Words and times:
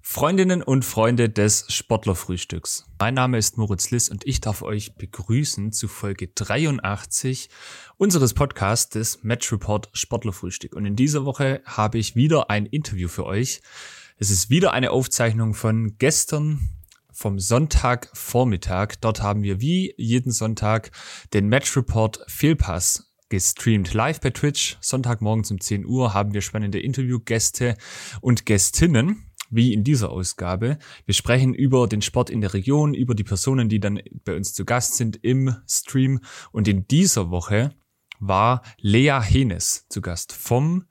Freundinnen 0.00 0.62
und 0.62 0.84
Freunde 0.84 1.28
des 1.28 1.66
Sportlerfrühstücks. 1.68 2.86
Mein 2.98 3.14
Name 3.14 3.36
ist 3.36 3.58
Moritz 3.58 3.90
Liss 3.90 4.08
und 4.08 4.26
ich 4.26 4.40
darf 4.40 4.62
euch 4.62 4.94
begrüßen 4.94 5.72
zu 5.72 5.86
Folge 5.86 6.28
83 6.28 7.50
unseres 7.96 8.32
Podcasts 8.32 8.90
des 8.90 9.22
Match 9.22 9.52
Report 9.52 9.90
Sportlerfrühstück. 9.92 10.74
Und 10.74 10.86
in 10.86 10.96
dieser 10.96 11.24
Woche 11.24 11.60
habe 11.64 11.98
ich 11.98 12.16
wieder 12.16 12.48
ein 12.48 12.66
Interview 12.66 13.08
für 13.08 13.26
euch. 13.26 13.60
Es 14.16 14.30
ist 14.30 14.50
wieder 14.50 14.72
eine 14.72 14.92
Aufzeichnung 14.92 15.54
von 15.54 15.98
gestern 15.98 16.70
vom 17.12 17.38
Sonntagvormittag. 17.38 18.94
Dort 19.00 19.22
haben 19.22 19.42
wir 19.42 19.60
wie 19.60 19.94
jeden 19.98 20.32
Sonntag 20.32 20.90
den 21.32 21.48
Match 21.48 21.76
Report 21.76 22.20
Fehlpass 22.28 23.12
gestreamt. 23.28 23.92
Live 23.92 24.20
bei 24.20 24.30
Twitch, 24.30 24.78
Sonntagmorgens 24.80 25.50
um 25.50 25.60
10 25.60 25.84
Uhr 25.84 26.14
haben 26.14 26.32
wir 26.32 26.40
spannende 26.40 26.80
Interviewgäste 26.80 27.76
und 28.20 28.46
Gästinnen 28.46 29.27
wie 29.50 29.72
in 29.72 29.84
dieser 29.84 30.10
Ausgabe. 30.10 30.78
Wir 31.04 31.14
sprechen 31.14 31.54
über 31.54 31.86
den 31.86 32.02
Sport 32.02 32.30
in 32.30 32.40
der 32.40 32.54
Region, 32.54 32.94
über 32.94 33.14
die 33.14 33.24
Personen, 33.24 33.68
die 33.68 33.80
dann 33.80 34.00
bei 34.24 34.36
uns 34.36 34.54
zu 34.54 34.64
Gast 34.64 34.96
sind 34.96 35.18
im 35.22 35.56
Stream. 35.68 36.20
Und 36.52 36.68
in 36.68 36.86
dieser 36.86 37.30
Woche 37.30 37.74
war 38.20 38.62
Lea 38.78 39.20
Henes 39.22 39.86
zu 39.88 40.00
Gast 40.00 40.32
vom 40.32 40.84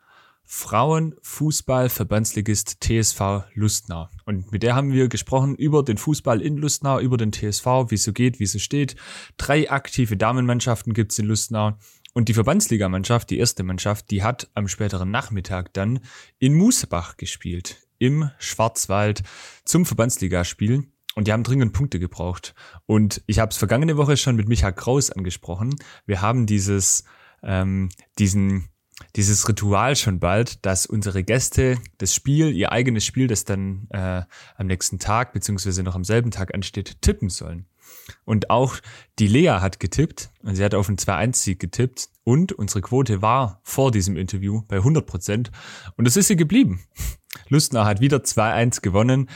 Frauenfußball-Verbandsligist 0.50 2.78
TSV 2.80 3.44
Lustnau. 3.54 4.08
Und 4.26 4.50
mit 4.54 4.64
der 4.64 4.76
haben 4.76 4.94
wir 4.94 5.10
gesprochen 5.10 5.56
über 5.56 5.84
den 5.84 5.98
Fußball 5.98 6.42
in 6.42 6.56
Lustnau, 6.56 7.02
über 7.02 7.18
den 7.18 7.34
TSV, 7.34 7.66
wie 7.90 7.96
es 7.96 8.04
so 8.04 8.14
geht, 8.14 8.40
wie 8.40 8.46
es 8.46 8.54
so 8.54 8.60
steht. 8.60 8.96
Drei 9.36 9.70
aktive 9.70 10.16
Damenmannschaften 10.16 10.94
gibt's 10.94 11.20
in 11.20 11.26
Lustnau. 11.26 11.74
Und 12.14 12.30
die 12.30 12.34
Verbandsligamannschaft, 12.34 13.30
die 13.30 13.40
erste 13.40 13.64
Mannschaft, 13.64 14.10
die 14.10 14.24
hat 14.24 14.50
am 14.54 14.70
späteren 14.70 15.12
Nachmittag 15.12 15.74
dann 15.74 16.00
in 16.40 16.54
Musebach 16.54 17.18
gespielt 17.18 17.87
im 18.00 18.30
Schwarzwald 18.38 19.24
zum 19.66 19.86
Verbandsligaspiel 19.86 20.88
und 21.16 21.28
die 21.28 21.34
haben 21.34 21.44
dringend 21.44 21.74
Punkte 21.74 22.00
gebraucht. 22.00 22.54
Und 22.86 23.24
ich 23.26 23.40
habe 23.40 23.50
es 23.50 23.58
vergangene 23.58 23.98
Woche 23.98 24.18
schon 24.18 24.36
mit 24.36 24.48
Micha 24.48 24.72
Kraus 24.72 25.10
angesprochen. 25.10 25.76
Wir 26.06 26.22
haben 26.22 26.46
dieses, 26.46 27.06
ähm, 27.42 27.90
diesen, 28.20 28.70
dieses 29.18 29.50
Ritual 29.50 29.96
schon 29.96 30.20
bald, 30.20 30.64
dass 30.64 30.86
unsere 30.86 31.24
Gäste 31.24 31.80
das 31.98 32.14
Spiel, 32.14 32.56
ihr 32.56 32.72
eigenes 32.72 33.04
Spiel, 33.04 33.26
das 33.26 33.46
dann 33.46 33.88
äh, 33.90 34.22
am 34.56 34.68
nächsten 34.68 35.00
Tag 35.00 35.34
beziehungsweise 35.34 35.82
noch 35.82 35.96
am 35.96 36.04
selben 36.04 36.30
Tag 36.30 36.54
ansteht, 36.54 37.02
tippen 37.02 37.30
sollen. 37.30 37.66
Und 38.26 38.52
auch 38.52 38.76
die 39.18 39.28
Lea 39.28 39.58
hat 39.60 39.80
getippt 39.80 40.30
und 40.44 40.56
sie 40.56 40.64
hat 40.64 40.76
auf 40.76 40.88
einen 40.88 41.00
2-1-Sieg 41.00 41.60
getippt 41.60 42.10
und 42.24 42.52
unsere 42.52 42.82
Quote 42.82 43.24
war 43.24 43.60
vor 43.64 43.92
diesem 43.92 44.18
Interview 44.18 44.62
bei 44.68 44.78
100 44.78 45.08
Prozent 45.08 45.52
und 45.96 46.06
das 46.06 46.16
ist 46.16 46.28
sie 46.28 46.36
geblieben. 46.36 46.84
Lustner 47.50 47.86
hat 47.86 48.00
wieder 48.00 48.18
2-1 48.18 48.82
gewonnen. 48.82 49.30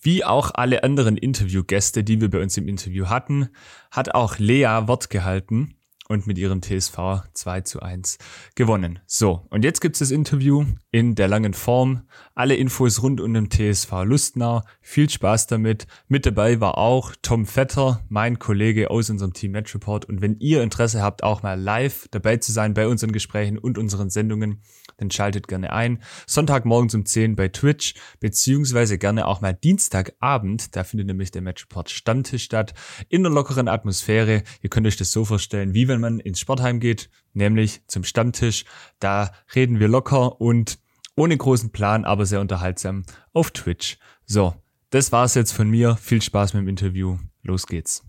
Wie 0.00 0.24
auch 0.24 0.52
alle 0.54 0.84
anderen 0.84 1.16
Interviewgäste, 1.18 2.02
die 2.02 2.20
wir 2.20 2.30
bei 2.30 2.40
uns 2.40 2.56
im 2.56 2.68
Interview 2.68 3.06
hatten, 3.08 3.50
hat 3.90 4.14
auch 4.14 4.38
Lea 4.38 4.86
Wort 4.86 5.10
gehalten 5.10 5.74
und 6.08 6.26
mit 6.26 6.38
ihrem 6.38 6.62
TSV 6.62 7.22
2 7.34 7.60
zu 7.60 7.80
1 7.80 8.18
gewonnen. 8.54 8.98
So, 9.06 9.46
und 9.50 9.62
jetzt 9.62 9.80
gibt's 9.80 9.98
das 9.98 10.10
Interview 10.10 10.64
in 10.90 11.14
der 11.14 11.28
langen 11.28 11.52
Form. 11.52 12.02
Alle 12.34 12.56
Infos 12.56 13.02
rund 13.02 13.20
um 13.20 13.34
den 13.34 13.50
TSV 13.50 14.04
Lustnau. 14.04 14.62
Viel 14.80 15.08
Spaß 15.08 15.46
damit. 15.46 15.86
Mit 16.08 16.24
dabei 16.24 16.60
war 16.60 16.78
auch 16.78 17.14
Tom 17.20 17.46
Vetter, 17.46 18.02
mein 18.08 18.38
Kollege 18.38 18.90
aus 18.90 19.10
unserem 19.10 19.34
Team 19.34 19.52
Match 19.52 19.74
Report. 19.74 20.06
Und 20.06 20.22
wenn 20.22 20.38
ihr 20.40 20.62
Interesse 20.62 21.02
habt, 21.02 21.22
auch 21.22 21.42
mal 21.42 21.60
live 21.60 22.08
dabei 22.10 22.38
zu 22.38 22.52
sein 22.52 22.74
bei 22.74 22.88
unseren 22.88 23.12
Gesprächen 23.12 23.58
und 23.58 23.76
unseren 23.76 24.08
Sendungen, 24.08 24.62
dann 24.98 25.10
schaltet 25.10 25.48
gerne 25.48 25.72
ein. 25.72 26.02
Sonntagmorgens 26.26 26.94
um 26.94 27.06
10 27.06 27.36
bei 27.36 27.48
Twitch, 27.48 27.94
beziehungsweise 28.20 28.98
gerne 28.98 29.26
auch 29.26 29.40
mal 29.40 29.54
Dienstagabend. 29.54 30.76
Da 30.76 30.84
findet 30.84 31.06
nämlich 31.06 31.30
der 31.30 31.42
Matchport 31.42 31.90
Stammtisch 31.90 32.44
statt. 32.44 32.74
In 33.08 33.24
einer 33.24 33.34
lockeren 33.34 33.68
Atmosphäre. 33.68 34.42
Ihr 34.60 34.70
könnt 34.70 34.86
euch 34.86 34.96
das 34.96 35.10
so 35.10 35.24
vorstellen, 35.24 35.72
wie 35.72 35.88
wenn 35.88 36.00
man 36.00 36.20
ins 36.20 36.40
Sportheim 36.40 36.80
geht, 36.80 37.08
nämlich 37.32 37.82
zum 37.86 38.04
Stammtisch. 38.04 38.64
Da 38.98 39.32
reden 39.54 39.80
wir 39.80 39.88
locker 39.88 40.40
und 40.40 40.78
ohne 41.16 41.36
großen 41.36 41.70
Plan, 41.70 42.04
aber 42.04 42.26
sehr 42.26 42.40
unterhaltsam 42.40 43.04
auf 43.32 43.50
Twitch. 43.50 43.98
So, 44.26 44.54
das 44.90 45.12
war's 45.12 45.34
jetzt 45.34 45.52
von 45.52 45.68
mir. 45.68 45.96
Viel 45.96 46.22
Spaß 46.22 46.54
mit 46.54 46.62
dem 46.62 46.68
Interview. 46.68 47.18
Los 47.42 47.66
geht's. 47.66 48.04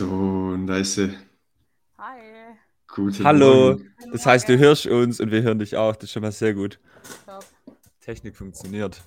So, 0.00 0.56
nice. 0.56 0.96
Hi. 1.98 2.56
Guten 2.88 3.22
Hallo, 3.22 3.72
Morgen. 3.72 3.94
das 4.12 4.24
heißt, 4.24 4.48
du 4.48 4.56
hörst 4.56 4.86
uns 4.86 5.20
und 5.20 5.30
wir 5.30 5.42
hören 5.42 5.58
dich 5.58 5.76
auch. 5.76 5.94
Das 5.94 6.04
ist 6.04 6.12
schon 6.12 6.22
mal 6.22 6.32
sehr 6.32 6.54
gut. 6.54 6.80
Top. 7.26 7.44
Technik 8.00 8.34
funktioniert. 8.34 9.02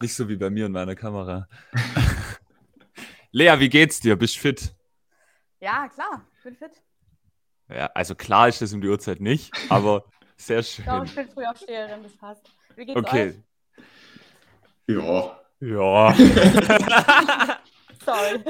Nicht 0.00 0.14
so 0.14 0.26
wie 0.30 0.36
bei 0.36 0.48
mir 0.48 0.64
und 0.64 0.72
meiner 0.72 0.94
Kamera. 0.94 1.46
Lea, 3.30 3.56
wie 3.60 3.68
geht's 3.68 4.00
dir? 4.00 4.16
Bist 4.16 4.36
du 4.36 4.40
fit? 4.40 4.74
Ja, 5.60 5.86
klar, 5.88 6.24
ich 6.38 6.42
bin 6.44 6.56
fit. 6.56 6.80
Ja, 7.68 7.90
also 7.94 8.14
klar 8.14 8.48
ist 8.48 8.62
das 8.62 8.72
um 8.72 8.80
die 8.80 8.88
Uhrzeit 8.88 9.20
nicht, 9.20 9.52
aber 9.68 10.06
sehr 10.38 10.60
Ich 10.60 10.82
glaube, 10.82 11.06
schön. 11.06 11.20
ich 11.24 11.26
bin 11.26 11.28
Frühaufsteherin, 11.34 12.02
das 12.04 12.16
passt. 12.16 12.50
Wie 12.74 12.86
geht's 12.86 12.98
Okay. 12.98 13.34
Ja, 14.86 15.38
Ja. 15.60 16.08
euch? 16.08 16.16
Sorry. 18.06 18.42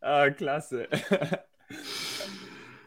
Ah, 0.00 0.30
klasse. 0.30 0.88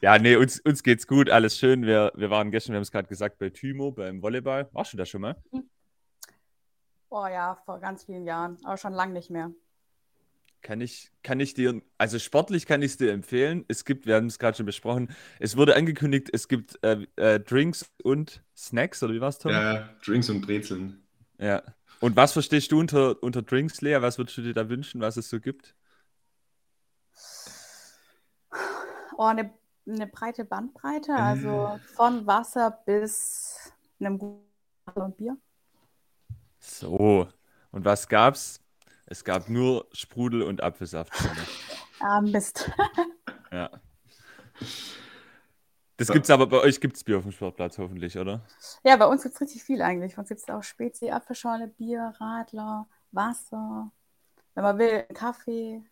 Ja, 0.02 0.18
nee, 0.18 0.36
uns, 0.36 0.60
uns 0.62 0.82
geht's 0.82 1.06
gut, 1.06 1.30
alles 1.30 1.60
schön. 1.60 1.86
Wir, 1.86 2.12
wir 2.16 2.32
waren 2.32 2.50
gestern, 2.50 2.74
wir 2.74 2.78
haben 2.78 2.84
es 2.84 2.92
gerade 2.92 3.08
gesagt, 3.08 3.38
bei 3.38 3.52
Thymo 3.52 3.92
beim 3.92 4.24
Volleyball. 4.24 4.68
Warst 4.74 4.94
du 4.94 4.98
da 4.98 5.06
schon 5.06 5.22
mal? 5.22 5.36
Oh 7.10 7.28
ja, 7.28 7.56
vor 7.66 7.80
ganz 7.80 8.06
vielen 8.06 8.26
Jahren, 8.26 8.58
aber 8.64 8.78
schon 8.78 8.94
lange 8.94 9.14
nicht 9.14 9.30
mehr. 9.30 9.52
Kann 10.64 10.82
ich, 10.82 11.12
kann 11.22 11.40
ich 11.40 11.54
dir, 11.54 11.82
also 12.00 12.18
sportlich 12.18 12.66
kann 12.66 12.82
ich 12.82 12.92
es 12.92 12.98
dir 12.98 13.12
empfehlen. 13.12 13.64
Es 13.68 13.86
gibt, 13.86 14.08
wir 14.08 14.16
haben 14.16 14.26
es 14.26 14.40
gerade 14.40 14.58
schon 14.58 14.66
besprochen, 14.66 15.14
es 15.40 15.56
wurde 15.56 15.76
angekündigt, 15.76 16.30
es 16.34 16.48
gibt 16.48 16.84
äh, 16.84 17.06
äh, 17.18 17.40
Drinks 17.40 17.92
und 18.04 18.44
Snacks, 18.56 19.04
oder 19.04 19.14
wie 19.14 19.22
war's, 19.22 19.38
Tom? 19.38 19.52
ja, 19.52 19.90
Drinks 20.04 20.30
und 20.30 20.42
Brezeln. 20.42 21.04
Ja. 21.38 21.62
Und 22.00 22.16
was 22.16 22.34
verstehst 22.34 22.72
du 22.72 22.80
unter, 22.80 23.22
unter 23.22 23.44
Drinks, 23.44 23.82
Lea? 23.82 23.98
Was 24.02 24.18
würdest 24.18 24.38
du 24.38 24.42
dir 24.42 24.54
da 24.54 24.68
wünschen, 24.68 25.02
was 25.02 25.18
es 25.18 25.30
so 25.30 25.40
gibt? 25.40 25.76
Oh, 29.22 29.26
eine, 29.26 29.54
eine 29.88 30.08
breite 30.08 30.46
Bandbreite, 30.46 31.14
also 31.14 31.80
von 31.96 32.26
Wasser 32.26 32.72
bis 32.88 33.72
einem 34.00 34.18
guten 34.18 34.42
und 34.96 35.16
Bier. 35.16 35.38
So. 36.58 37.28
Und 37.72 37.86
was 37.86 38.08
gab's? 38.08 38.62
Es 39.06 39.24
gab 39.24 39.48
nur 39.48 39.86
Sprudel 39.92 40.42
und 40.42 40.64
Apfelsaft. 40.64 41.14
Ah, 42.04 42.20
Mist. 42.20 42.72
ja. 43.52 43.70
Das 45.98 46.08
gibt's 46.08 46.32
aber 46.32 46.48
bei 46.48 46.58
euch 46.58 46.82
gibt's 46.82 47.04
Bier 47.04 47.20
auf 47.20 47.24
dem 47.24 47.32
Sportplatz 47.32 47.78
hoffentlich, 47.78 48.18
oder? 48.18 48.42
Ja, 48.84 48.98
bei 48.98 49.06
uns 49.06 49.22
gibt 49.22 49.36
es 49.36 49.42
richtig 49.42 49.64
viel 49.64 49.84
eigentlich. 49.84 50.16
Bei 50.16 50.22
uns 50.22 50.30
gibt 50.30 50.42
es 50.42 50.50
auch 50.50 50.64
Spezi, 50.64 51.12
Apfelschorle, 51.12 51.68
Bier, 51.68 52.12
Radler, 52.20 52.88
Wasser. 53.12 53.92
Wenn 54.56 54.64
man 54.64 54.80
will, 54.80 55.04
Kaffee. 55.14 55.84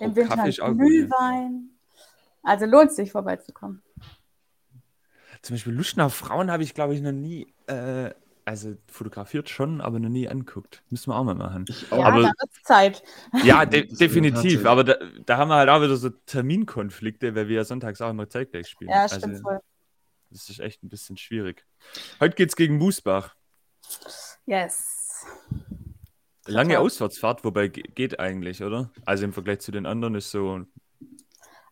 Im 0.00 0.12
Oh, 0.12 0.16
Winter 0.16 0.36
Kaffee 0.36 0.48
ist 0.48 0.62
auch 0.62 0.68
gut, 0.68 0.78
ja. 0.78 0.86
Glühwein. 0.86 1.75
Also 2.46 2.64
lohnt 2.64 2.92
sich 2.92 3.10
vorbeizukommen. 3.10 3.82
Zum 5.42 5.54
Beispiel 5.54 5.72
Luschner 5.72 6.10
Frauen 6.10 6.50
habe 6.50 6.62
ich, 6.62 6.74
glaube 6.74 6.94
ich, 6.94 7.00
noch 7.02 7.12
nie, 7.12 7.52
äh, 7.66 8.10
also 8.44 8.76
fotografiert 8.86 9.48
schon, 9.50 9.80
aber 9.80 9.98
noch 9.98 10.08
nie 10.08 10.28
anguckt. 10.28 10.82
Müssen 10.88 11.10
wir 11.10 11.16
auch 11.16 11.24
mal 11.24 11.34
machen. 11.34 11.64
Ich 11.68 11.90
Ja. 11.90 11.98
Aber- 11.98 12.22
da 12.22 12.28
wird's 12.38 12.62
Zeit. 12.62 13.02
Ja, 13.42 13.64
de 13.66 13.82
Das 13.82 13.92
ist 13.92 14.00
definitiv. 14.00 14.64
Aber 14.64 14.84
da, 14.84 14.94
da 15.24 15.36
haben 15.38 15.48
wir 15.48 15.56
halt 15.56 15.68
auch 15.68 15.82
wieder 15.82 15.96
so 15.96 16.10
Terminkonflikte, 16.10 17.34
weil 17.34 17.48
wir 17.48 17.56
ja 17.56 17.64
sonntags 17.64 18.00
auch 18.00 18.10
immer 18.10 18.28
zeitgleich 18.28 18.68
spielen. 18.68 18.90
Ja, 18.90 19.08
stimmt 19.08 19.24
also, 19.24 19.42
voll. 19.42 19.60
das 20.30 20.48
ist 20.48 20.60
echt 20.60 20.84
ein 20.84 20.88
bisschen 20.88 21.16
schwierig. 21.16 21.66
Heute 22.20 22.36
geht's 22.36 22.54
gegen 22.54 22.76
Musbach. 22.78 23.34
Yes. 24.46 25.24
Lange. 26.46 26.78
Auswärtsfahrt, 26.78 27.42
wobei 27.44 27.66
ge- 27.68 27.82
geht 27.94 28.20
eigentlich, 28.20 28.62
oder? 28.62 28.92
Also 29.04 29.24
im 29.24 29.32
Vergleich 29.32 29.58
zu 29.60 29.72
den 29.72 29.84
anderen 29.86 30.14
ist 30.14 30.30
so. 30.30 30.64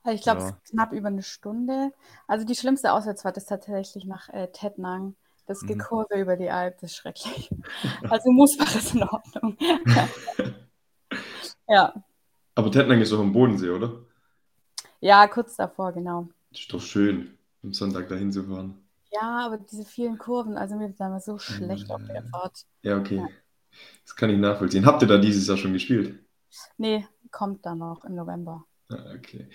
Also 0.04 0.14
ich 0.16 0.22
glaube, 0.22 0.40
Ja. 0.42 0.48
es 0.48 0.54
ist 0.54 0.70
knapp 0.70 0.92
über 0.92 1.08
eine 1.08 1.22
Stunde. 1.22 1.92
Also 2.28 2.44
die 2.46 2.54
schlimmste 2.54 2.92
Auswärtsfahrt 2.92 3.36
ist 3.38 3.46
tatsächlich 3.48 4.04
nach 4.04 4.28
äh, 4.28 4.48
Tettnang. 4.52 5.16
Das 5.46 5.62
Mhm. 5.62 5.66
Gekurve 5.68 6.14
über 6.20 6.36
die 6.36 6.50
Alp, 6.50 6.78
das 6.80 6.92
ist 6.92 6.96
schrecklich. 6.96 7.50
Also 8.10 8.30
Musbach 8.30 8.74
ist 8.76 8.94
in 8.94 9.02
Ordnung. 9.02 9.56
ja. 11.68 11.92
Aber 12.54 12.70
Tettnang 12.70 13.00
ist 13.00 13.12
doch 13.12 13.18
am 13.20 13.32
Bodensee, 13.32 13.70
oder? 13.70 13.92
ja, 15.00 15.26
kurz 15.26 15.56
davor, 15.56 15.92
genau. 15.92 16.28
Das 16.50 16.60
ist 16.60 16.72
doch 16.72 16.80
schön, 16.80 17.36
am 17.62 17.72
Sonntag 17.74 18.08
dahin 18.08 18.32
zu 18.32 18.44
fahren. 18.44 18.80
Ja, 19.12 19.44
aber 19.46 19.58
diese 19.58 19.84
vielen 19.84 20.16
Kurven, 20.18 20.56
also 20.56 20.76
mir 20.76 20.88
ist 20.88 20.98
damals 20.98 21.26
so 21.26 21.36
schlecht 21.38 21.90
auf 21.90 22.00
der 22.06 22.22
Fahrt. 22.24 22.64
Ja, 22.82 22.96
okay. 22.98 23.16
Ja. 23.16 23.28
Das 24.04 24.16
kann 24.16 24.30
ich 24.30 24.38
nachvollziehen. 24.38 24.86
Habt 24.86 25.02
ihr 25.02 25.08
da 25.08 25.18
dieses 25.18 25.46
Jahr 25.46 25.56
schon 25.56 25.72
gespielt? 25.72 26.18
Nee, 26.78 27.06
kommt 27.30 27.66
dann 27.66 27.78
noch 27.78 28.04
im 28.04 28.14
November. 28.14 28.64
Ah, 28.88 29.12
okay. 29.14 29.48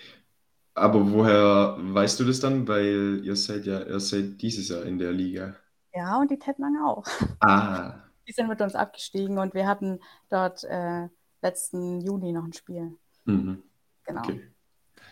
Aber 0.74 1.10
woher 1.12 1.76
weißt 1.78 2.20
du 2.20 2.24
das 2.24 2.40
dann? 2.40 2.66
Weil 2.68 3.20
ihr 3.24 3.36
seid 3.36 3.66
ja 3.66 3.80
erst 3.80 4.08
seit 4.10 4.40
dieses 4.40 4.68
Jahr 4.68 4.84
in 4.84 4.98
der 4.98 5.12
Liga. 5.12 5.56
Ja, 5.94 6.18
und 6.20 6.30
die 6.30 6.38
Tettnang 6.38 6.76
auch. 6.84 7.04
Ah, 7.40 7.94
Die 8.28 8.32
sind 8.32 8.48
mit 8.48 8.60
uns 8.60 8.76
abgestiegen 8.76 9.38
und 9.38 9.54
wir 9.54 9.66
hatten 9.66 9.98
dort 10.28 10.62
äh, 10.64 11.08
letzten 11.42 12.00
Juni 12.00 12.32
noch 12.32 12.44
ein 12.44 12.52
Spiel. 12.52 12.96
mhm. 13.24 13.62
Genau. 14.04 14.20
okay. 14.20 14.40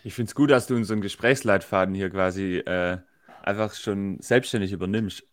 Ich 0.03 0.13
finde 0.13 0.29
es 0.29 0.35
gut, 0.35 0.51
dass 0.51 0.67
du 0.67 0.75
unseren 0.75 1.01
Gesprächsleitfaden 1.01 1.93
hier 1.93 2.09
quasi 2.09 2.57
äh, 2.57 2.99
einfach 3.43 3.73
schon 3.73 4.19
selbstständig 4.21 4.71
übernimmst. 4.71 5.27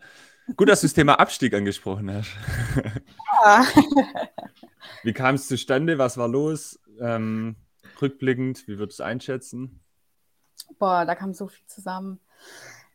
Gut, 0.56 0.69
dass 0.69 0.81
du 0.81 0.87
das 0.87 0.94
Thema 0.94 1.19
Abstieg 1.19 1.55
angesprochen 1.55 2.12
hast. 2.12 2.31
Ja. 3.44 3.64
Wie 5.02 5.12
kam 5.12 5.34
es 5.34 5.49
zustande? 5.49 5.99
Was 5.99 6.17
war 6.17 6.28
los? 6.28 6.81
Ähm, 7.00 7.56
rückblickend, 8.00 8.67
wie 8.67 8.78
würdest 8.78 8.99
du 8.99 9.02
es 9.02 9.06
einschätzen? 9.06 9.81
Boah, 10.79 11.05
da 11.05 11.14
kam 11.14 11.35
so 11.35 11.49
viel 11.49 11.67
zusammen. 11.67 12.20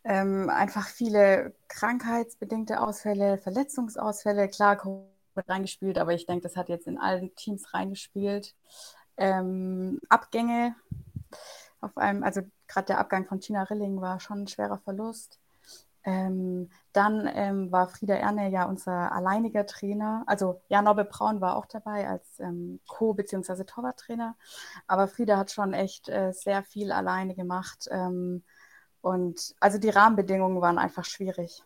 Ähm, 0.04 0.50
einfach 0.50 0.88
viele 0.88 1.54
krankheitsbedingte 1.68 2.82
Ausfälle, 2.82 3.38
Verletzungsausfälle. 3.38 4.50
Klar, 4.50 4.78
Covid 4.78 5.06
reingespielt, 5.48 5.98
aber 5.98 6.14
ich 6.14 6.26
denke, 6.26 6.44
das 6.44 6.58
hat 6.58 6.70
jetzt 6.70 6.88
in 6.88 6.98
allen 6.98 7.36
Teams 7.36 7.74
reingespielt. 7.74 8.56
Ähm, 9.18 10.00
Abgänge 10.10 10.76
auf 11.82 11.98
einem, 11.98 12.24
also 12.24 12.42
gerade 12.68 12.88
der 12.88 13.00
Abgang 13.00 13.26
von 13.28 13.40
Gina 13.40 13.64
Rilling 13.64 14.02
war 14.02 14.20
schon 14.20 14.44
ein 14.44 14.48
schwerer 14.48 14.80
Verlust. 14.80 15.41
Ähm, 16.04 16.70
dann 16.94 17.30
ähm, 17.34 17.72
war 17.72 17.88
Frieda 17.88 18.16
Erne 18.16 18.50
ja 18.50 18.66
unser 18.66 19.12
alleiniger 19.12 19.66
Trainer. 19.66 20.24
Also 20.26 20.62
ja, 20.68 20.82
Nobbe 20.82 21.06
Braun 21.06 21.42
war 21.42 21.56
auch 21.56 21.68
dabei 21.68 22.08
als 22.08 22.40
ähm, 22.40 22.80
Co- 22.88 23.14
bzw. 23.14 23.64
Torwarttrainer. 23.66 24.36
Aber 24.88 25.08
Frieda 25.08 25.38
hat 25.38 25.52
schon 25.52 25.74
echt 25.74 26.10
äh, 26.10 26.32
sehr 26.34 26.64
viel 26.64 26.92
alleine 26.92 27.36
gemacht. 27.36 27.88
Ähm, 27.92 28.44
und 29.02 29.56
also 29.60 29.78
die 29.78 29.90
Rahmenbedingungen 29.90 30.62
waren 30.62 30.78
einfach 30.78 31.06
schwierig. 31.06 31.64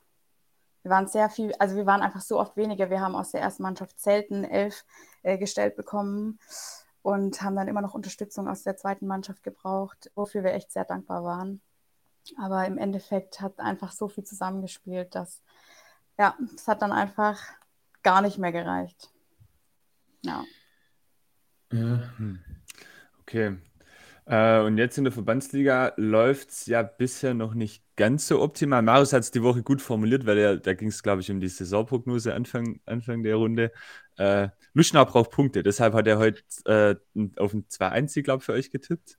Wir 0.84 0.92
waren 0.92 1.08
sehr 1.08 1.30
viel, 1.30 1.54
also 1.58 1.76
wir 1.76 1.86
waren 1.86 2.02
einfach 2.02 2.22
so 2.22 2.40
oft 2.40 2.58
weniger. 2.58 2.90
Wir 2.90 3.02
haben 3.02 3.16
aus 3.16 3.32
der 3.32 3.42
ersten 3.42 3.64
Mannschaft 3.64 4.00
selten 4.00 4.44
elf 4.44 4.86
äh, 5.24 5.38
gestellt 5.38 5.76
bekommen 5.76 6.40
und 7.02 7.42
haben 7.42 7.56
dann 7.56 7.68
immer 7.68 7.82
noch 7.82 7.96
Unterstützung 7.96 8.48
aus 8.48 8.64
der 8.64 8.78
zweiten 8.78 9.08
Mannschaft 9.08 9.44
gebraucht, 9.44 10.12
wofür 10.16 10.44
wir 10.44 10.54
echt 10.54 10.72
sehr 10.72 10.86
dankbar 10.86 11.24
waren. 11.24 11.62
Aber 12.38 12.66
im 12.66 12.78
Endeffekt 12.78 13.42
hat 13.42 13.60
einfach 13.60 13.92
so 13.92 14.08
viel 14.08 14.24
zusammengespielt, 14.24 15.16
dass 15.16 15.42
ja, 16.18 16.36
es 16.56 16.68
hat 16.68 16.82
dann 16.82 16.92
einfach 16.92 17.42
gar 18.04 18.22
nicht 18.22 18.38
mehr 18.38 18.52
gereicht. 18.52 19.10
Ja. 20.24 20.44
Ja. 21.72 22.02
Okay. 23.22 23.58
Äh, 24.26 24.62
und 24.62 24.78
jetzt 24.78 24.98
in 24.98 25.04
der 25.04 25.14
Verbandsliga 25.14 25.94
läuft 25.98 26.50
es 26.50 26.66
ja 26.66 26.82
bisher 26.82 27.34
noch 27.34 27.54
nicht 27.54 27.84
ganz 27.96 28.28
so 28.28 28.42
optimal. 28.42 28.82
Marius 28.82 29.14
hat 29.14 29.22
es 29.22 29.32
die 29.32 29.44
Woche 29.44 29.62
gut 29.62 29.82
formuliert, 29.82 30.26
weil 30.26 30.38
er, 30.38 30.58
da 30.58 30.74
ging 30.74 30.88
es, 30.88 31.04
glaube 31.04 31.22
ich, 31.22 31.30
um 31.30 31.40
die 31.40 31.48
Saisonprognose 31.48 32.34
Anfang, 32.34 32.80
Anfang 32.86 33.24
der 33.24 33.36
Runde. 33.36 33.72
Äh, 34.18 34.50
Luschnau 34.74 35.06
braucht 35.06 35.32
Punkte, 35.32 35.64
deshalb 35.64 35.94
hat 35.94 36.08
er 36.08 36.18
heute 36.18 36.42
äh, 36.66 36.96
auf 37.38 37.54
ein 37.54 37.68
2-1, 37.68 38.24
glaube 38.24 38.40
ich, 38.42 38.46
für 38.46 38.54
euch 38.54 38.72
getippt. 38.72 39.18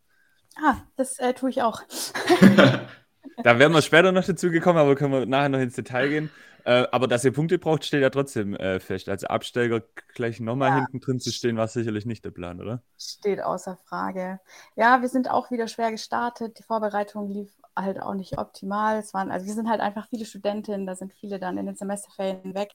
Ah, 0.57 0.77
das 0.97 1.19
äh, 1.19 1.35
tue 1.35 1.51
ich 1.51 1.63
auch. 1.63 1.83
Da 3.43 3.59
werden 3.59 3.73
wir 3.75 3.83
später 3.83 4.13
noch 4.13 4.25
dazu 4.25 4.51
gekommen, 4.51 4.79
aber 4.79 4.97
können 4.97 5.13
wir 5.13 5.27
nachher 5.27 5.49
noch 5.51 5.61
ins 5.61 5.75
Detail 5.77 6.09
gehen. 6.09 6.35
Äh, 6.65 6.87
aber 6.91 7.07
dass 7.07 7.25
ihr 7.25 7.33
Punkte 7.33 7.59
braucht, 7.59 7.85
steht 7.85 8.03
ja 8.03 8.11
trotzdem 8.11 8.55
äh, 8.57 8.81
fest. 8.81 9.09
Also 9.09 9.29
Absteiger 9.29 9.83
gleich 10.15 10.41
nochmal 10.41 10.73
Ja. 10.73 10.75
hinten 10.75 11.01
drin 11.01 11.21
zu 11.21 11.31
stehen, 11.33 11.57
war 11.57 11.69
sicherlich 11.69 12.07
nicht 12.07 12.25
der 12.25 12.33
Plan, 12.33 12.61
oder? 12.61 12.83
Steht 12.99 13.43
außer 13.43 13.77
Frage. 13.85 14.41
Ja, 14.75 15.03
wir 15.03 15.09
sind 15.09 15.31
auch 15.31 15.51
wieder 15.51 15.69
schwer 15.69 15.91
gestartet. 15.91 16.59
Die 16.59 16.63
Vorbereitung 16.63 17.29
lief 17.31 17.55
halt 17.77 18.01
auch 18.01 18.15
nicht 18.15 18.39
optimal. 18.39 18.99
Es 18.99 19.13
waren, 19.13 19.31
also 19.31 19.47
wir 19.47 19.53
sind 19.55 19.69
halt 19.69 19.81
einfach 19.81 20.09
viele 20.09 20.25
Studentinnen, 20.25 20.87
da 20.87 20.97
sind 20.97 21.13
viele 21.13 21.39
dann 21.39 21.59
in 21.59 21.67
den 21.67 21.77
Semesterferien 21.77 22.55
weg. 22.55 22.73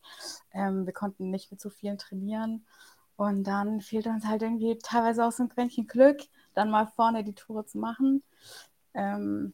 Ähm, 0.53 0.85
wir 0.85 0.93
konnten 0.93 1.31
nicht 1.31 1.49
mit 1.51 1.59
so 1.59 1.69
vielen 1.71 1.97
trainieren. 1.97 2.65
Und 3.15 3.43
dann 3.45 3.81
fehlt 3.81 4.05
uns 4.07 4.25
halt 4.25 4.43
irgendwie 4.43 4.77
teilweise 4.79 5.25
auch 5.25 5.31
so 5.31 5.43
ein 5.43 5.49
Quäntchen 5.49 5.87
Glück, 5.87 6.21
dann 6.53 6.69
mal 6.69 6.87
vorne 6.87 7.23
die 7.23 7.33
Tore 7.35 7.65
zu 7.65 7.77
machen. 7.77 8.23
Ähm, 8.93 9.53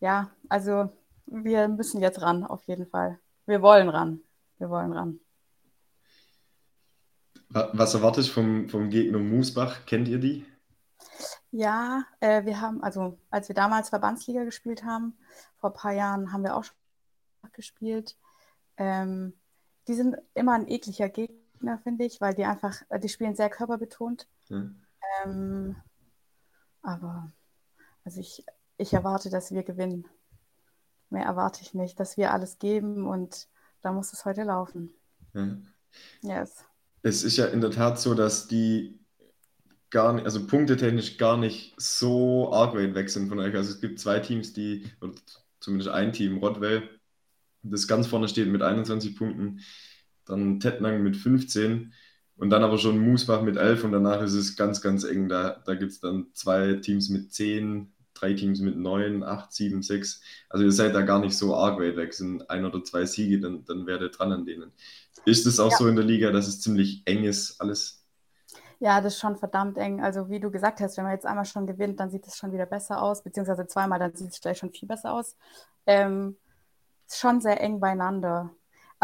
ja, 0.00 0.30
also 0.48 0.90
wir 1.26 1.68
müssen 1.68 2.00
jetzt 2.00 2.20
ran, 2.22 2.44
auf 2.44 2.62
jeden 2.64 2.86
Fall. 2.86 3.18
Wir 3.46 3.62
wollen 3.62 3.88
ran. 3.88 4.20
Wir 4.58 4.70
wollen 4.70 4.92
ran. 4.92 5.20
Wa- 7.48 7.70
Was 7.72 7.94
erwartest 7.94 8.28
du 8.30 8.32
vom, 8.34 8.68
vom 8.68 8.90
Gegner 8.90 9.18
Musbach? 9.18 9.86
Kennt 9.86 10.08
ihr 10.08 10.18
die? 10.18 10.44
Ja, 11.50 12.04
äh, 12.20 12.44
wir 12.44 12.60
haben, 12.60 12.82
also 12.82 13.18
als 13.30 13.48
wir 13.48 13.54
damals 13.54 13.88
Verbandsliga 13.88 14.44
gespielt 14.44 14.84
haben, 14.84 15.16
vor 15.56 15.70
ein 15.70 15.76
paar 15.76 15.92
Jahren 15.92 16.32
haben 16.32 16.42
wir 16.42 16.56
auch 16.56 16.64
schon 16.64 16.76
gespielt. 17.52 18.16
Ähm, 18.76 19.32
die 19.88 19.94
sind 19.94 20.16
immer 20.34 20.52
ein 20.54 20.68
ekliger 20.68 21.08
Gegner, 21.08 21.78
finde 21.78 22.04
ich, 22.04 22.20
weil 22.20 22.34
die 22.34 22.44
einfach, 22.44 22.82
äh, 22.88 22.98
die 22.98 23.08
spielen 23.08 23.36
sehr 23.36 23.48
körperbetont. 23.48 24.28
Ja. 24.48 24.64
Ähm, 25.26 25.76
aber 26.82 27.32
also 28.04 28.20
ich, 28.20 28.44
ich 28.78 28.92
erwarte, 28.92 29.30
dass 29.30 29.50
wir 29.50 29.62
gewinnen. 29.62 30.06
Mehr 31.10 31.24
erwarte 31.24 31.62
ich 31.62 31.74
nicht, 31.74 31.98
dass 32.00 32.16
wir 32.16 32.32
alles 32.32 32.58
geben 32.58 33.06
und 33.06 33.48
da 33.82 33.92
muss 33.92 34.12
es 34.12 34.24
heute 34.24 34.42
laufen. 34.44 34.92
Ja. 35.34 35.56
Yes. 36.22 36.64
Es 37.02 37.22
ist 37.22 37.36
ja 37.36 37.46
in 37.46 37.60
der 37.60 37.70
Tat 37.70 38.00
so, 38.00 38.14
dass 38.14 38.48
die 38.48 38.98
gar 39.90 40.12
nicht, 40.12 40.24
also 40.24 40.46
punktetechnisch 40.46 41.16
gar 41.18 41.36
nicht 41.36 41.74
so 41.80 42.52
arg 42.52 42.74
weit 42.74 42.94
weg 42.94 43.08
sind 43.08 43.28
von 43.28 43.38
euch. 43.38 43.54
Also 43.54 43.70
es 43.70 43.80
gibt 43.80 44.00
zwei 44.00 44.18
Teams, 44.18 44.52
die, 44.52 44.84
oder 45.00 45.14
zumindest 45.60 45.90
ein 45.90 46.12
Team, 46.12 46.38
Rottwell, 46.38 46.88
das 47.62 47.86
ganz 47.88 48.06
vorne 48.06 48.28
steht 48.28 48.48
mit 48.48 48.62
21 48.62 49.16
Punkten, 49.16 49.60
dann 50.24 50.60
Tettnang 50.60 51.02
mit 51.02 51.16
15 51.16 51.92
und 52.36 52.50
dann 52.50 52.62
aber 52.64 52.78
schon 52.78 52.98
Musbach 52.98 53.42
mit 53.42 53.56
11 53.56 53.84
und 53.84 53.92
danach 53.92 54.22
ist 54.22 54.34
es 54.34 54.56
ganz, 54.56 54.80
ganz 54.82 55.04
eng. 55.04 55.28
Da, 55.28 55.62
da 55.64 55.74
gibt 55.74 55.92
es 55.92 56.00
dann 56.00 56.26
zwei 56.34 56.74
Teams 56.74 57.08
mit 57.08 57.32
10, 57.32 57.92
drei 58.14 58.34
Teams 58.34 58.60
mit 58.60 58.76
9, 58.76 59.22
8, 59.22 59.52
7, 59.52 59.82
6. 59.82 60.20
Also 60.48 60.64
ihr 60.64 60.72
seid 60.72 60.94
da 60.94 61.02
gar 61.02 61.20
nicht 61.20 61.36
so 61.36 61.54
arg 61.56 61.78
weit 61.80 61.96
weg. 61.96 62.10
Es 62.10 62.18
sind 62.18 62.48
ein 62.50 62.64
oder 62.64 62.82
zwei 62.84 63.06
Siege, 63.06 63.40
dann, 63.40 63.64
dann 63.64 63.86
werdet 63.86 64.14
ihr 64.14 64.18
dran 64.18 64.32
an 64.32 64.46
denen. 64.46 64.72
Ist 65.24 65.46
es 65.46 65.60
auch 65.60 65.70
Ja. 65.70 65.76
so 65.76 65.88
in 65.88 65.96
der 65.96 66.04
Liga, 66.04 66.30
dass 66.32 66.46
es 66.48 66.60
ziemlich 66.60 67.02
eng 67.06 67.24
ist, 67.24 67.60
alles? 67.60 68.04
Ja, 68.78 69.00
das 69.00 69.14
ist 69.14 69.20
schon 69.20 69.36
verdammt 69.36 69.78
eng. 69.78 70.02
Also 70.02 70.28
wie 70.28 70.40
du 70.40 70.50
gesagt 70.50 70.80
hast, 70.80 70.96
wenn 70.96 71.04
man 71.04 71.14
jetzt 71.14 71.26
einmal 71.26 71.44
schon 71.46 71.66
gewinnt, 71.66 71.98
dann 72.00 72.10
sieht 72.10 72.26
es 72.26 72.36
schon 72.36 72.52
wieder 72.52 72.66
besser 72.66 73.00
aus, 73.02 73.22
beziehungsweise 73.22 73.66
zweimal, 73.66 73.98
dann 73.98 74.14
sieht 74.14 74.30
es 74.32 74.40
gleich 74.40 74.58
schon 74.58 74.72
viel 74.72 74.88
besser 74.88 75.12
aus. 75.14 75.36
Ähm, 75.86 76.36
ist 77.08 77.18
schon 77.20 77.40
sehr 77.40 77.60
eng 77.62 77.80
beieinander. 77.80 78.50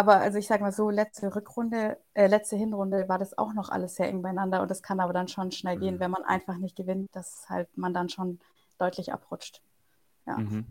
Aber 0.03 0.17
also 0.21 0.37
ich 0.37 0.49
sage 0.49 0.65
mal 0.65 0.73
so, 0.73 0.91
letzte 0.91 1.33
Rückrunde, 1.33 1.97
äh, 2.15 2.27
letzte 2.27 2.57
Hinrunde 2.57 3.09
war 3.09 3.21
das 3.21 3.39
auch 3.39 3.53
noch 3.55 3.69
alles 3.69 3.95
sehr 3.95 4.09
eng 4.09 4.21
beieinander 4.21 4.61
und 4.61 4.69
das 4.69 4.83
kann 4.83 4.99
aber 4.99 5.13
dann 5.13 5.29
schon 5.29 5.53
schnell 5.53 5.79
gehen, 5.79 5.95
Mhm. 5.95 6.01
wenn 6.01 6.11
man 6.11 6.25
einfach 6.25 6.57
nicht 6.57 6.75
gewinnt, 6.75 7.15
dass 7.15 7.49
halt 7.49 7.69
man 7.79 7.95
dann 7.95 8.09
schon 8.09 8.41
deutlich 8.79 9.13
abrutscht. 9.13 9.63
Ja. 10.27 10.39
Mhm. 10.39 10.67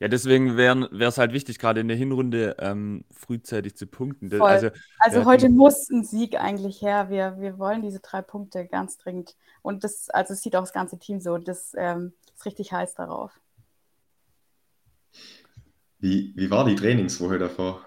Ja, 0.00 0.08
deswegen 0.08 0.56
wäre 0.56 0.88
es 1.06 1.18
halt 1.18 1.32
wichtig, 1.32 1.60
gerade 1.60 1.78
in 1.80 1.86
der 1.86 1.96
Hinrunde 1.96 2.56
ähm, 2.58 3.04
frühzeitig 3.12 3.76
zu 3.76 3.86
punkten. 3.86 4.28
Das, 4.28 4.38
Voll. 4.40 4.48
also, 4.50 4.70
Also 4.98 5.24
heute 5.24 5.44
hatten- 5.44 5.56
muss 5.56 5.88
ein 5.88 6.02
Sieg 6.02 6.34
eigentlich 6.40 6.82
her. 6.82 7.10
Wir, 7.10 7.36
wir 7.38 7.58
wollen 7.60 7.80
diese 7.82 8.00
drei 8.00 8.22
Punkte 8.22 8.66
ganz 8.66 8.96
dringend. 8.98 9.36
Und 9.62 9.84
das, 9.84 10.10
also 10.10 10.32
es 10.34 10.42
sieht 10.42 10.56
auch 10.56 10.62
das 10.62 10.72
ganze 10.72 10.98
Team 10.98 11.20
so. 11.20 11.38
Das 11.38 11.74
ähm, 11.78 12.12
ist 12.34 12.44
richtig 12.44 12.72
heiß 12.72 12.94
darauf. 12.94 13.38
Wie, 16.00 16.32
wie 16.34 16.50
war 16.50 16.64
die 16.64 16.74
Trainingswoche 16.74 17.38
davor? 17.38 17.84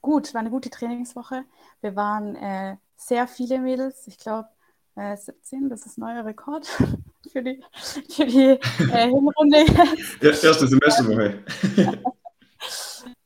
Gut, 0.00 0.32
war 0.34 0.40
eine 0.40 0.50
gute 0.50 0.70
Trainingswoche. 0.70 1.44
Wir 1.80 1.96
waren 1.96 2.36
äh, 2.36 2.76
sehr 2.96 3.26
viele 3.26 3.58
Mädels. 3.58 4.06
Ich 4.06 4.18
glaube 4.18 4.48
äh, 4.94 5.16
17, 5.16 5.68
das 5.68 5.86
ist 5.86 5.98
neuer 5.98 6.24
Rekord 6.24 6.66
für 7.32 7.42
die, 7.42 7.62
für 8.08 8.26
die 8.26 8.58
äh, 8.92 9.08
Hinrunde. 9.08 9.64
Ja, 10.20 10.30
erste 10.30 10.66
Semesterwoche. 10.66 11.44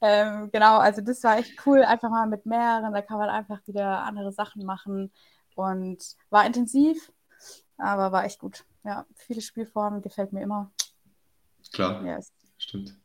ähm, 0.01 0.51
genau, 0.53 0.79
also 0.79 1.01
das 1.01 1.23
war 1.25 1.39
echt 1.39 1.55
cool. 1.67 1.83
Einfach 1.83 2.11
mal 2.11 2.27
mit 2.27 2.47
mehreren, 2.47 2.93
da 2.93 3.03
kann 3.03 3.19
man 3.19 3.29
einfach 3.29 3.61
wieder 3.67 4.03
andere 4.03 4.33
Sachen 4.33 4.65
machen. 4.65 5.13
Und 5.55 6.03
war 6.31 6.47
intensiv, 6.47 7.13
aber 7.77 8.13
war 8.13 8.25
echt 8.25 8.39
gut. 8.39 8.65
Ja, 8.85 9.07
viele 9.15 9.43
Spielformen, 9.43 10.03
gefällt 10.03 10.33
mir 10.33 10.43
immer. 10.43 10.73
Klar, 11.73 12.05
Yes. 12.05 12.33
stimmt. 12.59 12.97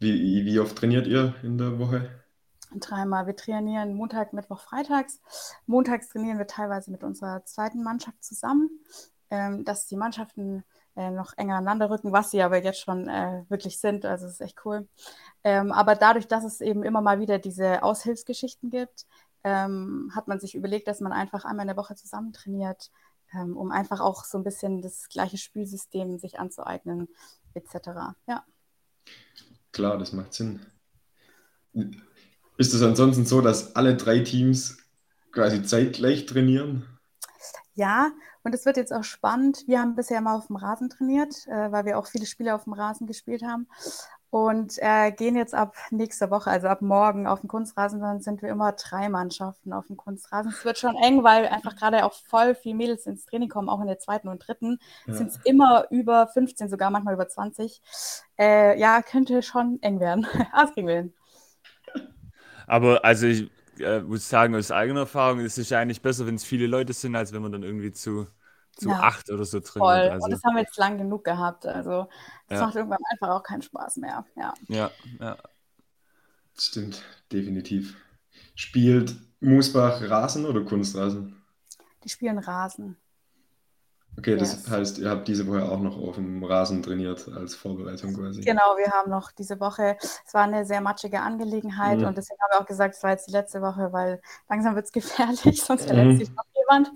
Wie, 0.00 0.44
wie 0.44 0.60
oft 0.60 0.76
trainiert 0.76 1.06
ihr 1.06 1.34
in 1.42 1.58
der 1.58 1.78
Woche? 1.78 2.10
Dreimal. 2.74 3.26
Wir 3.26 3.36
trainieren 3.36 3.94
Montag, 3.94 4.32
Mittwoch, 4.32 4.60
Freitags. 4.60 5.20
Montags 5.66 6.08
trainieren 6.08 6.38
wir 6.38 6.46
teilweise 6.46 6.90
mit 6.90 7.02
unserer 7.02 7.44
zweiten 7.44 7.82
Mannschaft 7.82 8.22
zusammen, 8.22 8.70
ähm, 9.30 9.64
dass 9.64 9.86
die 9.86 9.96
Mannschaften 9.96 10.64
äh, 10.96 11.10
noch 11.10 11.32
enger 11.36 11.56
aneinander 11.56 11.90
rücken, 11.90 12.12
was 12.12 12.30
sie 12.30 12.42
aber 12.42 12.62
jetzt 12.62 12.80
schon 12.80 13.08
äh, 13.08 13.44
wirklich 13.48 13.78
sind. 13.78 14.04
Also 14.04 14.26
es 14.26 14.32
ist 14.34 14.40
echt 14.40 14.64
cool. 14.64 14.88
Ähm, 15.44 15.72
aber 15.72 15.94
dadurch, 15.94 16.26
dass 16.28 16.44
es 16.44 16.60
eben 16.60 16.82
immer 16.82 17.00
mal 17.00 17.20
wieder 17.20 17.38
diese 17.38 17.82
Aushilfsgeschichten 17.82 18.70
gibt, 18.70 19.06
ähm, 19.44 20.10
hat 20.14 20.28
man 20.28 20.40
sich 20.40 20.54
überlegt, 20.54 20.88
dass 20.88 21.00
man 21.00 21.12
einfach 21.12 21.44
einmal 21.44 21.64
in 21.64 21.68
der 21.68 21.76
Woche 21.76 21.94
zusammen 21.94 22.32
trainiert, 22.32 22.90
ähm, 23.32 23.56
um 23.56 23.70
einfach 23.70 24.00
auch 24.00 24.24
so 24.24 24.38
ein 24.38 24.44
bisschen 24.44 24.82
das 24.82 25.08
gleiche 25.08 25.38
Spielsystem 25.38 26.18
sich 26.18 26.38
anzueignen, 26.38 27.08
etc. 27.54 28.16
Ja. 28.26 28.44
Klar, 29.72 29.98
das 29.98 30.12
macht 30.12 30.34
Sinn. 30.34 30.66
Ist 32.58 32.74
es 32.74 32.82
ansonsten 32.82 33.24
so, 33.24 33.40
dass 33.40 33.76
alle 33.76 33.96
drei 33.96 34.18
Teams 34.18 34.78
quasi 35.30 35.62
zeitgleich 35.62 36.26
trainieren? 36.26 36.84
Ja, 37.74 38.10
und 38.42 38.52
es 38.52 38.66
wird 38.66 38.76
jetzt 38.76 38.92
auch 38.92 39.04
spannend. 39.04 39.62
Wir 39.68 39.80
haben 39.80 39.94
bisher 39.94 40.20
mal 40.20 40.34
auf 40.34 40.48
dem 40.48 40.56
Rasen 40.56 40.90
trainiert, 40.90 41.46
äh, 41.46 41.70
weil 41.70 41.84
wir 41.84 41.96
auch 41.96 42.08
viele 42.08 42.26
Spiele 42.26 42.56
auf 42.56 42.64
dem 42.64 42.72
Rasen 42.72 43.06
gespielt 43.06 43.44
haben. 43.44 43.68
Und 44.30 44.74
äh, 44.78 45.12
gehen 45.12 45.36
jetzt 45.36 45.54
ab 45.54 45.76
nächster 45.90 46.30
Woche, 46.30 46.50
also 46.50 46.66
ab 46.66 46.82
morgen 46.82 47.28
auf 47.28 47.40
dem 47.40 47.48
Kunstrasen, 47.48 48.00
dann 48.00 48.20
sind 48.20 48.42
wir 48.42 48.48
immer 48.50 48.72
drei 48.72 49.08
Mannschaften 49.08 49.72
auf 49.72 49.86
dem 49.86 49.96
Kunstrasen. 49.96 50.50
Es 50.50 50.64
wird 50.64 50.78
schon 50.78 50.96
eng, 50.96 51.22
weil 51.22 51.46
einfach 51.46 51.76
gerade 51.76 52.04
auch 52.04 52.12
voll 52.12 52.56
viele 52.56 52.74
Mädels 52.74 53.06
ins 53.06 53.24
Training 53.24 53.48
kommen, 53.48 53.68
auch 53.68 53.80
in 53.80 53.86
der 53.86 54.00
zweiten 54.00 54.26
und 54.26 54.46
dritten. 54.46 54.80
Ja. 55.06 55.14
Sind 55.14 55.28
es 55.28 55.38
immer 55.44 55.86
über 55.90 56.26
15, 56.26 56.68
sogar 56.68 56.90
manchmal 56.90 57.14
über 57.14 57.28
20. 57.28 57.80
Äh, 58.36 58.78
ja, 58.78 59.00
könnte 59.00 59.42
schon 59.42 59.78
eng 59.80 60.00
werden. 60.00 60.26
Aber 60.52 60.66
das 60.66 60.74
kriegen 60.74 60.88
wir 60.88 60.96
hin. 60.96 61.14
Aber 62.68 63.04
also 63.04 63.26
ich 63.26 63.50
äh, 63.80 64.00
muss 64.00 64.28
sagen, 64.28 64.54
aus 64.54 64.70
eigener 64.70 65.00
Erfahrung 65.00 65.40
ist 65.40 65.58
es 65.58 65.70
ja 65.70 65.80
eigentlich 65.80 66.02
besser, 66.02 66.26
wenn 66.26 66.34
es 66.34 66.44
viele 66.44 66.66
Leute 66.66 66.92
sind, 66.92 67.16
als 67.16 67.32
wenn 67.32 67.42
man 67.42 67.52
dann 67.52 67.62
irgendwie 67.62 67.92
zu, 67.92 68.26
zu 68.76 68.90
ja, 68.90 69.00
acht 69.00 69.30
oder 69.30 69.44
so 69.44 69.58
drin 69.60 69.80
voll. 69.80 69.94
Also. 69.94 70.24
Und 70.24 70.30
das 70.30 70.42
haben 70.44 70.54
wir 70.54 70.62
jetzt 70.62 70.76
lang 70.76 70.98
genug 70.98 71.24
gehabt. 71.24 71.66
Also 71.66 72.08
das 72.48 72.60
ja. 72.60 72.66
macht 72.66 72.76
irgendwann 72.76 72.98
einfach 73.10 73.28
auch 73.30 73.42
keinen 73.42 73.62
Spaß 73.62 73.96
mehr. 73.96 74.24
Ja, 74.36 74.54
ja. 74.68 74.90
ja. 75.20 75.36
Stimmt, 76.56 77.02
definitiv. 77.32 77.96
Spielt 78.54 79.16
Moosbach 79.40 80.02
Rasen 80.02 80.44
oder 80.44 80.62
Kunstrasen? 80.62 81.40
Die 82.04 82.08
spielen 82.08 82.38
Rasen. 82.38 82.96
Okay, 84.16 84.36
das 84.36 84.52
yes. 84.52 84.70
heißt, 84.70 84.98
ihr 84.98 85.10
habt 85.10 85.28
diese 85.28 85.46
Woche 85.46 85.64
auch 85.64 85.80
noch 85.80 85.96
auf 85.96 86.16
dem 86.16 86.42
Rasen 86.42 86.82
trainiert 86.82 87.28
als 87.36 87.54
Vorbereitung 87.54 88.14
quasi. 88.14 88.40
Genau, 88.40 88.76
wir 88.76 88.90
haben 88.90 89.10
noch 89.10 89.30
diese 89.30 89.60
Woche, 89.60 89.96
es 90.00 90.34
war 90.34 90.42
eine 90.42 90.64
sehr 90.64 90.80
matschige 90.80 91.20
Angelegenheit 91.20 91.98
mhm. 92.00 92.06
und 92.06 92.18
deswegen 92.18 92.40
haben 92.40 92.58
wir 92.58 92.60
auch 92.62 92.66
gesagt, 92.66 92.96
es 92.96 93.02
war 93.04 93.10
jetzt 93.10 93.28
die 93.28 93.32
letzte 93.32 93.62
Woche, 93.62 93.92
weil 93.92 94.20
langsam 94.48 94.74
wird 94.74 94.86
es 94.86 94.92
gefährlich, 94.92 95.62
sonst 95.62 95.86
verletzt 95.86 96.14
mhm. 96.14 96.18
sich 96.18 96.30
noch 96.34 96.44
jemand. 96.56 96.88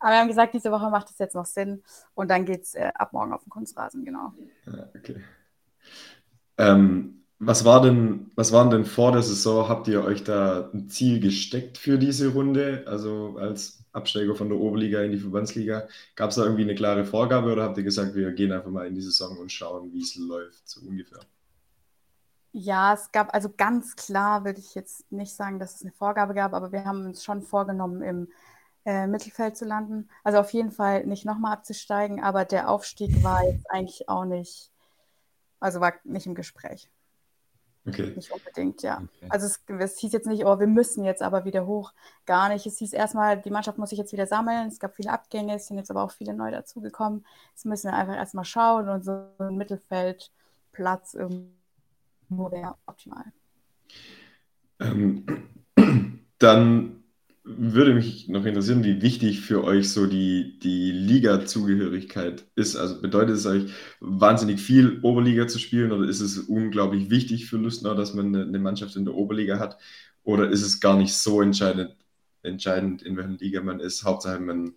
Aber 0.00 0.10
wir 0.12 0.18
haben 0.18 0.28
gesagt, 0.28 0.52
diese 0.52 0.70
Woche 0.70 0.90
macht 0.90 1.08
es 1.08 1.18
jetzt 1.18 1.34
noch 1.34 1.46
Sinn 1.46 1.82
und 2.14 2.30
dann 2.30 2.44
geht 2.44 2.64
es 2.64 2.74
äh, 2.74 2.90
ab 2.94 3.14
morgen 3.14 3.32
auf 3.32 3.42
den 3.42 3.50
Kunstrasen, 3.50 4.04
genau. 4.04 4.34
Ja, 4.66 4.88
okay. 4.94 5.16
Ähm, 6.58 7.24
was 7.38 7.64
war 7.64 7.82
denn, 7.82 8.30
was 8.34 8.52
waren 8.52 8.70
denn 8.70 8.84
vor 8.86 9.12
der 9.12 9.22
Saison? 9.22 9.68
Habt 9.68 9.88
ihr 9.88 10.04
euch 10.04 10.24
da 10.24 10.70
ein 10.72 10.88
Ziel 10.88 11.20
gesteckt 11.20 11.76
für 11.76 11.98
diese 11.98 12.28
Runde? 12.28 12.84
Also 12.86 13.36
als 13.38 13.84
Absteiger 13.96 14.34
von 14.34 14.48
der 14.48 14.58
Oberliga 14.58 15.02
in 15.02 15.12
die 15.12 15.18
Verbandsliga. 15.18 15.88
Gab 16.14 16.30
es 16.30 16.36
da 16.36 16.44
irgendwie 16.44 16.62
eine 16.62 16.74
klare 16.74 17.04
Vorgabe 17.04 17.52
oder 17.52 17.64
habt 17.64 17.78
ihr 17.78 17.84
gesagt, 17.84 18.14
wir 18.14 18.30
gehen 18.32 18.52
einfach 18.52 18.70
mal 18.70 18.86
in 18.86 18.94
die 18.94 19.00
Saison 19.00 19.36
und 19.38 19.50
schauen, 19.50 19.92
wie 19.92 20.02
es 20.02 20.16
läuft, 20.16 20.68
so 20.68 20.80
ungefähr? 20.86 21.20
Ja, 22.52 22.94
es 22.94 23.12
gab 23.12 23.34
also 23.34 23.50
ganz 23.54 23.96
klar, 23.96 24.44
würde 24.44 24.60
ich 24.60 24.74
jetzt 24.74 25.10
nicht 25.12 25.34
sagen, 25.34 25.58
dass 25.58 25.74
es 25.76 25.82
eine 25.82 25.92
Vorgabe 25.92 26.32
gab, 26.32 26.54
aber 26.54 26.72
wir 26.72 26.84
haben 26.84 27.04
uns 27.04 27.22
schon 27.22 27.42
vorgenommen, 27.42 28.02
im 28.02 28.28
äh, 28.86 29.06
Mittelfeld 29.06 29.56
zu 29.56 29.66
landen. 29.66 30.08
Also 30.24 30.38
auf 30.38 30.52
jeden 30.52 30.70
Fall 30.70 31.04
nicht 31.06 31.26
nochmal 31.26 31.52
abzusteigen, 31.52 32.22
aber 32.22 32.44
der 32.44 32.70
Aufstieg 32.70 33.22
war 33.22 33.44
jetzt 33.44 33.70
eigentlich 33.70 34.08
auch 34.08 34.24
nicht, 34.24 34.70
also 35.60 35.80
war 35.80 35.94
nicht 36.04 36.26
im 36.26 36.34
Gespräch. 36.34 36.88
Okay. 37.86 38.12
Nicht 38.16 38.32
unbedingt, 38.32 38.82
ja. 38.82 38.96
Okay. 38.96 39.26
Also 39.28 39.46
es, 39.46 39.60
es, 39.78 39.98
hieß 39.98 40.12
jetzt 40.12 40.26
nicht, 40.26 40.44
oh, 40.44 40.58
wir 40.58 40.66
müssen 40.66 41.04
jetzt 41.04 41.22
aber 41.22 41.44
wieder 41.44 41.66
hoch. 41.66 41.92
Gar 42.24 42.48
nicht. 42.48 42.66
Es 42.66 42.78
hieß 42.78 42.92
erstmal, 42.92 43.40
die 43.40 43.50
Mannschaft 43.50 43.78
muss 43.78 43.90
sich 43.90 43.98
jetzt 43.98 44.12
wieder 44.12 44.26
sammeln. 44.26 44.68
Es 44.68 44.80
gab 44.80 44.96
viele 44.96 45.12
Abgänge, 45.12 45.54
es 45.54 45.68
sind 45.68 45.76
jetzt 45.76 45.90
aber 45.90 46.02
auch 46.02 46.10
viele 46.10 46.34
neu 46.34 46.50
dazugekommen. 46.50 47.24
Jetzt 47.50 47.64
müssen 47.64 47.90
wir 47.90 47.96
einfach 47.96 48.16
erstmal 48.16 48.44
schauen 48.44 48.88
und 48.88 49.04
so 49.04 49.26
ein 49.38 49.56
Mittelfeldplatz 49.56 51.14
irgendwo 51.14 52.50
wäre 52.50 52.74
optimal. 52.86 53.24
Ähm, 54.80 55.24
dann 56.38 56.95
würde 57.46 57.94
mich 57.94 58.28
noch 58.28 58.44
interessieren, 58.44 58.82
wie 58.82 59.02
wichtig 59.02 59.40
für 59.40 59.62
euch 59.62 59.90
so 59.90 60.06
die, 60.06 60.58
die 60.58 60.90
Liga-Zugehörigkeit 60.90 62.44
ist. 62.56 62.74
Also 62.76 63.00
bedeutet 63.00 63.36
es 63.36 63.46
euch 63.46 63.72
wahnsinnig 64.00 64.60
viel, 64.60 64.98
Oberliga 65.02 65.46
zu 65.46 65.60
spielen 65.60 65.92
oder 65.92 66.08
ist 66.08 66.20
es 66.20 66.38
unglaublich 66.38 67.08
wichtig 67.08 67.46
für 67.46 67.56
Lustnau, 67.56 67.94
dass 67.94 68.14
man 68.14 68.34
eine, 68.34 68.42
eine 68.44 68.58
Mannschaft 68.58 68.96
in 68.96 69.04
der 69.04 69.14
Oberliga 69.14 69.60
hat? 69.60 69.78
Oder 70.24 70.50
ist 70.50 70.62
es 70.62 70.80
gar 70.80 70.96
nicht 70.96 71.14
so 71.14 71.40
entscheidend, 71.40 71.94
entscheidend, 72.42 73.02
in 73.02 73.16
welcher 73.16 73.30
Liga 73.30 73.62
man 73.62 73.78
ist? 73.78 74.02
Hauptsache, 74.02 74.40
man 74.40 74.72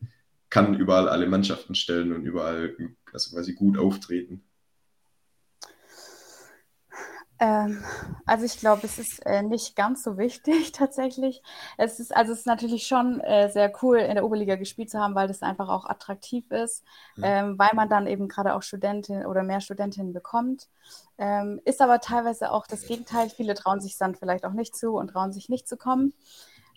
kann 0.52 0.76
überall 0.76 1.10
alle 1.10 1.28
Mannschaften 1.28 1.74
stellen 1.74 2.14
und 2.14 2.24
überall 2.24 2.76
also 3.12 3.36
quasi 3.36 3.54
gut 3.54 3.80
auftreten. 3.80 4.44
Ähm, 7.42 7.82
also 8.26 8.44
ich 8.44 8.60
glaube, 8.60 8.86
es 8.86 9.00
ist 9.00 9.26
äh, 9.26 9.42
nicht 9.42 9.76
ganz 9.76 10.04
so 10.04 10.18
wichtig 10.18 10.72
tatsächlich. 10.74 11.42
Es 11.78 12.00
ist 12.00 12.16
also 12.16 12.34
es 12.34 12.40
ist 12.40 12.46
natürlich 12.46 12.86
schon 12.86 13.22
äh, 13.22 13.50
sehr 13.50 13.72
cool, 13.82 13.98
in 14.00 14.16
der 14.16 14.26
Oberliga 14.26 14.56
gespielt 14.56 14.90
zu 14.90 15.00
haben, 15.00 15.16
weil 15.16 15.30
das 15.30 15.42
einfach 15.42 15.70
auch 15.70 15.86
attraktiv 15.86 16.52
ist, 16.52 16.84
mhm. 17.16 17.24
ähm, 17.24 17.60
weil 17.60 17.72
man 17.74 17.88
dann 17.88 18.08
eben 18.08 18.28
gerade 18.28 18.54
auch 18.56 18.62
Studentin 18.62 19.26
oder 19.26 19.44
mehr 19.44 19.62
Studentinnen 19.62 20.12
bekommt. 20.12 20.68
Ähm, 21.18 21.62
ist 21.64 21.82
aber 21.82 22.02
teilweise 22.02 22.52
auch 22.52 22.68
das 22.68 22.86
Gegenteil. 22.86 23.30
Viele 23.30 23.54
trauen 23.54 23.80
sich 23.80 23.98
dann 23.98 24.16
vielleicht 24.16 24.46
auch 24.46 24.54
nicht 24.54 24.76
zu 24.76 24.98
und 24.98 25.10
trauen 25.10 25.32
sich 25.32 25.48
nicht 25.48 25.68
zu 25.68 25.78
kommen. 25.78 26.14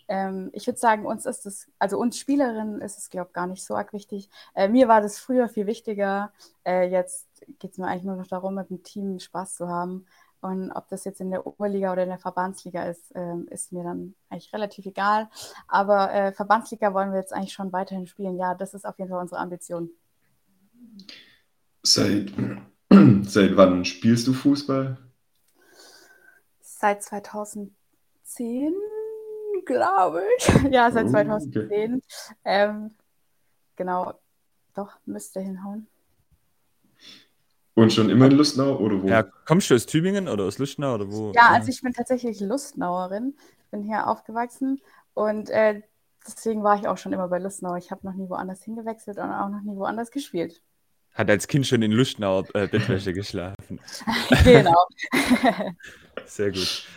Ähm, 0.07 0.49
ich 0.53 0.67
würde 0.67 0.79
sagen, 0.79 1.05
uns 1.05 1.25
ist 1.25 1.45
es, 1.45 1.67
also 1.79 1.97
uns 1.97 2.17
Spielerinnen 2.17 2.81
ist 2.81 2.97
es, 2.97 3.09
glaube 3.09 3.29
ich, 3.29 3.33
gar 3.33 3.47
nicht 3.47 3.63
so 3.63 3.75
arg 3.75 3.93
wichtig. 3.93 4.29
Äh, 4.53 4.67
mir 4.67 4.87
war 4.87 5.01
das 5.01 5.17
früher 5.17 5.49
viel 5.49 5.65
wichtiger. 5.65 6.31
Äh, 6.65 6.89
jetzt 6.89 7.27
geht 7.59 7.71
es 7.71 7.77
mir 7.77 7.87
eigentlich 7.87 8.03
nur 8.03 8.15
noch 8.15 8.27
darum, 8.27 8.55
mit 8.55 8.69
dem 8.69 8.83
Team 8.83 9.19
Spaß 9.19 9.55
zu 9.55 9.67
haben. 9.67 10.05
Und 10.43 10.71
ob 10.73 10.89
das 10.89 11.05
jetzt 11.05 11.21
in 11.21 11.31
der 11.31 11.47
Oberliga 11.47 11.93
oder 11.93 12.03
in 12.03 12.09
der 12.09 12.19
Verbandsliga 12.19 12.83
ist, 12.83 13.15
äh, 13.15 13.37
ist 13.49 13.71
mir 13.71 13.83
dann 13.83 14.13
eigentlich 14.29 14.51
relativ 14.51 14.85
egal. 14.85 15.29
Aber 15.69 16.13
äh, 16.13 16.33
Verbandsliga 16.33 16.93
wollen 16.93 17.13
wir 17.13 17.19
jetzt 17.19 17.31
eigentlich 17.31 17.53
schon 17.53 17.71
weiterhin 17.71 18.07
spielen. 18.07 18.37
Ja, 18.37 18.53
das 18.53 18.73
ist 18.73 18.85
auf 18.85 18.99
jeden 18.99 19.09
Fall 19.09 19.21
unsere 19.21 19.39
Ambition. 19.39 19.89
Seit, 21.81 22.33
seit 23.21 23.55
wann 23.55 23.85
spielst 23.85 24.27
du 24.27 24.33
Fußball? 24.33 24.97
Seit 26.59 27.03
2010, 27.03 27.71
glaube 29.65 30.23
ich. 30.37 30.47
ja, 30.71 30.91
seit 30.91 31.05
oh, 31.05 31.11
2010. 31.11 31.61
Okay. 31.63 32.01
Ähm, 32.43 32.91
genau, 33.77 34.19
doch, 34.73 34.91
müsste 35.05 35.39
hinhauen. 35.39 35.87
Und 37.75 37.91
schon 37.91 38.09
immer 38.09 38.27
in 38.27 38.33
Lustnau 38.33 38.77
oder 38.77 39.01
wo? 39.01 39.07
Ja, 39.07 39.23
kommst 39.23 39.69
du 39.69 39.75
aus 39.75 39.85
Tübingen 39.85 40.27
oder 40.27 40.43
aus 40.43 40.59
Lustnau 40.59 40.95
oder 40.95 41.11
wo? 41.11 41.31
Ja, 41.33 41.49
also 41.49 41.69
ich 41.69 41.81
bin 41.81 41.93
tatsächlich 41.93 42.39
Lustnauerin. 42.39 43.35
Ich 43.63 43.71
bin 43.71 43.83
hier 43.83 44.07
aufgewachsen 44.07 44.79
und 45.15 45.49
äh, 45.49 45.81
deswegen 46.27 46.63
war 46.63 46.79
ich 46.79 46.87
auch 46.87 46.97
schon 46.97 47.13
immer 47.13 47.27
bei 47.27 47.39
Lustnau. 47.39 47.75
Ich 47.75 47.89
habe 47.89 48.05
noch 48.05 48.13
nie 48.13 48.29
woanders 48.29 48.63
hingewechselt 48.63 49.17
und 49.17 49.31
auch 49.31 49.49
noch 49.49 49.61
nie 49.61 49.75
woanders 49.75 50.11
gespielt. 50.11 50.61
Hat 51.13 51.29
als 51.29 51.47
Kind 51.47 51.65
schon 51.65 51.81
in 51.81 51.91
Lustnau 51.91 52.43
äh, 52.53 52.67
Bettwäsche 52.67 53.13
geschlafen. 53.13 53.79
genau. 54.43 54.85
Sehr 56.25 56.51
gut. 56.51 56.87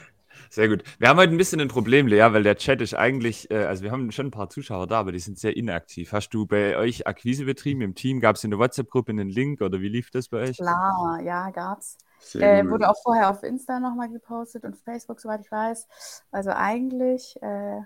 Sehr 0.50 0.68
gut. 0.68 0.82
Wir 0.98 1.08
haben 1.08 1.18
heute 1.18 1.32
ein 1.32 1.38
bisschen 1.38 1.60
ein 1.60 1.68
Problem, 1.68 2.06
Lea, 2.06 2.28
weil 2.30 2.42
der 2.42 2.56
Chat 2.56 2.80
ist 2.80 2.94
eigentlich, 2.94 3.50
äh, 3.50 3.64
also 3.64 3.82
wir 3.84 3.90
haben 3.90 4.10
schon 4.12 4.26
ein 4.26 4.30
paar 4.30 4.48
Zuschauer 4.48 4.86
da, 4.86 5.00
aber 5.00 5.12
die 5.12 5.18
sind 5.18 5.38
sehr 5.38 5.56
inaktiv. 5.56 6.12
Hast 6.12 6.30
du 6.30 6.46
bei 6.46 6.76
euch 6.76 7.06
Akquise 7.06 7.44
betrieben 7.44 7.80
im 7.80 7.94
Team? 7.94 8.20
Gab 8.20 8.36
es 8.36 8.44
in 8.44 8.50
der 8.50 8.58
WhatsApp-Gruppe 8.58 9.12
einen 9.12 9.28
Link 9.28 9.60
oder 9.60 9.80
wie 9.80 9.88
lief 9.88 10.10
das 10.10 10.28
bei 10.28 10.38
euch? 10.48 10.56
Klar, 10.56 11.20
ja, 11.22 11.50
gab's. 11.50 11.98
Äh, 12.34 12.66
wurde 12.68 12.88
auch 12.88 13.00
vorher 13.02 13.30
auf 13.30 13.42
Insta 13.42 13.78
nochmal 13.78 14.08
gepostet 14.08 14.64
und 14.64 14.76
Facebook, 14.76 15.20
soweit 15.20 15.42
ich 15.42 15.50
weiß. 15.50 15.86
Also 16.30 16.50
eigentlich 16.50 17.36
äh, 17.42 17.80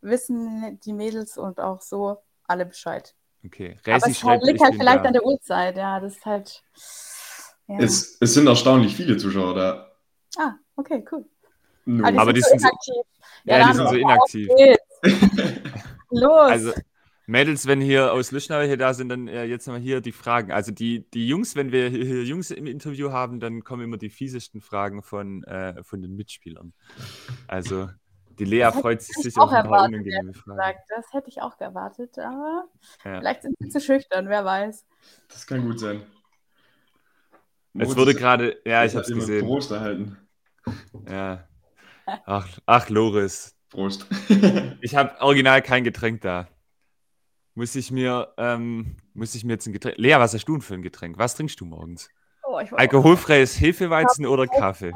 wissen 0.00 0.78
die 0.84 0.92
Mädels 0.92 1.38
und 1.38 1.60
auch 1.60 1.80
so 1.80 2.18
alle 2.44 2.66
Bescheid. 2.66 3.14
Okay. 3.44 3.76
Resi 3.86 3.90
Aber 3.90 4.10
es 4.10 4.24
halt, 4.24 4.42
liegt 4.44 4.60
halt 4.60 4.74
vielleicht 4.74 5.04
da. 5.04 5.08
an 5.08 5.12
der 5.12 5.24
Uhrzeit, 5.24 5.76
ja, 5.76 6.00
das 6.00 6.16
ist 6.16 6.26
halt. 6.26 6.62
Ja. 7.66 7.78
Es, 7.78 8.18
es 8.20 8.34
sind 8.34 8.46
erstaunlich 8.46 8.94
viele 8.94 9.16
Zuschauer 9.16 9.54
da. 9.54 9.92
Ah, 10.36 10.54
okay, 10.76 11.04
cool. 11.10 11.24
No. 11.84 12.06
Aber, 12.06 12.22
aber 12.22 12.32
die 12.32 12.40
sind 12.40 12.60
so 12.60 12.68
inaktiv. 12.68 12.94
Ja, 13.44 13.58
ja 13.58 13.68
die 13.68 13.74
sind 13.74 13.88
so 13.88 13.94
inaktiv. 13.96 14.48
Los. 16.10 16.50
Also, 16.50 16.72
Mädels, 17.26 17.66
wenn 17.66 17.80
hier 17.80 18.12
aus 18.12 18.32
Lüschnau 18.32 18.60
hier 18.62 18.76
da 18.76 18.94
sind, 18.94 19.08
dann 19.08 19.28
äh, 19.28 19.44
jetzt 19.44 19.66
nochmal 19.66 19.80
hier 19.80 20.00
die 20.00 20.12
Fragen. 20.12 20.50
Also 20.52 20.72
die, 20.72 21.08
die 21.10 21.28
Jungs, 21.28 21.54
wenn 21.54 21.70
wir 21.70 21.88
hier 21.88 22.24
Jungs 22.24 22.50
im 22.50 22.66
Interview 22.66 23.12
haben, 23.12 23.38
dann 23.38 23.62
kommen 23.62 23.82
immer 23.82 23.96
die 23.96 24.10
fiesesten 24.10 24.60
Fragen 24.60 25.02
von, 25.02 25.44
äh, 25.44 25.82
von 25.84 26.02
den 26.02 26.16
Mitspielern. 26.16 26.72
Also 27.46 27.88
die 28.38 28.44
Lea 28.44 28.60
das 28.60 28.80
freut 28.80 29.02
sich 29.02 29.36
auf 29.36 29.50
ein 29.50 29.64
paar 29.66 29.86
unangenehme 29.86 30.34
Fragen. 30.34 30.78
Das 30.88 31.12
hätte 31.12 31.28
ich 31.28 31.40
auch 31.40 31.58
erwartet, 31.60 32.18
aber 32.18 32.64
ja. 33.04 33.18
vielleicht 33.18 33.42
sind 33.42 33.56
sie 33.58 33.68
zu 33.68 33.80
schüchtern, 33.80 34.28
wer 34.28 34.44
weiß. 34.44 34.84
Das 35.28 35.46
kann 35.46 35.62
gut 35.62 35.78
sein. 35.78 36.02
Es 37.78 37.96
wurde 37.96 38.14
gerade, 38.14 38.58
ja, 38.64 38.84
ich 38.84 38.94
habe 38.94 39.04
es 39.04 39.14
gesehen. 39.14 39.46
Prost 39.46 39.70
erhalten. 39.70 40.18
Ja, 41.08 41.48
Ach, 42.06 42.48
ach 42.66 42.88
Loris, 42.88 43.56
Prost. 43.70 44.06
Ich 44.80 44.94
habe 44.96 45.20
original 45.20 45.62
kein 45.62 45.84
Getränk 45.84 46.20
da. 46.20 46.48
Muss 47.54 47.74
ich 47.74 47.90
mir, 47.90 48.32
ähm, 48.36 48.96
muss 49.14 49.34
ich 49.34 49.44
mir 49.44 49.54
jetzt 49.54 49.66
ein 49.66 49.72
Getränk. 49.72 49.98
Lea, 49.98 50.14
was 50.18 50.34
hast 50.34 50.44
du 50.44 50.52
denn 50.52 50.62
für 50.62 50.74
ein 50.74 50.82
Getränk? 50.82 51.18
Was 51.18 51.34
trinkst 51.34 51.60
du 51.60 51.64
morgens? 51.64 52.08
Oh, 52.44 52.56
Alkoholfreies 52.56 53.60
Hefeweizen 53.60 54.26
oder 54.26 54.46
Kaffee? 54.46 54.92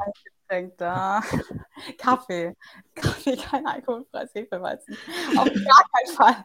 Getränk 0.47 0.77
da. 0.77 1.21
Kaffee. 1.97 2.55
Kaffee, 2.95 3.35
kein 3.35 3.65
alkoholfreies 3.65 4.33
Hefeweizen. 4.33 4.97
Auf 5.37 5.45
gar 5.45 5.83
keinen 5.93 6.15
Fall. 6.15 6.43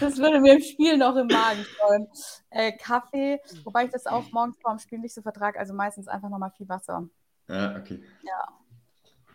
Das 0.00 0.18
würde 0.18 0.40
mir 0.40 0.54
im 0.54 0.62
Spiel 0.62 0.96
noch 0.96 1.16
im 1.16 1.26
Magen 1.26 1.64
freuen. 1.64 2.08
Äh, 2.50 2.72
Kaffee, 2.72 3.40
wobei 3.64 3.84
ich 3.84 3.90
das 3.90 4.06
auch 4.06 4.30
morgens 4.32 4.56
vor 4.60 4.74
dem 4.74 4.78
Spiel 4.78 4.98
nicht 4.98 5.14
so 5.14 5.22
vertrage, 5.22 5.58
also 5.58 5.74
meistens 5.74 6.08
einfach 6.08 6.28
nochmal 6.28 6.52
viel 6.56 6.68
Wasser. 6.68 7.08
Ja, 7.48 7.76
okay. 7.76 8.02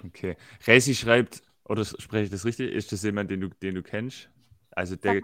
Okay. 0.05 0.37
Resi 0.65 0.95
schreibt, 0.95 1.41
oder 1.65 1.85
spreche 1.85 2.25
ich 2.25 2.29
das 2.29 2.45
richtig? 2.45 2.71
Ist 2.71 2.91
das 2.91 3.03
jemand, 3.03 3.29
den 3.31 3.41
du, 3.41 3.49
den 3.49 3.75
du 3.75 3.83
kennst? 3.83 4.29
Also 4.71 4.95
der. 4.95 5.21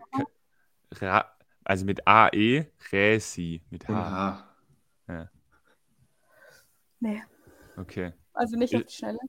Ra, 0.92 1.32
also 1.64 1.86
mit 1.86 2.08
AE, 2.08 2.68
Resi, 2.92 3.64
mit 3.70 3.88
H. 3.88 3.94
Aha. 3.94 4.56
Ja. 5.08 5.30
Nee, 7.00 7.22
Okay. 7.78 8.14
also 8.34 8.58
nicht 8.58 8.76
auf 8.76 8.84
die 8.84 8.94
Schnelle. 8.94 9.20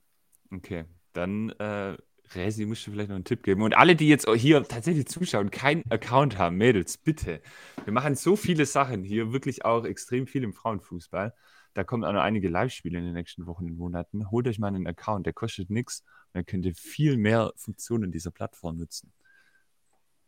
Okay, 0.51 0.85
dann 1.13 1.49
äh, 1.51 1.97
Resi, 2.33 2.65
musst 2.65 2.85
du 2.87 2.91
vielleicht 2.91 3.09
noch 3.09 3.15
einen 3.15 3.25
Tipp 3.25 3.43
geben. 3.43 3.61
Und 3.61 3.75
alle, 3.75 3.95
die 3.95 4.07
jetzt 4.07 4.27
hier 4.29 4.63
tatsächlich 4.63 5.07
zuschauen, 5.07 5.51
keinen 5.51 5.83
Account 5.89 6.37
haben, 6.37 6.57
Mädels, 6.57 6.97
bitte. 6.97 7.41
Wir 7.83 7.93
machen 7.93 8.15
so 8.15 8.35
viele 8.35 8.65
Sachen 8.65 9.03
hier, 9.03 9.33
wirklich 9.33 9.65
auch 9.65 9.85
extrem 9.85 10.27
viel 10.27 10.43
im 10.43 10.53
Frauenfußball. 10.53 11.33
Da 11.77 11.83
kommen 11.83 12.03
auch 12.03 12.11
noch 12.11 12.23
einige 12.23 12.49
Live-Spiele 12.49 12.97
in 12.97 13.05
den 13.05 13.13
nächsten 13.13 13.45
Wochen 13.45 13.65
und 13.65 13.77
Monaten. 13.77 14.31
Holt 14.31 14.47
euch 14.47 14.57
mal 14.57 14.69
einen 14.69 14.87
Account, 14.87 15.27
der 15.27 15.33
kostet 15.33 15.69
nichts. 15.69 16.03
Dann 16.33 16.43
könnt 16.43 16.65
ihr 16.65 16.73
viel 16.73 17.17
mehr 17.17 17.53
Funktionen 17.55 18.11
dieser 18.11 18.31
Plattform 18.31 18.77
nutzen. 18.77 19.13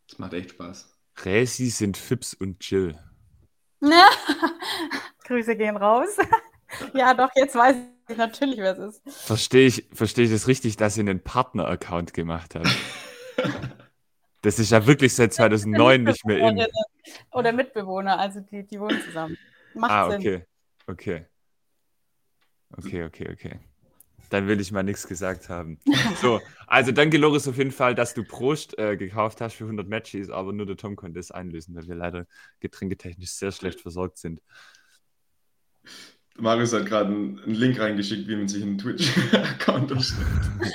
Das 0.08 0.20
macht 0.20 0.32
echt 0.34 0.50
Spaß. 0.50 0.96
Resi 1.24 1.70
sind 1.70 1.96
Fips 1.96 2.34
und 2.34 2.64
Jill. 2.70 2.96
Grüße 5.24 5.56
gehen 5.56 5.76
raus. 5.76 6.16
ja, 6.94 7.14
doch, 7.14 7.30
jetzt 7.34 7.56
weiß 7.56 7.74
ich 8.08 8.16
natürlich, 8.16 8.58
wer 8.58 8.78
es 8.78 8.94
ist. 9.02 9.26
Verstehe 9.26 9.66
ich, 9.66 9.88
verstehe 9.92 10.26
ich 10.26 10.30
das 10.30 10.46
richtig, 10.46 10.76
dass 10.76 10.96
ihr 10.96 11.00
einen 11.00 11.20
Partner-Account 11.20 12.14
gemacht 12.14 12.54
habt? 12.54 12.68
Das 14.42 14.58
ist 14.58 14.70
ja 14.70 14.86
wirklich 14.86 15.14
seit 15.14 15.34
2009 15.34 16.02
nicht 16.02 16.24
mehr 16.24 16.38
in. 16.38 16.66
Oder 17.30 17.52
Mitbewohner, 17.52 18.18
also 18.18 18.40
die, 18.40 18.66
die 18.66 18.80
wohnen 18.80 18.98
zusammen. 19.02 19.36
Macht 19.74 19.90
Ah, 19.90 20.10
Sinn. 20.12 20.44
okay. 20.86 21.26
Okay. 22.76 23.04
Okay, 23.04 23.28
okay. 23.32 23.58
Dann 24.30 24.46
will 24.46 24.60
ich 24.60 24.70
mal 24.70 24.84
nichts 24.84 25.08
gesagt 25.08 25.48
haben. 25.48 25.78
So, 26.20 26.40
also 26.68 26.92
danke, 26.92 27.18
Loris, 27.18 27.48
auf 27.48 27.58
jeden 27.58 27.72
Fall, 27.72 27.96
dass 27.96 28.14
du 28.14 28.22
Prost 28.22 28.78
äh, 28.78 28.96
gekauft 28.96 29.40
hast 29.40 29.54
für 29.54 29.64
100 29.64 29.88
Matches, 29.88 30.30
aber 30.30 30.52
nur 30.52 30.66
der 30.66 30.76
Tom 30.76 30.94
konnte 30.94 31.18
es 31.18 31.32
einlösen, 31.32 31.74
weil 31.74 31.88
wir 31.88 31.96
leider 31.96 32.26
getränketechnisch 32.60 33.30
sehr 33.30 33.50
schlecht 33.50 33.80
versorgt 33.80 34.18
sind. 34.18 34.40
Marius 36.38 36.72
hat 36.72 36.86
gerade 36.86 37.10
einen, 37.10 37.40
einen 37.40 37.54
Link 37.54 37.80
reingeschickt, 37.80 38.28
wie 38.28 38.36
man 38.36 38.48
sich 38.48 38.62
einen 38.62 38.78
Twitch-Account 38.78 39.90
erstellt. 39.90 40.28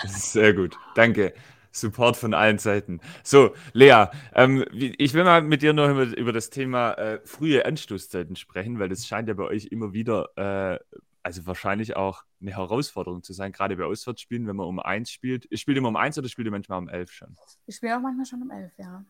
Sehr 0.05 0.53
gut. 0.53 0.77
Danke. 0.95 1.33
Support 1.71 2.15
von 2.15 2.33
allen 2.33 2.57
Seiten. 2.57 3.01
So, 3.23 3.53
Lea, 3.73 4.05
ähm, 4.33 4.65
ich 4.71 5.13
will 5.13 5.25
mal 5.25 5.41
mit 5.41 5.61
dir 5.61 5.73
noch 5.73 5.89
über, 5.89 6.03
über 6.17 6.31
das 6.31 6.49
Thema 6.49 6.93
äh, 6.93 7.19
frühe 7.25 7.65
Anstoßzeiten 7.65 8.37
sprechen, 8.37 8.79
weil 8.79 8.87
das 8.87 9.05
scheint 9.05 9.27
ja 9.27 9.33
bei 9.33 9.43
euch 9.43 9.65
immer 9.65 9.91
wieder, 9.91 10.29
äh, 10.37 10.79
also 11.25 11.48
wahrscheinlich 11.48 11.96
auch 11.96 12.24
eine 12.39 12.51
Herausforderung 12.51 13.24
zu 13.24 13.34
sein, 13.34 13.51
gerade 13.51 13.75
bei 13.75 13.86
Auswärtsspielen, 13.86 14.46
wenn 14.46 14.55
man 14.55 14.67
um 14.67 14.79
eins 14.79 15.10
spielt. 15.10 15.48
Spielt 15.58 15.75
ihr 15.75 15.79
immer 15.79 15.89
um 15.89 15.96
eins 15.96 16.17
oder 16.20 16.29
spielt 16.29 16.46
ihr 16.46 16.51
manchmal 16.51 16.77
um 16.77 16.88
elf 16.88 17.12
schon? 17.12 17.36
Ich 17.65 17.77
spiele 17.77 17.98
auch 17.98 18.01
manchmal 18.01 18.27
schon 18.27 18.44
um 18.44 18.51
elf, 18.51 18.72
ja. 18.77 19.03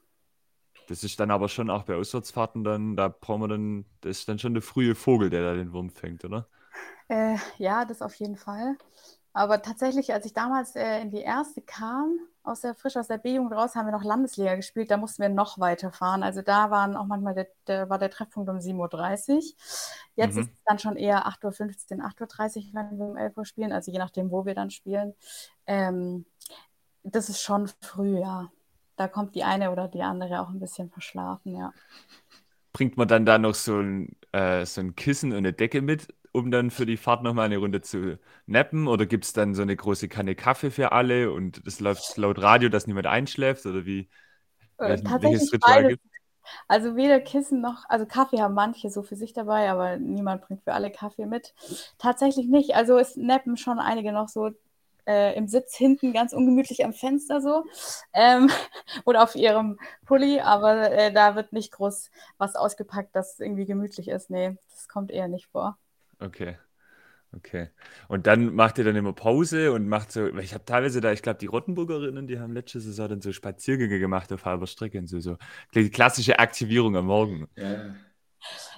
Das 0.87 1.03
ist 1.03 1.19
dann 1.19 1.29
aber 1.29 1.49
schon 1.49 1.69
auch 1.69 1.83
bei 1.83 1.95
Auswärtsfahrten 1.95 2.63
dann, 2.63 2.95
da 2.95 3.09
brauchen 3.09 3.41
wir 3.41 3.47
dann, 3.49 3.85
das 3.99 4.19
ist 4.19 4.29
dann 4.29 4.39
schon 4.39 4.53
der 4.53 4.63
frühe 4.63 4.95
Vogel, 4.95 5.29
der 5.29 5.43
da 5.43 5.55
den 5.55 5.73
Wurm 5.73 5.89
fängt, 5.89 6.23
oder? 6.23 6.47
Äh, 7.09 7.35
ja, 7.57 7.83
das 7.83 8.01
auf 8.01 8.15
jeden 8.15 8.37
Fall. 8.37 8.77
Aber 9.33 9.61
tatsächlich, 9.61 10.13
als 10.13 10.25
ich 10.25 10.33
damals 10.33 10.75
äh, 10.77 11.01
in 11.01 11.11
die 11.11 11.21
erste 11.21 11.61
kam, 11.61 12.17
aus 12.47 12.61
der, 12.61 12.75
frisch 12.75 12.97
aus 12.97 13.07
der 13.07 13.17
B-Jugend 13.17 13.53
raus, 13.53 13.75
haben 13.75 13.87
wir 13.87 13.91
noch 13.91 14.03
Landesliga 14.03 14.55
gespielt. 14.55 14.91
Da 14.91 14.97
mussten 14.97 15.21
wir 15.21 15.29
noch 15.29 15.59
weiter 15.59 15.91
fahren. 15.91 16.23
Also 16.23 16.41
da 16.41 16.71
waren 16.71 16.95
auch 16.95 17.05
manchmal 17.05 17.33
der, 17.35 17.47
der, 17.67 17.89
war 17.89 17.99
der 17.99 18.09
Treffpunkt 18.11 18.49
um 18.49 18.57
7.30 18.57 19.35
Uhr. 19.35 19.41
Jetzt 20.15 20.35
Mhm. 20.35 20.41
ist 20.41 20.51
es 20.53 20.63
dann 20.65 20.79
schon 20.79 20.95
eher 20.97 21.27
8.15 21.27 21.97
Uhr, 21.97 22.05
8.30 22.05 22.67
Uhr, 22.67 22.73
wenn 22.73 22.97
wir 22.99 23.05
um 23.05 23.17
11 23.17 23.37
Uhr 23.37 23.45
spielen, 23.45 23.71
also 23.71 23.91
je 23.91 23.99
nachdem, 23.99 24.31
wo 24.31 24.45
wir 24.45 24.55
dann 24.55 24.69
spielen. 24.71 25.13
Ähm, 25.67 26.25
das 27.03 27.29
ist 27.29 27.41
schon 27.41 27.69
früh, 27.81 28.19
ja. 28.19 28.51
Da 28.97 29.07
kommt 29.07 29.35
die 29.35 29.43
eine 29.43 29.71
oder 29.71 29.87
die 29.87 30.01
andere 30.03 30.41
auch 30.41 30.49
ein 30.49 30.59
bisschen 30.59 30.89
verschlafen, 30.89 31.55
ja. 31.55 31.73
Bringt 32.73 32.97
man 32.97 33.07
dann 33.07 33.25
da 33.25 33.37
noch 33.37 33.55
so 33.55 33.79
ein, 33.79 34.17
äh, 34.33 34.65
so 34.65 34.81
ein 34.81 34.95
Kissen 34.95 35.31
und 35.31 35.39
eine 35.39 35.53
Decke 35.53 35.81
mit, 35.81 36.13
um 36.35 36.51
dann 36.51 36.69
für 36.69 36.85
die 36.85 36.97
Fahrt 36.97 37.23
nochmal 37.23 37.45
eine 37.45 37.57
Runde 37.57 37.81
zu 37.81 38.19
nappen? 38.45 38.87
Oder 38.87 39.05
gibt 39.05 39.25
es 39.25 39.33
dann 39.33 39.55
so 39.55 39.61
eine 39.61 39.75
große 39.75 40.07
Kanne 40.07 40.35
Kaffee 40.35 40.71
für 40.71 40.91
alle 40.91 41.31
und 41.31 41.65
das 41.65 41.79
läuft 41.79 42.17
laut 42.17 42.41
Radio, 42.41 42.69
dass 42.69 42.87
niemand 42.87 43.07
einschläft? 43.07 43.65
Oder 43.65 43.85
wie? 43.85 44.09
Äh, 44.77 45.01
welches 45.21 45.51
Ritual 45.53 45.87
gibt 45.87 46.03
Also 46.67 46.95
weder 46.95 47.19
Kissen 47.21 47.61
noch, 47.61 47.85
also 47.89 48.05
Kaffee 48.05 48.41
haben 48.41 48.53
manche 48.53 48.89
so 48.89 49.01
für 49.01 49.15
sich 49.15 49.33
dabei, 49.33 49.69
aber 49.69 49.97
niemand 49.97 50.43
bringt 50.43 50.63
für 50.63 50.73
alle 50.73 50.91
Kaffee 50.91 51.25
mit. 51.25 51.53
Tatsächlich 51.97 52.47
nicht. 52.47 52.75
Also 52.75 52.97
es 52.97 53.15
nappen 53.15 53.57
schon 53.57 53.79
einige 53.79 54.11
noch 54.11 54.27
so 54.27 54.51
äh, 55.07 55.35
im 55.37 55.47
Sitz 55.47 55.75
hinten 55.75 56.13
ganz 56.13 56.33
ungemütlich 56.33 56.83
am 56.83 56.93
Fenster 56.93 57.41
so 57.41 57.63
ähm, 58.13 58.49
oder 59.05 59.23
auf 59.23 59.35
ihrem 59.35 59.79
Pulli, 60.05 60.39
aber 60.41 60.91
äh, 60.91 61.11
da 61.13 61.35
wird 61.35 61.53
nicht 61.53 61.71
groß 61.71 62.11
was 62.37 62.55
ausgepackt, 62.55 63.15
das 63.15 63.39
irgendwie 63.39 63.65
gemütlich 63.65 64.07
ist. 64.07 64.29
Nee, 64.29 64.57
das 64.71 64.87
kommt 64.87 65.11
eher 65.11 65.27
nicht 65.27 65.47
vor. 65.47 65.77
Okay. 66.25 66.57
Okay. 67.35 67.69
Und 68.07 68.27
dann 68.27 68.55
macht 68.55 68.77
ihr 68.77 68.85
dann 68.85 68.95
immer 68.95 69.13
Pause 69.13 69.73
und 69.73 69.87
macht 69.89 70.11
so, 70.11 70.21
weil 70.33 70.43
ich 70.45 70.53
habe 70.53 70.65
teilweise 70.65 71.01
da, 71.01 71.11
ich 71.11 71.21
glaube, 71.21 71.39
die 71.39 71.47
Rottenburgerinnen, 71.47 72.27
die 72.27 72.39
haben 72.39 72.53
letzte 72.53 72.79
Saison 72.79 73.09
dann 73.09 73.21
so 73.21 73.33
Spaziergänge 73.33 73.99
gemacht 73.99 74.31
auf 74.33 74.45
halber 74.45 74.67
Strecke 74.67 74.99
und 74.99 75.07
so, 75.07 75.19
so 75.19 75.37
die 75.75 75.89
klassische 75.91 76.39
Aktivierung 76.39 76.95
am 76.97 77.07
Morgen. 77.07 77.47
Ja, 77.57 77.95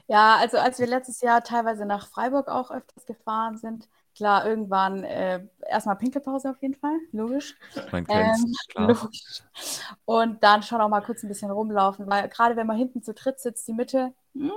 Ja, 0.08 0.38
also 0.38 0.58
als 0.58 0.80
wir 0.80 0.88
letztes 0.88 1.22
Jahr 1.22 1.44
teilweise 1.44 1.86
nach 1.86 2.08
Freiburg 2.08 2.48
auch 2.48 2.72
öfters 2.72 3.06
gefahren 3.06 3.58
sind, 3.58 3.88
klar, 4.18 4.46
irgendwann 4.48 5.04
äh, 5.06 5.46
erstmal 5.70 5.98
Pinkelpause 5.98 6.50
auf 6.52 6.62
jeden 6.62 6.76
Fall, 6.76 6.98
logisch. 7.14 7.56
Man 7.92 8.06
kennt's, 8.08 8.46
Ähm, 8.46 8.54
klar. 8.68 8.98
logisch. 8.98 9.44
Und 10.06 10.44
dann 10.44 10.64
schon 10.64 10.82
auch 10.82 10.90
mal 10.90 11.02
kurz 11.02 11.24
ein 11.24 11.30
bisschen 11.30 11.52
rumlaufen, 11.52 12.08
weil 12.08 12.30
gerade 12.30 12.56
wenn 12.56 12.68
man 12.68 12.78
hinten 12.78 13.04
zu 13.04 13.14
dritt 13.14 13.40
sitzt, 13.40 13.68
die 13.68 13.74
Mitte 13.74 14.14
hm, 14.34 14.52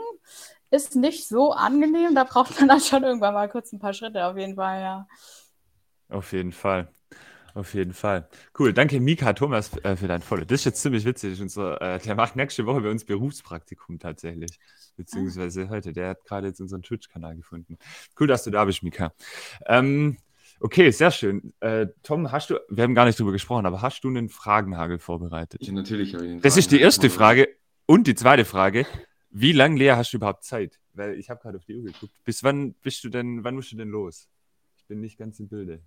ist 0.70 0.96
nicht 0.96 1.28
so 1.28 1.52
angenehm. 1.52 2.14
Da 2.14 2.24
braucht 2.24 2.58
man 2.60 2.68
dann 2.68 2.80
schon 2.80 3.02
irgendwann 3.04 3.34
mal 3.34 3.48
kurz 3.48 3.72
ein 3.72 3.80
paar 3.80 3.94
Schritte 3.94 4.24
auf 4.26 4.36
jeden 4.36 4.56
Fall, 4.56 4.80
ja. 4.80 5.08
Auf 6.08 6.32
jeden 6.32 6.52
Fall. 6.52 6.92
Auf 7.54 7.74
jeden 7.74 7.92
Fall. 7.92 8.28
Cool. 8.58 8.72
Danke, 8.72 9.00
Mika 9.00 9.32
Thomas, 9.32 9.76
äh, 9.84 9.96
für 9.96 10.08
dein 10.08 10.22
Follow. 10.22 10.44
Das 10.44 10.60
ist 10.60 10.64
jetzt 10.64 10.82
ziemlich 10.82 11.04
witzig. 11.04 11.40
Unser, 11.40 11.80
äh, 11.80 11.98
der 11.98 12.14
macht 12.14 12.36
nächste 12.36 12.66
Woche 12.66 12.80
bei 12.80 12.90
uns 12.90 13.04
Berufspraktikum 13.04 13.98
tatsächlich. 13.98 14.58
Beziehungsweise 14.96 15.68
heute. 15.68 15.92
Der 15.92 16.10
hat 16.10 16.24
gerade 16.24 16.48
jetzt 16.48 16.60
unseren 16.60 16.82
Twitch-Kanal 16.82 17.36
gefunden. 17.36 17.78
Cool, 18.18 18.26
dass 18.26 18.44
du 18.44 18.50
da 18.50 18.64
bist, 18.64 18.82
Mika. 18.82 19.12
Ähm, 19.66 20.18
okay, 20.60 20.90
sehr 20.90 21.10
schön. 21.10 21.52
Äh, 21.60 21.88
Tom, 22.02 22.30
hast 22.30 22.50
du, 22.50 22.58
wir 22.68 22.84
haben 22.84 22.94
gar 22.94 23.06
nicht 23.06 23.18
drüber 23.18 23.32
gesprochen, 23.32 23.66
aber 23.66 23.82
hast 23.82 24.04
du 24.04 24.08
einen 24.08 24.28
Fragenhagel 24.28 24.98
vorbereitet? 24.98 25.60
ich, 25.62 25.72
natürlich 25.72 26.14
habe 26.14 26.24
ich 26.24 26.30
den 26.32 26.40
Das 26.40 26.56
ist 26.56 26.70
die 26.70 26.80
erste 26.80 27.10
Frage. 27.10 27.48
Und 27.86 28.06
die 28.06 28.14
zweite 28.14 28.44
Frage. 28.44 28.86
Wie 29.30 29.52
lange, 29.52 29.78
Lea, 29.78 29.92
hast 29.92 30.12
du 30.12 30.16
überhaupt 30.16 30.44
Zeit? 30.44 30.78
Weil 30.92 31.18
ich 31.18 31.30
habe 31.30 31.40
gerade 31.40 31.58
auf 31.58 31.64
die 31.64 31.76
Uhr 31.76 31.84
geguckt. 31.84 32.12
Bis 32.24 32.42
wann 32.42 32.74
bist 32.74 33.02
du 33.04 33.08
denn, 33.08 33.42
wann 33.44 33.54
musst 33.54 33.72
du 33.72 33.76
denn 33.76 33.88
los? 33.88 34.28
Ich 34.76 34.86
bin 34.86 35.00
nicht 35.00 35.16
ganz 35.16 35.38
im 35.40 35.48
Bilde. 35.48 35.82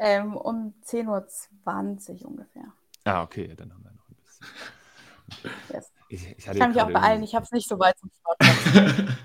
Ähm, 0.00 0.36
um 0.36 0.74
10.20 0.84 2.22
Uhr 2.22 2.28
ungefähr. 2.28 2.64
Ah, 3.04 3.22
okay, 3.22 3.48
ja, 3.48 3.54
dann 3.54 3.72
haben 3.72 3.84
wir 3.84 3.92
noch 3.92 4.08
ein 4.08 4.16
bisschen. 4.24 4.46
Yes. 5.72 5.90
Ich, 6.08 6.30
ich, 6.30 6.46
Ich 6.46 6.58
kann 6.58 6.70
mich 6.70 6.80
auch 6.80 6.90
beeilen, 6.90 7.22
ich 7.22 7.34
habe 7.34 7.44
es 7.44 7.50
nicht 7.50 7.66
so 7.66 7.78
weit 7.78 7.96
zum 7.98 8.10
Sport. 8.10 8.38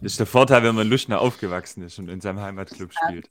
Das 0.00 0.12
ist 0.12 0.20
der 0.20 0.26
Vorteil, 0.26 0.62
wenn 0.62 0.74
man 0.74 0.86
Luschner 0.86 1.20
aufgewachsen 1.20 1.82
ist 1.82 1.98
und 1.98 2.08
in 2.10 2.20
seinem 2.20 2.40
Heimatclub 2.40 2.92
spielt. 2.92 3.30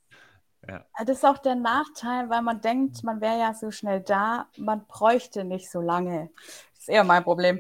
Das 0.66 1.18
ist 1.18 1.26
auch 1.26 1.38
der 1.38 1.56
Nachteil, 1.56 2.30
weil 2.30 2.42
man 2.42 2.62
denkt, 2.62 3.04
man 3.04 3.22
wäre 3.22 3.38
ja 3.38 3.54
so 3.54 3.70
schnell 3.70 4.02
da, 4.02 4.48
man 4.58 4.86
bräuchte 4.88 5.44
nicht 5.44 5.70
so 5.70 5.82
lange. 5.82 6.30
Das 6.74 6.80
ist 6.80 6.90
eher 6.90 7.04
mein 7.04 7.24
Problem. 7.24 7.60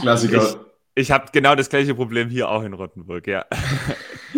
Klassiker. 0.00 0.66
Ich 0.94 1.10
habe 1.10 1.30
genau 1.32 1.54
das 1.54 1.68
gleiche 1.68 1.94
Problem 1.94 2.28
hier 2.28 2.48
auch 2.48 2.62
in 2.62 2.72
Rottenburg, 2.72 3.26
ja. 3.26 3.46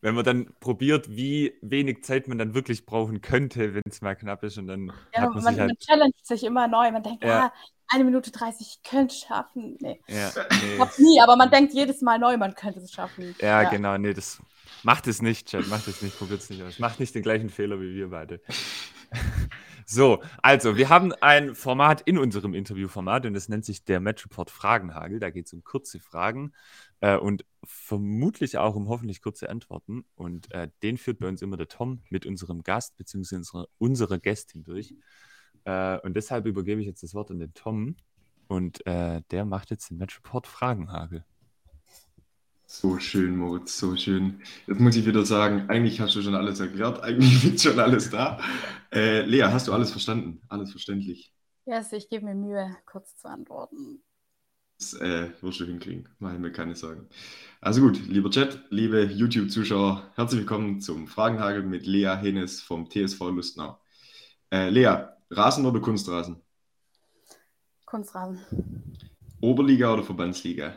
Wenn 0.00 0.14
man 0.14 0.24
dann 0.24 0.46
probiert, 0.60 1.08
wie 1.10 1.54
wenig 1.60 2.04
Zeit 2.04 2.28
man 2.28 2.38
dann 2.38 2.54
wirklich 2.54 2.86
brauchen 2.86 3.20
könnte, 3.20 3.74
wenn 3.74 3.82
es 3.88 4.00
mal 4.00 4.14
knapp 4.14 4.44
ist 4.44 4.58
und 4.58 4.66
dann 4.68 4.92
Ja, 5.14 5.22
hat 5.22 5.34
man, 5.34 5.34
man 5.34 5.42
man, 5.44 5.54
sich 5.54 5.60
halt. 5.60 5.80
challenged 5.80 6.26
sich 6.26 6.44
immer 6.44 6.68
neu. 6.68 6.90
Man 6.92 7.02
denkt, 7.02 7.24
Ja. 7.24 7.46
ah, 7.46 7.52
eine 7.88 8.04
Minute 8.04 8.30
30, 8.30 8.78
ich 8.84 8.88
könnte 8.88 9.14
es 9.14 9.20
schaffen. 9.20 9.76
Nee, 9.80 10.00
Ja, 10.08 10.28
ich 10.28 10.32
nee. 10.62 10.76
schaff's 10.78 10.98
nie, 10.98 11.20
aber 11.20 11.36
man 11.36 11.50
denkt 11.50 11.72
jedes 11.74 12.00
Mal 12.02 12.18
neu, 12.18 12.36
man 12.36 12.54
könnte 12.54 12.80
es 12.80 12.92
schaffen. 12.92 13.34
Ja, 13.40 13.64
genau, 13.64 13.96
nee, 13.98 14.12
das, 14.12 14.40
Macht 14.82 15.06
es 15.08 15.20
nicht, 15.22 15.48
Chat, 15.48 15.66
macht 15.68 15.88
es 15.88 16.00
nicht, 16.02 16.16
probiert 16.18 16.40
es 16.40 16.50
nicht 16.50 16.62
aus. 16.62 16.78
Macht 16.78 17.00
nicht 17.00 17.14
den 17.14 17.22
gleichen 17.22 17.50
Fehler 17.50 17.80
wie 17.80 17.94
wir 17.94 18.10
beide. 18.10 18.40
So, 19.90 20.22
also, 20.42 20.76
wir 20.76 20.90
haben 20.90 21.14
ein 21.22 21.54
Format 21.54 22.02
in 22.02 22.18
unserem 22.18 22.52
Interviewformat 22.52 23.24
und 23.24 23.32
das 23.32 23.48
nennt 23.48 23.64
sich 23.64 23.84
der 23.84 24.00
Matchreport 24.00 24.50
Fragenhagel. 24.50 25.18
Da 25.18 25.30
geht 25.30 25.46
es 25.46 25.54
um 25.54 25.64
kurze 25.64 25.98
Fragen 25.98 26.52
äh, 27.00 27.16
und 27.16 27.46
vermutlich 27.68 28.56
auch 28.56 28.74
um 28.74 28.88
hoffentlich 28.88 29.20
kurze 29.20 29.50
Antworten. 29.50 30.04
Und 30.14 30.50
äh, 30.52 30.68
den 30.82 30.96
führt 30.96 31.18
bei 31.18 31.28
uns 31.28 31.42
immer 31.42 31.58
der 31.58 31.68
Tom 31.68 32.02
mit 32.08 32.24
unserem 32.24 32.62
Gast 32.62 32.96
bzw. 32.96 33.36
Unserer, 33.36 33.68
unserer 33.78 34.18
Gästin 34.18 34.64
durch. 34.64 34.94
Äh, 35.64 35.98
und 36.00 36.14
deshalb 36.14 36.46
übergebe 36.46 36.80
ich 36.80 36.86
jetzt 36.86 37.02
das 37.02 37.14
Wort 37.14 37.30
an 37.30 37.38
den 37.38 37.52
Tom 37.52 37.96
und 38.48 38.84
äh, 38.86 39.20
der 39.30 39.44
macht 39.44 39.70
jetzt 39.70 39.90
den 39.90 39.98
Matchreport 39.98 40.46
Fragenhagel. 40.46 41.24
So 42.66 42.98
schön, 42.98 43.36
Moritz, 43.36 43.78
so 43.78 43.96
schön. 43.96 44.42
Jetzt 44.66 44.80
muss 44.80 44.96
ich 44.96 45.06
wieder 45.06 45.24
sagen, 45.24 45.68
eigentlich 45.68 46.00
hast 46.00 46.14
du 46.14 46.22
schon 46.22 46.34
alles 46.34 46.60
erklärt, 46.60 47.00
eigentlich 47.02 47.42
liegt 47.42 47.60
schon 47.60 47.78
alles 47.78 48.10
da. 48.10 48.40
Äh, 48.92 49.22
Lea, 49.22 49.44
hast 49.44 49.68
du 49.68 49.72
alles 49.72 49.90
verstanden? 49.90 50.40
Alles 50.48 50.70
verständlich? 50.70 51.32
Yes, 51.66 51.92
ich 51.92 52.08
gebe 52.08 52.24
mir 52.24 52.34
Mühe, 52.34 52.76
kurz 52.86 53.16
zu 53.16 53.28
antworten. 53.28 54.02
Das 54.78 54.94
äh, 54.94 55.30
wirst 55.42 55.58
du 55.58 55.64
hinkriegen, 55.64 56.08
mache 56.20 56.34
ich 56.34 56.38
mir 56.38 56.52
keine 56.52 56.76
Sorgen. 56.76 57.08
Also 57.60 57.80
gut, 57.80 57.98
lieber 58.06 58.30
Chat, 58.30 58.62
liebe 58.70 59.02
YouTube-Zuschauer, 59.02 60.12
herzlich 60.14 60.42
willkommen 60.42 60.80
zum 60.80 61.08
Fragenhagel 61.08 61.64
mit 61.64 61.84
Lea 61.84 62.14
Hennes 62.14 62.60
vom 62.60 62.88
TSV 62.88 63.20
Lustnau. 63.30 63.80
Äh, 64.52 64.70
Lea, 64.70 65.08
Rasen 65.30 65.66
oder 65.66 65.80
Kunstrasen? 65.80 66.40
Kunstrasen. 67.86 68.40
Oberliga 69.40 69.92
oder 69.92 70.04
Verbandsliga? 70.04 70.76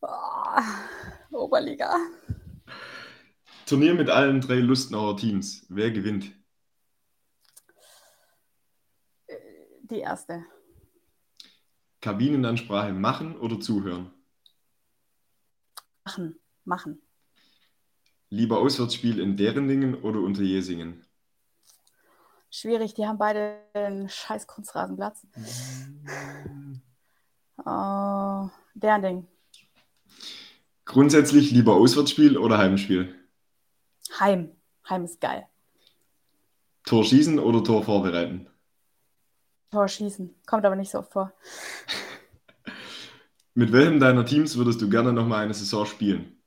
Oh, 0.00 0.60
Oberliga. 1.32 1.96
Turnier 3.66 3.94
mit 3.94 4.10
allen 4.10 4.40
drei 4.40 4.60
Lustnauer 4.60 5.16
Teams. 5.16 5.66
Wer 5.68 5.90
gewinnt? 5.90 6.32
Die 9.82 9.98
erste. 9.98 10.44
Kabinenansprache 12.00 12.92
machen 12.92 13.36
oder 13.38 13.60
zuhören? 13.60 14.10
Machen. 16.04 16.36
Machen. 16.64 17.02
Lieber 18.30 18.58
Auswärtsspiel 18.58 19.18
in 19.18 19.36
Derendingen 19.36 19.94
oder 20.02 20.20
unter 20.20 20.42
Jesingen? 20.42 21.04
Schwierig, 22.50 22.94
die 22.94 23.06
haben 23.06 23.18
beide 23.18 23.58
einen 23.74 24.08
scheiß 24.08 24.46
Kunstrasenplatz. 24.46 25.26
Uh, 27.62 28.48
Derendingen. 28.72 29.28
Grundsätzlich 30.86 31.50
lieber 31.50 31.74
Auswärtsspiel 31.74 32.38
oder 32.38 32.56
Heimspiel? 32.56 33.14
Heim. 34.18 34.56
Heim 34.88 35.04
ist 35.04 35.20
geil. 35.20 35.46
Tor 36.84 37.04
schießen 37.04 37.38
oder 37.38 37.62
Tor 37.62 37.84
vorbereiten? 37.84 38.48
Tor 39.70 39.88
schießen. 39.88 40.34
Kommt 40.46 40.64
aber 40.64 40.76
nicht 40.76 40.90
so 40.90 40.98
oft 40.98 41.12
vor. 41.12 41.32
Mit 43.54 43.72
welchem 43.72 44.00
deiner 44.00 44.24
Teams 44.24 44.56
würdest 44.56 44.80
du 44.80 44.88
gerne 44.88 45.12
nochmal 45.12 45.44
eine 45.44 45.54
Saison 45.54 45.86
spielen? 45.86 46.40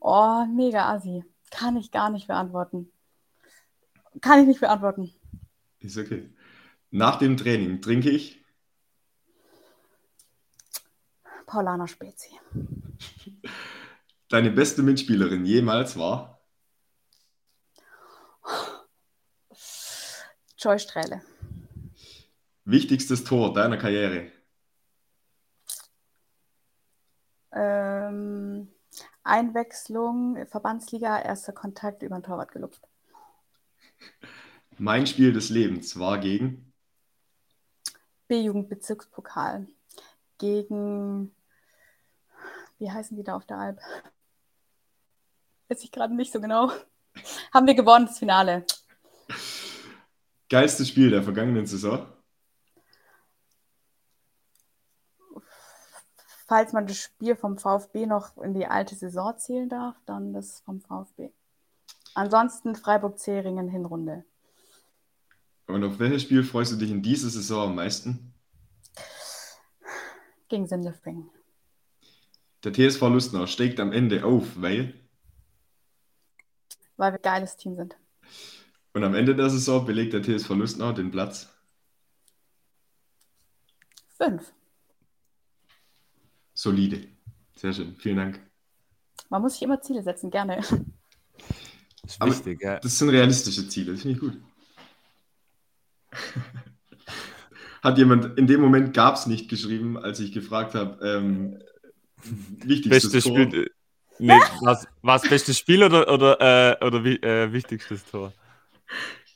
Oh, 0.00 0.44
mega 0.46 0.92
assi. 0.92 1.24
Kann 1.50 1.76
ich 1.76 1.90
gar 1.90 2.10
nicht 2.10 2.26
beantworten. 2.26 2.92
Kann 4.20 4.40
ich 4.40 4.46
nicht 4.46 4.60
beantworten. 4.60 5.12
Ist 5.80 5.98
okay. 5.98 6.30
Nach 6.90 7.16
dem 7.16 7.36
Training 7.36 7.80
trinke 7.80 8.10
ich 8.10 8.42
Paulaner 11.46 11.86
Spezi. 11.86 12.30
Deine 14.28 14.50
beste 14.50 14.82
Mitspielerin 14.82 15.44
jemals 15.44 15.96
war? 15.96 16.35
Joy 20.66 20.80
Strähle. 20.80 21.22
Wichtigstes 22.64 23.22
Tor 23.22 23.54
deiner 23.54 23.76
Karriere? 23.76 24.32
Ähm, 27.52 28.74
Einwechslung, 29.22 30.44
Verbandsliga, 30.48 31.22
erster 31.22 31.52
Kontakt 31.52 32.02
über 32.02 32.18
den 32.18 32.24
Torwart 32.24 32.50
gelupft. 32.50 32.82
Mein 34.76 35.06
Spiel 35.06 35.32
des 35.32 35.50
Lebens 35.50 36.00
war 36.00 36.18
gegen? 36.18 36.72
B-Jugendbezirkspokal. 38.26 39.68
Gegen, 40.38 41.32
wie 42.80 42.90
heißen 42.90 43.16
die 43.16 43.22
da 43.22 43.36
auf 43.36 43.46
der 43.46 43.58
Alp? 43.58 43.80
Weiß 45.68 45.84
ich 45.84 45.92
gerade 45.92 46.16
nicht 46.16 46.32
so 46.32 46.40
genau. 46.40 46.72
Haben 47.54 47.68
wir 47.68 47.74
gewonnen, 47.74 48.06
das 48.06 48.18
Finale. 48.18 48.66
Geilstes 50.48 50.88
Spiel 50.88 51.10
der 51.10 51.22
vergangenen 51.22 51.66
Saison? 51.66 52.06
Falls 56.46 56.72
man 56.72 56.86
das 56.86 56.98
Spiel 56.98 57.34
vom 57.34 57.58
VfB 57.58 58.06
noch 58.06 58.36
in 58.38 58.54
die 58.54 58.66
alte 58.66 58.94
Saison 58.94 59.36
zählen 59.36 59.68
darf, 59.68 59.96
dann 60.06 60.32
das 60.32 60.60
vom 60.60 60.80
VfB. 60.80 61.30
Ansonsten 62.14 62.76
Freiburg-Zeringen 62.76 63.68
Hinrunde. 63.68 64.24
Und 65.66 65.82
auf 65.82 65.98
welches 65.98 66.22
Spiel 66.22 66.44
freust 66.44 66.70
du 66.70 66.76
dich 66.76 66.92
in 66.92 67.02
dieser 67.02 67.28
Saison 67.28 67.70
am 67.70 67.74
meisten? 67.74 68.32
Gegen 70.48 70.68
Sindelfingen. 70.68 71.28
Der 72.62 72.72
TSV 72.72 73.02
Lustnau 73.02 73.46
steigt 73.46 73.80
am 73.80 73.92
Ende 73.92 74.24
auf, 74.24 74.44
weil? 74.54 74.94
Weil 76.96 77.12
wir 77.12 77.18
geiles 77.18 77.56
Team 77.56 77.74
sind. 77.74 77.96
Und 78.96 79.04
am 79.04 79.14
Ende 79.14 79.36
der 79.36 79.50
Saison 79.50 79.84
belegt 79.84 80.14
der 80.14 80.22
TSV 80.22 80.48
Lustnau 80.54 80.90
den 80.90 81.10
Platz? 81.10 81.54
Fünf. 84.16 84.54
Solide. 86.54 87.06
Sehr 87.56 87.74
schön. 87.74 87.94
Vielen 87.96 88.16
Dank. 88.16 88.40
Man 89.28 89.42
muss 89.42 89.52
sich 89.52 89.62
immer 89.64 89.82
Ziele 89.82 90.02
setzen, 90.02 90.30
gerne. 90.30 90.62
Das 90.62 92.12
ist 92.12 92.24
wichtig, 92.24 92.62
ja. 92.62 92.78
Das 92.80 92.98
sind 92.98 93.10
realistische 93.10 93.68
Ziele, 93.68 93.92
das 93.92 94.00
finde 94.00 94.14
ich 94.14 94.20
gut. 94.20 94.40
Hat 97.82 97.98
jemand, 97.98 98.38
in 98.38 98.46
dem 98.46 98.62
Moment 98.62 98.94
gab 98.94 99.16
es 99.16 99.26
nicht 99.26 99.50
geschrieben, 99.50 99.98
als 99.98 100.20
ich 100.20 100.32
gefragt 100.32 100.74
habe, 100.74 101.06
ähm, 101.06 101.62
wichtigstes 102.64 103.12
Bestes 103.12 103.24
Tor. 103.24 103.42
Spiel. 103.42 103.64
äh, 103.64 103.70
Nee, 104.18 104.40
war 105.02 105.16
es 105.16 105.28
bestes 105.28 105.58
Spiel 105.58 105.82
oder, 105.84 106.10
oder, 106.10 106.40
äh, 106.80 106.82
oder 106.82 107.04
äh, 107.04 107.52
wichtigstes 107.52 108.02
Tor? 108.06 108.32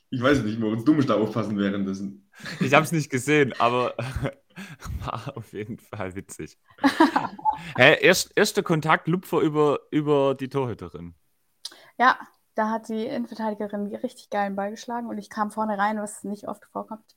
Ich 0.09 0.21
weiß 0.21 0.43
nicht, 0.43 0.59
Moritz, 0.59 0.83
du 0.83 0.93
musst 0.93 1.09
da 1.09 1.15
aufpassen 1.15 1.57
währenddessen. 1.57 2.29
Ich 2.59 2.73
habe 2.73 2.83
es 2.83 2.91
nicht 2.91 3.09
gesehen, 3.09 3.53
aber 3.59 3.95
war 5.05 5.37
auf 5.37 5.53
jeden 5.53 5.77
Fall 5.79 6.15
witzig. 6.15 6.57
Hä, 7.77 7.97
erst, 8.01 8.31
erster 8.35 8.63
Kontakt 8.63 9.07
Lupfer 9.07 9.39
über, 9.39 9.79
über 9.89 10.35
die 10.35 10.49
Torhüterin. 10.49 11.15
Ja, 11.97 12.19
da 12.55 12.69
hat 12.69 12.89
die 12.89 13.05
Innenverteidigerin 13.05 13.87
richtig 13.95 14.29
geilen 14.29 14.55
Ball 14.55 14.71
geschlagen 14.71 15.07
und 15.07 15.17
ich 15.17 15.29
kam 15.29 15.51
vorne 15.51 15.77
rein, 15.77 15.97
was 15.97 16.23
nicht 16.23 16.47
oft 16.47 16.65
vorkommt. 16.65 17.15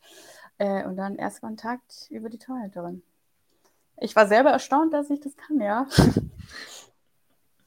Äh, 0.58 0.84
und 0.84 0.96
dann 0.96 1.16
erst 1.16 1.40
Kontakt 1.40 2.06
über 2.10 2.28
die 2.28 2.38
Torhüterin. 2.38 3.02
Ich 3.96 4.14
war 4.14 4.28
selber 4.28 4.50
erstaunt, 4.50 4.92
dass 4.92 5.10
ich 5.10 5.20
das 5.20 5.36
kann, 5.36 5.60
ja. 5.60 5.86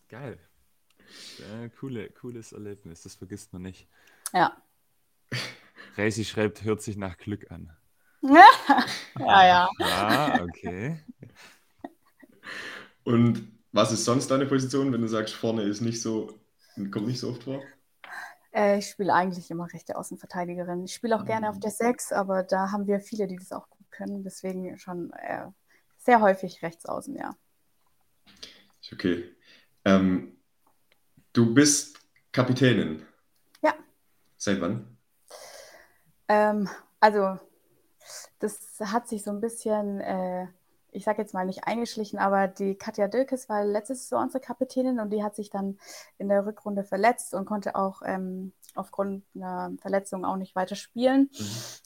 Geil. 0.07 0.37
Ja, 1.37 1.69
coole, 1.79 2.09
cooles 2.09 2.53
Erlebnis, 2.53 3.03
das 3.03 3.15
vergisst 3.15 3.53
man 3.53 3.61
nicht. 3.61 3.87
Ja. 4.33 4.61
Reisi 5.95 6.25
schreibt, 6.25 6.63
hört 6.63 6.81
sich 6.81 6.97
nach 6.97 7.17
Glück 7.17 7.51
an. 7.51 7.71
Ja, 9.19 9.47
ja. 9.47 9.69
Ah, 9.79 10.43
okay. 10.43 10.99
Und 13.03 13.51
was 13.71 13.91
ist 13.91 14.05
sonst 14.05 14.29
deine 14.29 14.45
Position, 14.45 14.93
wenn 14.93 15.01
du 15.01 15.07
sagst, 15.07 15.33
vorne 15.33 15.63
ist 15.63 15.81
nicht 15.81 16.01
so, 16.01 16.39
kommt 16.91 17.07
nicht 17.07 17.19
so 17.19 17.29
oft 17.29 17.43
vor? 17.43 17.63
Äh, 18.53 18.79
ich 18.79 18.87
spiele 18.87 19.13
eigentlich 19.13 19.49
immer 19.49 19.71
rechte 19.71 19.95
Außenverteidigerin. 19.95 20.83
Ich 20.83 20.93
spiele 20.93 21.15
auch 21.15 21.25
gerne 21.25 21.49
auf 21.49 21.59
der 21.59 21.71
6, 21.71 22.11
aber 22.11 22.43
da 22.43 22.71
haben 22.71 22.87
wir 22.87 22.99
viele, 22.99 23.27
die 23.27 23.37
das 23.37 23.51
auch 23.51 23.69
gut 23.69 23.89
können. 23.91 24.23
Deswegen 24.23 24.77
schon 24.77 25.11
äh, 25.13 25.47
sehr 25.97 26.21
häufig 26.21 26.61
rechts 26.61 26.85
außen, 26.85 27.15
ja. 27.15 27.35
Ist 28.81 28.93
okay. 28.93 29.35
Ähm, 29.85 30.37
du 31.33 31.53
bist 31.53 31.99
Kapitänin. 32.31 33.05
Seit 34.47 34.61
wann? 34.61 34.87
Ähm, 36.29 36.69
also, 37.01 37.37
das 38.39 38.79
hat 38.79 39.09
sich 39.09 39.21
so 39.21 39.31
ein 39.31 39.41
bisschen, 39.41 39.99
äh, 39.99 40.47
ich 40.93 41.03
sage 41.03 41.21
jetzt 41.21 41.33
mal 41.33 41.45
nicht 41.45 41.65
eingeschlichen, 41.65 42.17
aber 42.17 42.47
die 42.47 42.75
Katja 42.75 43.09
Dilkes 43.09 43.49
war 43.49 43.65
letztes 43.65 44.03
Saison 44.03 44.23
unsere 44.23 44.39
Kapitänin 44.39 45.01
und 45.01 45.09
die 45.09 45.21
hat 45.21 45.35
sich 45.35 45.49
dann 45.49 45.77
in 46.17 46.29
der 46.29 46.45
Rückrunde 46.45 46.85
verletzt 46.85 47.33
und 47.33 47.43
konnte 47.43 47.75
auch 47.75 48.01
ähm, 48.05 48.53
aufgrund 48.73 49.25
einer 49.35 49.73
Verletzung 49.81 50.23
auch 50.23 50.37
nicht 50.37 50.55
weiter 50.55 50.75
spielen. 50.75 51.29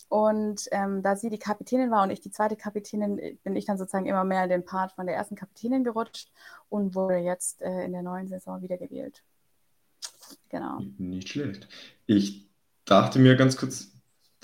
Und 0.07 0.67
ähm, 0.69 1.01
da 1.01 1.15
sie 1.15 1.31
die 1.31 1.39
Kapitänin 1.39 1.89
war 1.89 2.03
und 2.03 2.11
ich 2.11 2.21
die 2.21 2.29
zweite 2.29 2.57
Kapitänin, 2.57 3.39
bin 3.43 3.55
ich 3.55 3.65
dann 3.65 3.79
sozusagen 3.79 4.05
immer 4.05 4.23
mehr 4.23 4.43
in 4.43 4.51
den 4.51 4.65
Part 4.65 4.91
von 4.91 5.07
der 5.07 5.15
ersten 5.15 5.35
Kapitänin 5.35 5.83
gerutscht 5.83 6.31
und 6.69 6.93
wurde 6.93 7.17
jetzt 7.17 7.63
äh, 7.63 7.85
in 7.85 7.91
der 7.91 8.03
neuen 8.03 8.27
Saison 8.27 8.61
wiedergewählt. 8.61 9.23
Genau. 10.49 10.79
Nicht 10.97 11.29
schlecht. 11.29 11.67
Ich 12.05 12.50
dachte 12.91 13.19
mir 13.19 13.35
ganz 13.35 13.57
kurz, 13.57 13.91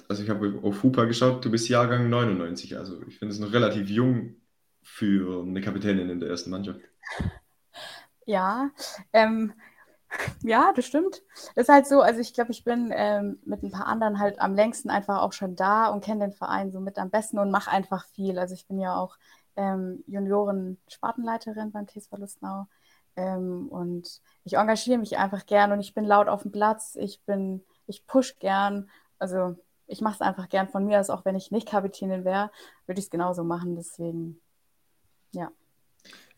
also 0.08 0.24
ich 0.24 0.30
habe 0.30 0.60
auf 0.64 0.82
Hupa 0.82 1.06
geschaut, 1.06 1.44
du 1.44 1.52
bist 1.52 1.68
Jahrgang 1.68 2.10
99, 2.10 2.78
also 2.78 3.02
ich 3.08 3.20
finde 3.20 3.34
es 3.34 3.40
noch 3.40 3.52
relativ 3.52 3.90
jung 3.90 4.36
für 4.82 5.44
eine 5.44 5.62
Kapitänin 5.62 6.10
in 6.10 6.20
der 6.20 6.30
ersten 6.30 6.50
Mannschaft. 6.50 6.80
Ja, 8.26 8.72
ähm, 9.14 9.54
ja, 10.42 10.72
das 10.76 10.86
stimmt. 10.86 11.22
Ist 11.56 11.70
halt 11.70 11.88
so, 11.88 12.02
also 12.02 12.22
ich 12.22 12.34
glaube, 12.34 12.52
ich 12.52 12.64
bin 12.64 12.92
ähm, 12.96 13.40
mit 13.46 13.64
ein 13.64 13.72
paar 13.72 13.88
anderen 13.88 14.20
halt 14.20 14.40
am 14.40 14.56
längsten 14.56 14.90
einfach 14.90 15.22
auch 15.22 15.34
schon 15.34 15.56
da 15.56 15.88
und 15.88 16.04
kenne 16.04 16.22
den 16.22 16.34
Verein 16.34 16.72
so 16.72 16.80
mit 16.80 16.98
am 16.98 17.10
besten 17.10 17.40
und 17.40 17.52
mache 17.52 17.72
einfach 17.72 18.06
viel. 18.06 18.40
Also 18.40 18.54
ich 18.54 18.66
bin 18.68 18.80
ja 18.80 18.96
auch 18.96 19.18
ähm, 19.58 20.04
Junioren-Spartenleiterin 20.08 21.72
beim 21.72 21.88
TSV 21.88 22.18
Lustnau 22.18 22.68
ähm, 23.18 23.68
und 23.70 24.22
ich 24.46 24.54
engagiere 24.54 25.00
mich 25.00 25.18
einfach 25.18 25.46
gern 25.46 25.72
und 25.74 25.82
ich 25.82 25.94
bin 25.94 26.06
laut 26.06 26.30
auf 26.30 26.44
dem 26.44 26.52
Platz, 26.52 26.96
ich 26.96 27.22
bin, 27.26 27.64
ich 27.88 28.06
push 28.06 28.38
gern, 28.40 28.90
also 29.20 29.58
ich 29.88 30.02
mache 30.02 30.16
es 30.16 30.22
einfach 30.22 30.50
gern 30.50 30.68
von 30.68 30.86
mir 30.86 31.00
aus, 31.00 31.10
auch 31.10 31.26
wenn 31.26 31.36
ich 31.36 31.52
nicht 31.52 31.68
Kapitänin 31.68 32.26
wäre, 32.26 32.52
würde 32.86 33.00
ich 33.00 33.06
es 33.06 33.12
genauso 33.12 33.44
machen, 33.44 33.76
deswegen, 33.76 34.40
ja. 35.32 35.50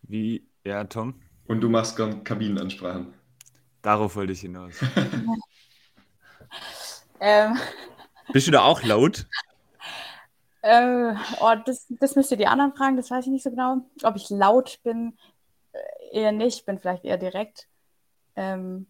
Wie, 0.04 0.48
ja, 0.64 0.84
Tom? 0.86 1.16
Und 1.48 1.62
du 1.62 1.70
machst 1.70 1.98
gern 1.98 2.24
Kabinenansprachen. 2.24 3.14
Darauf 3.82 4.16
wollte 4.16 4.34
ich 4.34 4.42
hinaus. 4.42 4.76
ähm, 7.20 7.58
Bist 8.32 8.48
du 8.48 8.52
da 8.52 8.62
auch 8.62 8.84
laut? 8.84 9.28
Äh, 10.62 11.14
oh, 11.40 11.56
das, 11.66 11.88
das 11.90 12.16
müsst 12.16 12.32
ihr 12.32 12.38
die 12.38 12.48
anderen 12.48 12.74
fragen, 12.74 12.98
das 12.98 13.10
weiß 13.10 13.26
ich 13.26 13.32
nicht 13.32 13.44
so 13.44 13.50
genau. 13.50 13.78
Ob 14.04 14.16
ich 14.16 14.30
laut 14.30 14.80
bin, 14.84 15.18
äh, 15.72 16.20
eher 16.20 16.32
nicht, 16.32 16.66
bin 16.66 16.78
vielleicht 16.78 17.06
eher 17.06 17.18
direkt. 17.18 17.68
Ähm, 18.36 18.88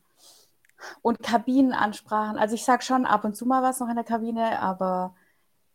und 1.02 1.22
Kabinenansprachen, 1.22 2.38
also 2.38 2.56
ich 2.56 2.65
sage 2.65 2.84
schon 2.84 3.06
ab 3.06 3.26
und 3.26 3.36
zu 3.36 3.46
mal 3.46 3.63
was 3.63 3.80
noch 3.80 3.89
in 3.89 3.96
der 3.96 4.04
Kabine, 4.04 4.60
aber 4.60 5.15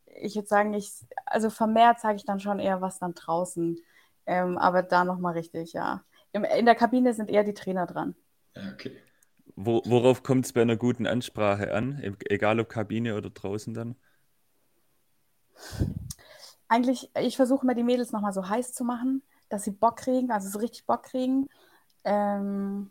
ich 0.06 0.34
würde 0.36 0.48
sagen, 0.48 0.74
ich, 0.74 0.92
also 1.26 1.50
vermehrt 1.50 2.00
sage 2.00 2.16
ich 2.16 2.24
dann 2.24 2.40
schon 2.40 2.58
eher 2.58 2.80
was 2.80 2.98
dann 2.98 3.14
draußen. 3.14 3.78
Ähm, 4.26 4.58
aber 4.58 4.82
da 4.82 5.04
nochmal 5.04 5.34
richtig, 5.34 5.72
ja. 5.72 6.02
Im, 6.32 6.44
in 6.44 6.66
der 6.66 6.74
Kabine 6.74 7.14
sind 7.14 7.30
eher 7.30 7.44
die 7.44 7.54
Trainer 7.54 7.86
dran. 7.86 8.14
Ja, 8.54 8.62
okay. 8.72 8.96
Wo, 9.56 9.82
worauf 9.84 10.22
kommt 10.22 10.46
es 10.46 10.52
bei 10.52 10.62
einer 10.62 10.76
guten 10.76 11.06
Ansprache 11.06 11.72
an? 11.72 12.00
E, 12.02 12.12
egal 12.32 12.58
ob 12.58 12.68
Kabine 12.68 13.16
oder 13.16 13.30
draußen 13.30 13.74
dann? 13.74 13.96
Eigentlich, 16.66 17.10
ich 17.16 17.36
versuche 17.36 17.64
mal 17.66 17.74
die 17.74 17.84
Mädels 17.84 18.10
nochmal 18.10 18.32
so 18.32 18.48
heiß 18.48 18.72
zu 18.72 18.84
machen, 18.84 19.22
dass 19.48 19.64
sie 19.64 19.70
Bock 19.70 19.96
kriegen, 19.96 20.32
also 20.32 20.48
so 20.48 20.58
richtig 20.58 20.86
Bock 20.86 21.04
kriegen. 21.04 21.48
Ähm, 22.02 22.90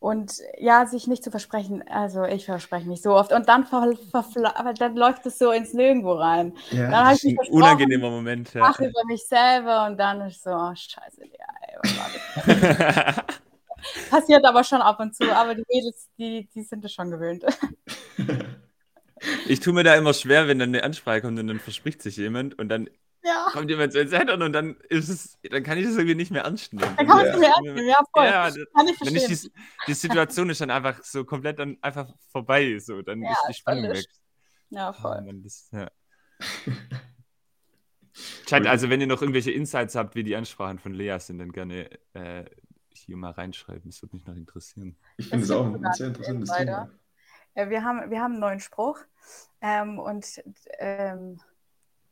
und 0.00 0.40
ja, 0.58 0.86
sich 0.86 1.06
nicht 1.06 1.24
zu 1.24 1.30
versprechen. 1.30 1.84
Also 1.88 2.24
ich 2.24 2.44
verspreche 2.44 2.88
mich 2.88 3.02
so 3.02 3.14
oft. 3.14 3.32
Und 3.32 3.48
dann, 3.48 3.66
ver, 3.66 3.94
ver, 4.10 4.74
dann 4.74 4.96
läuft 4.96 5.26
es 5.26 5.38
so 5.38 5.50
ins 5.50 5.74
Nirgendwo 5.74 6.12
rein. 6.12 6.54
Ja, 6.70 6.90
dann 6.90 7.04
das 7.06 7.24
ist 7.24 7.38
ein 7.38 7.48
unangenehmer 7.50 8.10
Moment. 8.10 8.54
Ja. 8.54 8.62
Ach, 8.64 8.78
über 8.78 9.04
mich 9.06 9.26
selber 9.26 9.86
und 9.86 9.96
dann 9.98 10.20
ist 10.22 10.42
so, 10.42 10.50
oh, 10.50 10.72
scheiße, 10.74 11.22
ja, 11.24 11.46
ey, 11.62 11.78
das? 12.44 13.24
Passiert 14.10 14.44
aber 14.44 14.64
schon 14.64 14.82
ab 14.82 15.00
und 15.00 15.14
zu, 15.14 15.24
aber 15.34 15.54
die 15.54 15.64
Mädels, 15.68 16.08
die, 16.18 16.48
die 16.54 16.62
sind 16.62 16.84
es 16.84 16.92
schon 16.92 17.10
gewöhnt. 17.10 17.44
Ich 19.46 19.60
tue 19.60 19.72
mir 19.72 19.82
da 19.82 19.94
immer 19.94 20.14
schwer, 20.14 20.46
wenn 20.46 20.58
dann 20.58 20.70
eine 20.70 20.84
Ansprache 20.84 21.22
kommt 21.22 21.38
und 21.38 21.48
dann 21.48 21.58
verspricht 21.58 22.02
sich 22.02 22.16
jemand 22.16 22.58
und 22.58 22.68
dann 22.68 22.88
ja. 23.28 23.48
kommt 23.52 23.70
jemand 23.70 23.92
zu 23.92 24.04
Headern 24.04 24.42
und 24.42 24.52
dann 24.52 24.76
ist 24.88 25.08
es, 25.08 25.38
dann 25.50 25.62
kann 25.62 25.78
ich 25.78 25.84
das 25.84 25.94
irgendwie 25.94 26.14
nicht 26.14 26.30
mehr 26.30 26.42
ernst 26.42 26.72
nehmen. 26.72 26.94
Dann 26.96 27.06
kann 27.06 27.16
man 27.16 27.26
es 27.26 27.32
nicht 27.32 27.40
mehr 27.40 27.50
ernst 27.50 27.62
nehmen, 27.62 27.88
ja, 27.88 27.98
voll. 28.14 28.24
Ja, 28.24 28.50
kann 28.74 28.88
ich 28.88 29.00
wenn 29.00 29.16
ich 29.16 29.26
die, 29.26 29.50
die, 29.86 29.94
Situation 29.94 30.50
ist 30.50 30.60
dann 30.60 30.70
einfach 30.70 31.02
so 31.04 31.24
komplett 31.24 31.58
dann 31.58 31.76
einfach 31.82 32.08
vorbei, 32.30 32.78
so, 32.78 33.02
dann 33.02 33.22
ja, 33.22 33.32
ist 33.32 33.44
die 33.48 33.54
Spannung 33.54 33.90
weg. 33.90 34.06
Ja, 34.70 34.92
voll. 34.92 35.24
Oh, 35.26 35.32
das, 35.42 35.68
ja. 35.72 35.88
Chat, 38.46 38.66
also 38.66 38.90
wenn 38.90 39.00
ihr 39.00 39.06
noch 39.06 39.22
irgendwelche 39.22 39.52
Insights 39.52 39.94
habt, 39.94 40.14
wie 40.14 40.24
die 40.24 40.34
Ansprachen 40.34 40.78
von 40.78 40.92
Lea 40.92 41.18
sind, 41.20 41.38
dann 41.38 41.52
gerne 41.52 41.88
äh, 42.14 42.44
hier 42.90 43.16
mal 43.16 43.30
reinschreiben. 43.30 43.82
Das 43.86 44.02
würde 44.02 44.16
mich 44.16 44.26
noch 44.26 44.34
interessieren. 44.34 44.96
Ich 45.16 45.28
finde 45.28 45.44
es 45.44 45.50
auch 45.50 45.64
ein 45.66 45.92
sehr 45.92 46.08
interessantes 46.08 46.50
Thema. 46.50 46.90
Wir 47.54 47.82
haben, 47.82 48.10
wir 48.10 48.20
haben 48.20 48.32
einen 48.32 48.40
neuen 48.40 48.60
Spruch 48.60 49.00
ähm, 49.60 49.98
und 49.98 50.40
ähm, 50.78 51.40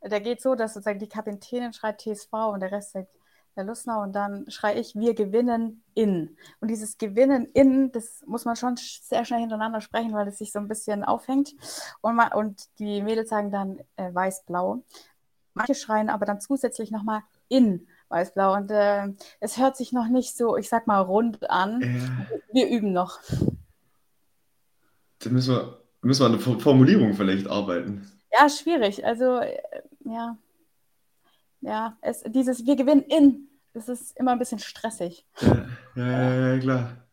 der 0.08 0.20
geht 0.20 0.40
so, 0.40 0.54
dass 0.54 0.74
sozusagen 0.74 0.98
die 0.98 1.08
Kapitänin 1.08 1.72
schreit 1.72 2.00
TSV 2.00 2.32
und 2.52 2.60
der 2.60 2.72
Rest 2.72 2.92
sagt 2.92 3.08
der 3.56 3.64
Lustner 3.64 4.02
und 4.02 4.12
dann 4.12 4.48
schreie 4.50 4.78
ich, 4.78 4.94
wir 4.94 5.14
gewinnen 5.14 5.82
in. 5.94 6.36
Und 6.60 6.68
dieses 6.68 6.98
Gewinnen 6.98 7.46
in, 7.54 7.90
das 7.90 8.22
muss 8.26 8.44
man 8.44 8.54
schon 8.54 8.76
sehr 8.76 9.24
schnell 9.24 9.40
hintereinander 9.40 9.80
sprechen, 9.80 10.12
weil 10.12 10.28
es 10.28 10.38
sich 10.38 10.52
so 10.52 10.58
ein 10.58 10.68
bisschen 10.68 11.04
aufhängt. 11.04 11.54
Und, 12.02 12.16
man, 12.16 12.32
und 12.32 12.66
die 12.78 13.00
Mädels 13.02 13.30
sagen 13.30 13.50
dann 13.50 13.78
äh, 13.96 14.12
weiß-blau. 14.12 14.84
Manche 15.54 15.74
schreien 15.74 16.10
aber 16.10 16.26
dann 16.26 16.40
zusätzlich 16.40 16.90
nochmal 16.90 17.22
in 17.48 17.88
weiß-blau. 18.10 18.54
Und 18.54 18.70
äh, 18.70 19.08
es 19.40 19.56
hört 19.56 19.76
sich 19.76 19.92
noch 19.92 20.08
nicht 20.08 20.36
so, 20.36 20.56
ich 20.56 20.68
sag 20.68 20.86
mal, 20.86 21.00
rund 21.00 21.50
an. 21.50 21.80
Ja. 21.80 22.36
Wir 22.52 22.68
üben 22.68 22.92
noch. 22.92 23.20
Da 25.20 25.30
müssen 25.30 25.54
wir, 25.54 25.80
müssen 26.02 26.20
wir 26.20 26.26
an 26.26 26.32
der 26.32 26.60
Formulierung 26.60 27.14
vielleicht 27.14 27.48
arbeiten. 27.48 28.10
Ja, 28.38 28.50
schwierig. 28.50 29.04
Also, 29.06 29.38
äh, 29.38 29.56
ja. 30.06 30.38
Ja, 31.60 31.98
es, 32.00 32.22
dieses 32.26 32.66
Wir 32.66 32.76
gewinnen 32.76 33.02
in, 33.02 33.48
das 33.72 33.88
ist 33.88 34.16
immer 34.18 34.32
ein 34.32 34.38
bisschen 34.38 34.58
stressig. 34.58 35.26
Ja, 35.40 35.68
ja, 35.96 36.52
ja 36.54 36.58
klar. 36.58 37.08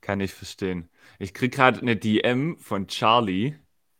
Kann 0.00 0.20
ich 0.20 0.34
verstehen. 0.34 0.88
Ich 1.18 1.32
kriege 1.32 1.54
gerade 1.54 1.80
eine 1.80 1.96
DM 1.96 2.58
von 2.58 2.88
Charlie, 2.88 3.54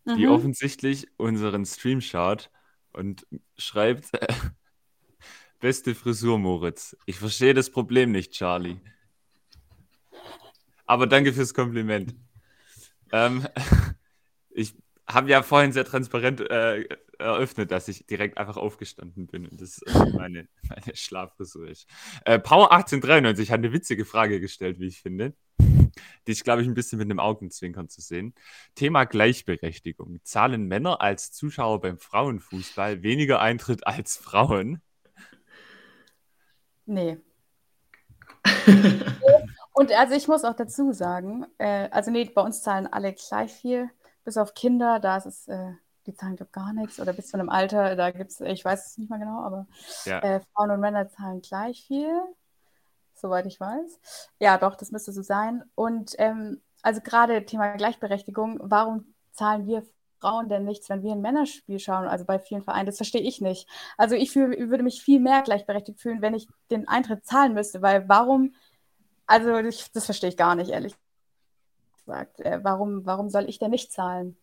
die 0.04 0.26
mhm. 0.26 0.32
offensichtlich 0.32 1.06
unseren 1.16 1.64
Stream 1.64 2.00
schaut 2.00 2.50
und 2.92 3.26
schreibt, 3.56 4.10
Beste 5.62 5.94
Frisur, 5.94 6.40
Moritz. 6.40 6.96
Ich 7.06 7.20
verstehe 7.20 7.54
das 7.54 7.70
Problem 7.70 8.10
nicht, 8.10 8.32
Charlie. 8.32 8.80
Aber 10.86 11.06
danke 11.06 11.32
fürs 11.32 11.54
Kompliment. 11.54 12.16
Ähm, 13.12 13.46
ich 14.50 14.74
habe 15.14 15.30
ja 15.30 15.42
vorhin 15.42 15.72
sehr 15.72 15.84
transparent 15.84 16.40
äh, 16.40 16.84
eröffnet, 17.18 17.70
dass 17.70 17.88
ich 17.88 18.06
direkt 18.06 18.38
einfach 18.38 18.56
aufgestanden 18.56 19.26
bin 19.26 19.46
und 19.46 19.60
das 19.60 19.80
äh, 19.82 19.92
meine, 20.16 20.48
meine 20.68 20.94
Schlaffrisur 20.94 21.68
ist. 21.68 21.88
Äh, 22.24 22.38
Power 22.38 22.72
1893 22.72 23.50
hat 23.50 23.58
eine 23.58 23.72
witzige 23.72 24.04
Frage 24.04 24.40
gestellt, 24.40 24.78
wie 24.80 24.86
ich 24.86 25.00
finde. 25.00 25.34
Die 26.26 26.32
ist, 26.32 26.44
glaube 26.44 26.62
ich, 26.62 26.68
ein 26.68 26.74
bisschen 26.74 26.98
mit 26.98 27.06
einem 27.06 27.20
Augenzwinkern 27.20 27.88
zu 27.88 28.00
sehen. 28.00 28.34
Thema 28.74 29.04
Gleichberechtigung. 29.04 30.20
Zahlen 30.24 30.66
Männer 30.66 31.00
als 31.00 31.32
Zuschauer 31.32 31.80
beim 31.80 31.98
Frauenfußball 31.98 33.02
weniger 33.02 33.40
Eintritt 33.40 33.86
als 33.86 34.16
Frauen? 34.16 34.80
Nee. 36.86 37.18
Und 39.72 39.92
also 39.92 40.14
ich 40.14 40.28
muss 40.28 40.44
auch 40.44 40.54
dazu 40.54 40.92
sagen, 40.92 41.46
äh, 41.58 41.88
also 41.90 42.10
nee, 42.10 42.24
bei 42.24 42.42
uns 42.42 42.62
zahlen 42.62 42.86
alle 42.86 43.14
gleich 43.14 43.52
viel, 43.52 43.90
bis 44.24 44.36
auf 44.36 44.54
Kinder, 44.54 45.00
da 45.00 45.16
ist 45.16 45.26
es, 45.26 45.48
äh, 45.48 45.72
die 46.06 46.14
zahlen 46.14 46.36
glaube 46.36 46.52
gar 46.52 46.72
nichts 46.72 47.00
oder 47.00 47.12
bis 47.12 47.28
zu 47.28 47.36
einem 47.36 47.48
Alter, 47.48 47.96
da 47.96 48.10
gibt 48.10 48.30
es, 48.30 48.40
ich 48.40 48.64
weiß 48.64 48.86
es 48.86 48.98
nicht 48.98 49.10
mehr 49.10 49.18
genau, 49.18 49.40
aber 49.40 49.66
ja. 50.04 50.18
äh, 50.20 50.40
Frauen 50.52 50.70
und 50.70 50.80
Männer 50.80 51.08
zahlen 51.08 51.42
gleich 51.42 51.84
viel, 51.86 52.20
soweit 53.14 53.46
ich 53.46 53.60
weiß. 53.60 54.00
Ja, 54.40 54.58
doch, 54.58 54.74
das 54.74 54.90
müsste 54.90 55.12
so 55.12 55.22
sein. 55.22 55.64
Und 55.74 56.14
ähm, 56.18 56.60
also 56.82 57.00
gerade 57.00 57.44
Thema 57.44 57.76
Gleichberechtigung, 57.76 58.58
warum 58.62 59.14
zahlen 59.32 59.66
wir 59.66 59.84
Frauen 60.20 60.48
denn 60.48 60.64
nichts, 60.64 60.88
wenn 60.88 61.02
wir 61.02 61.12
ein 61.12 61.20
Männerspiel 61.20 61.78
schauen, 61.78 62.06
also 62.06 62.24
bei 62.24 62.38
vielen 62.38 62.62
Vereinen? 62.62 62.86
Das 62.86 62.96
verstehe 62.96 63.22
ich 63.22 63.40
nicht. 63.40 63.68
Also 63.96 64.14
ich 64.14 64.32
fühl, 64.32 64.70
würde 64.70 64.84
mich 64.84 65.02
viel 65.02 65.20
mehr 65.20 65.42
gleichberechtigt 65.42 66.00
fühlen, 66.00 66.22
wenn 66.22 66.34
ich 66.34 66.48
den 66.70 66.88
Eintritt 66.88 67.24
zahlen 67.24 67.54
müsste, 67.54 67.82
weil 67.82 68.08
warum, 68.08 68.54
also 69.26 69.56
ich, 69.58 69.90
das 69.92 70.04
verstehe 70.04 70.30
ich 70.30 70.36
gar 70.36 70.54
nicht, 70.54 70.70
ehrlich 70.70 70.94
gesagt. 72.04 72.40
Äh, 72.40 72.60
warum, 72.62 73.06
warum 73.06 73.30
soll 73.30 73.48
ich 73.48 73.58
denn 73.58 73.70
nicht 73.70 73.92
zahlen? 73.92 74.36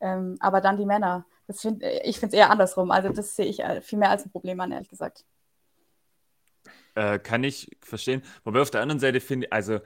Ähm, 0.00 0.36
aber 0.40 0.60
dann 0.60 0.76
die 0.76 0.86
Männer. 0.86 1.26
Das 1.46 1.60
find, 1.60 1.82
äh, 1.82 2.02
ich 2.04 2.18
finde 2.18 2.36
es 2.36 2.38
eher 2.40 2.50
andersrum. 2.50 2.90
Also 2.90 3.08
das 3.10 3.36
sehe 3.36 3.46
ich 3.46 3.60
äh, 3.60 3.80
viel 3.80 3.98
mehr 3.98 4.10
als 4.10 4.24
ein 4.24 4.30
Problem 4.30 4.60
an, 4.60 4.72
ehrlich 4.72 4.88
gesagt. 4.88 5.24
Äh, 6.94 7.18
kann 7.18 7.44
ich 7.44 7.76
verstehen. 7.82 8.22
Wobei 8.44 8.60
auf 8.60 8.70
der 8.70 8.80
anderen 8.80 9.00
Seite 9.00 9.20
finde, 9.20 9.52
also, 9.52 9.80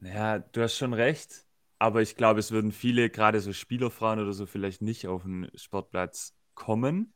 naja, 0.00 0.40
du 0.40 0.62
hast 0.62 0.76
schon 0.76 0.92
recht. 0.92 1.44
Aber 1.78 2.00
ich 2.02 2.16
glaube, 2.16 2.40
es 2.40 2.52
würden 2.52 2.72
viele, 2.72 3.10
gerade 3.10 3.40
so 3.40 3.52
Spielerfrauen 3.52 4.18
oder 4.18 4.32
so, 4.32 4.46
vielleicht 4.46 4.82
nicht 4.82 5.06
auf 5.08 5.22
den 5.22 5.50
Sportplatz 5.54 6.34
kommen, 6.54 7.12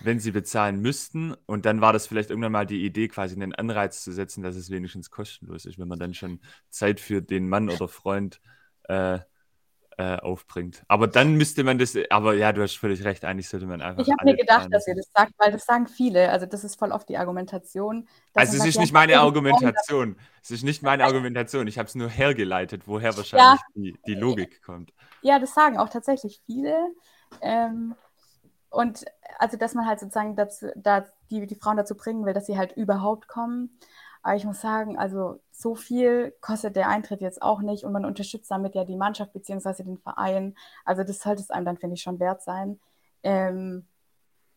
wenn 0.00 0.18
sie 0.18 0.32
bezahlen 0.32 0.80
müssten. 0.80 1.34
Und 1.46 1.64
dann 1.64 1.80
war 1.80 1.92
das 1.92 2.06
vielleicht 2.06 2.30
irgendwann 2.30 2.52
mal 2.52 2.66
die 2.66 2.84
Idee, 2.84 3.08
quasi 3.08 3.36
einen 3.36 3.54
Anreiz 3.54 4.02
zu 4.02 4.12
setzen, 4.12 4.42
dass 4.42 4.56
es 4.56 4.70
wenigstens 4.70 5.10
kostenlos 5.10 5.64
ist, 5.64 5.78
wenn 5.78 5.88
man 5.88 5.98
dann 6.00 6.12
schon 6.12 6.40
Zeit 6.70 6.98
für 6.98 7.22
den 7.22 7.48
Mann 7.48 7.70
oder 7.70 7.86
Freund 7.88 8.40
äh, 8.84 9.18
äh, 9.98 10.16
aufbringt. 10.16 10.82
Aber 10.88 11.06
dann 11.06 11.34
müsste 11.34 11.64
man 11.64 11.78
das, 11.78 11.96
aber 12.10 12.34
ja, 12.34 12.52
du 12.52 12.62
hast 12.62 12.76
völlig 12.76 13.04
recht, 13.04 13.24
eigentlich 13.24 13.48
sollte 13.48 13.66
man 13.66 13.82
einfach. 13.82 14.02
Ich 14.02 14.10
habe 14.10 14.24
mir 14.24 14.36
gedacht, 14.36 14.68
dass 14.70 14.86
ihr 14.88 14.94
das 14.94 15.10
sagt, 15.14 15.32
weil 15.38 15.52
das 15.52 15.64
sagen 15.66 15.86
viele. 15.86 16.30
Also 16.30 16.46
das 16.46 16.64
ist 16.64 16.78
voll 16.78 16.92
oft 16.92 17.08
die 17.08 17.18
Argumentation. 17.18 18.08
Also 18.34 18.52
es 18.52 18.58
sagt, 18.58 18.68
ist 18.68 18.74
ja, 18.76 18.80
nicht 18.80 18.92
meine 18.92 19.18
Argumentation. 19.20 20.16
Es 20.42 20.50
ist 20.50 20.64
nicht 20.64 20.82
meine 20.82 21.04
Argumentation. 21.04 21.66
Ich 21.66 21.78
habe 21.78 21.88
es 21.88 21.94
nur 21.94 22.08
hergeleitet, 22.08 22.82
woher 22.86 23.16
wahrscheinlich 23.16 23.60
die, 23.74 23.96
die 24.06 24.14
Logik 24.14 24.62
kommt. 24.62 24.92
Ja, 25.20 25.38
das 25.38 25.54
sagen 25.54 25.78
auch 25.78 25.88
tatsächlich 25.88 26.40
viele. 26.46 26.74
Ähm, 27.40 27.94
und 28.70 29.04
also, 29.38 29.56
dass 29.56 29.74
man 29.74 29.86
halt 29.86 30.00
sozusagen 30.00 30.34
dazu, 30.34 30.72
da 30.74 31.04
die, 31.30 31.46
die 31.46 31.54
Frauen 31.54 31.76
dazu 31.76 31.94
bringen 31.94 32.24
will, 32.24 32.32
dass 32.32 32.46
sie 32.46 32.56
halt 32.56 32.72
überhaupt 32.72 33.28
kommen. 33.28 33.78
Aber 34.22 34.36
ich 34.36 34.44
muss 34.44 34.60
sagen, 34.60 34.98
also 34.98 35.40
so 35.50 35.74
viel 35.74 36.32
kostet 36.40 36.76
der 36.76 36.88
Eintritt 36.88 37.20
jetzt 37.20 37.42
auch 37.42 37.60
nicht 37.60 37.84
und 37.84 37.92
man 37.92 38.04
unterstützt 38.04 38.50
damit 38.50 38.74
ja 38.74 38.84
die 38.84 38.96
Mannschaft 38.96 39.32
bzw. 39.32 39.82
den 39.82 39.98
Verein. 39.98 40.54
Also 40.84 41.02
das 41.02 41.20
sollte 41.20 41.42
es 41.42 41.50
einem 41.50 41.64
dann, 41.64 41.76
finde 41.76 41.94
ich, 41.94 42.02
schon 42.02 42.20
wert 42.20 42.42
sein. 42.42 42.78
Ähm, 43.24 43.86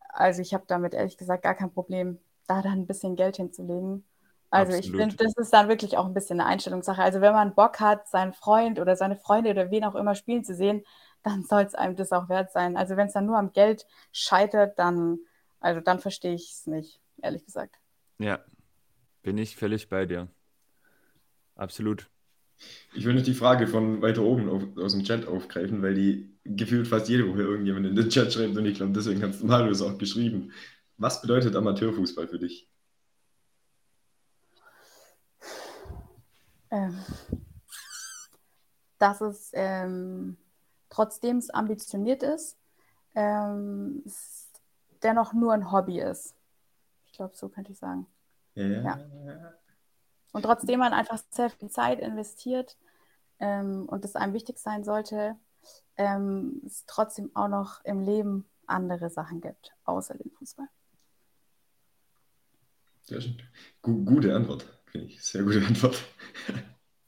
also 0.09 0.41
ich 0.41 0.53
habe 0.53 0.65
damit 0.67 0.93
ehrlich 0.93 1.17
gesagt 1.17 1.43
gar 1.43 1.55
kein 1.55 1.71
Problem, 1.71 2.19
da 2.47 2.61
dann 2.61 2.73
ein 2.79 2.87
bisschen 2.87 3.15
Geld 3.15 3.37
hinzulegen. 3.37 4.05
Also 4.51 4.73
ich 4.73 4.89
Absolut. 4.89 5.01
finde, 5.01 5.15
das 5.17 5.33
ist 5.35 5.51
dann 5.51 5.67
wirklich 5.67 5.97
auch 5.97 6.05
ein 6.05 6.13
bisschen 6.13 6.39
eine 6.39 6.47
Einstellungssache. 6.47 7.01
Also 7.01 7.19
wenn 7.19 7.33
man 7.33 7.55
Bock 7.55 7.79
hat, 7.79 8.07
seinen 8.07 8.33
Freund 8.33 8.79
oder 8.79 8.95
seine 8.95 9.15
Freunde 9.15 9.49
oder 9.49 9.71
wen 9.71 9.83
auch 9.83 9.95
immer 9.95 10.13
spielen 10.13 10.43
zu 10.43 10.53
sehen, 10.53 10.83
dann 11.23 11.43
soll 11.43 11.63
es 11.63 11.73
einem 11.73 11.95
das 11.95 12.11
auch 12.11 12.29
wert 12.29 12.51
sein. 12.51 12.77
Also 12.77 12.95
wenn 12.95 13.07
es 13.07 13.13
dann 13.13 13.25
nur 13.25 13.37
am 13.37 13.51
Geld 13.51 13.87
scheitert, 14.11 14.77
dann, 14.77 15.19
also 15.59 15.81
dann 15.81 15.99
verstehe 15.99 16.35
ich 16.35 16.51
es 16.51 16.67
nicht, 16.67 17.01
ehrlich 17.21 17.43
gesagt. 17.43 17.75
Ja, 18.19 18.39
bin 19.25 19.39
ich 19.39 19.55
völlig 19.55 19.89
bei 19.89 20.05
dir. 20.05 20.27
Absolut. 21.55 22.07
Ich 22.93 23.05
will 23.05 23.15
nicht 23.15 23.25
die 23.25 23.33
Frage 23.33 23.67
von 23.67 24.01
weiter 24.03 24.21
oben 24.21 24.47
auf, 24.47 24.77
aus 24.77 24.93
dem 24.93 25.03
Chat 25.03 25.27
aufgreifen, 25.27 25.81
weil 25.81 25.95
die 25.95 26.37
gefühlt 26.43 26.87
fast 26.87 27.09
jede 27.09 27.27
Woche 27.27 27.41
irgendjemand 27.41 27.87
in 27.87 27.95
den 27.95 28.09
Chat 28.09 28.31
schreibt 28.31 28.55
und 28.55 28.65
ich 28.67 28.75
glaube, 28.77 28.93
deswegen 28.93 29.23
hat 29.23 29.43
Marius 29.43 29.81
auch 29.81 29.97
geschrieben. 29.97 30.53
Was 30.97 31.23
bedeutet 31.23 31.55
Amateurfußball 31.55 32.27
für 32.27 32.37
dich? 32.37 32.69
Ähm, 36.69 36.95
dass 38.99 39.21
es 39.21 39.49
ähm, 39.53 40.37
trotzdem 40.89 41.37
es 41.37 41.49
ambitioniert 41.49 42.21
ist, 42.21 42.57
ähm, 43.15 44.03
es 44.05 44.51
dennoch 45.01 45.33
nur 45.33 45.51
ein 45.51 45.71
Hobby 45.71 45.99
ist. 45.99 46.35
Ich 47.07 47.13
glaube, 47.13 47.35
so 47.35 47.49
könnte 47.49 47.71
ich 47.71 47.79
sagen. 47.79 48.05
Ja. 48.55 48.99
Und 50.31 50.43
trotzdem 50.43 50.79
man 50.79 50.93
einfach 50.93 51.21
sehr 51.29 51.49
viel 51.49 51.69
Zeit 51.69 51.99
investiert 51.99 52.77
ähm, 53.39 53.85
und 53.87 54.03
es 54.03 54.15
einem 54.15 54.33
wichtig 54.33 54.57
sein 54.57 54.83
sollte, 54.83 55.35
ähm, 55.97 56.61
es 56.65 56.85
trotzdem 56.87 57.31
auch 57.35 57.47
noch 57.47 57.83
im 57.85 58.01
Leben 58.01 58.45
andere 58.67 59.09
Sachen 59.09 59.41
gibt, 59.41 59.73
außer 59.85 60.15
den 60.15 60.31
Fußball. 60.31 60.67
Sehr 63.03 63.21
schön. 63.21 63.41
Gu 63.81 64.03
gute 64.03 64.35
Antwort, 64.35 64.65
finde 64.85 65.07
ich. 65.07 65.23
Sehr 65.23 65.43
gute 65.43 65.65
Antwort. 65.65 66.03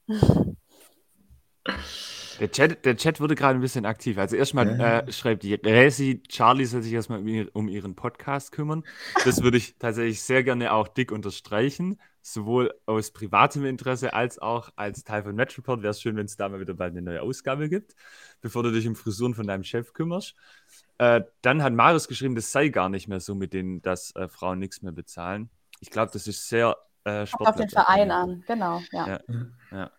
Der 2.40 2.50
Chat, 2.50 2.84
der 2.84 2.96
Chat 2.96 3.20
wurde 3.20 3.34
gerade 3.34 3.58
ein 3.58 3.60
bisschen 3.60 3.84
aktiv. 3.86 4.16
Also 4.18 4.36
erstmal 4.36 4.78
Ja. 4.78 4.98
äh, 5.00 5.12
schreibt 5.12 5.42
die 5.42 5.54
Resi, 5.54 6.22
Charlie 6.28 6.64
soll 6.66 6.82
sich 6.82 6.92
erstmal 6.92 7.18
um, 7.20 7.26
ihr- 7.28 7.48
um 7.52 7.68
ihren 7.68 7.94
Podcast 7.94 8.52
kümmern. 8.52 8.84
Das 9.24 9.42
würde 9.42 9.56
ich 9.56 9.76
tatsächlich 9.78 10.22
sehr 10.22 10.42
gerne 10.44 10.72
auch 10.72 10.88
dick 10.88 11.10
unterstreichen. 11.12 12.00
Sowohl 12.20 12.74
aus 12.84 13.10
privatem 13.10 13.64
Interesse 13.64 14.12
als 14.12 14.38
auch 14.38 14.70
als 14.76 15.02
Teil 15.02 15.22
von 15.22 15.34
Metroport. 15.34 15.82
Wäre 15.82 15.92
es 15.92 16.00
schön, 16.02 16.16
wenn 16.16 16.26
es 16.26 16.36
da 16.36 16.48
mal 16.48 16.60
wieder 16.60 16.74
bald 16.74 16.92
eine 16.92 17.00
neue 17.02 17.22
Ausgabe 17.22 17.68
gibt, 17.68 17.94
bevor 18.42 18.62
du 18.62 18.70
dich 18.70 18.86
um 18.86 18.94
Frisuren 18.96 19.34
von 19.34 19.46
deinem 19.46 19.64
Chef 19.64 19.92
kümmerst. 19.94 20.34
Äh, 20.98 21.22
dann 21.42 21.62
hat 21.62 21.72
Marius 21.72 22.06
geschrieben, 22.06 22.34
das 22.34 22.52
sei 22.52 22.68
gar 22.68 22.88
nicht 22.90 23.08
mehr 23.08 23.20
so 23.20 23.34
mit 23.34 23.52
denen, 23.54 23.80
dass 23.82 24.14
äh, 24.14 24.28
Frauen 24.28 24.58
nichts 24.58 24.82
mehr 24.82 24.92
bezahlen. 24.92 25.48
Ich 25.80 25.90
glaube, 25.90 26.10
das 26.12 26.26
ist 26.26 26.48
sehr 26.48 26.76
äh, 27.04 27.24
Kommt 27.26 27.48
auf 27.48 27.56
den 27.56 27.70
Verein 27.70 28.10
an, 28.10 28.44
genau, 28.46 28.82
ja. 28.92 29.20
Ja. 29.70 29.90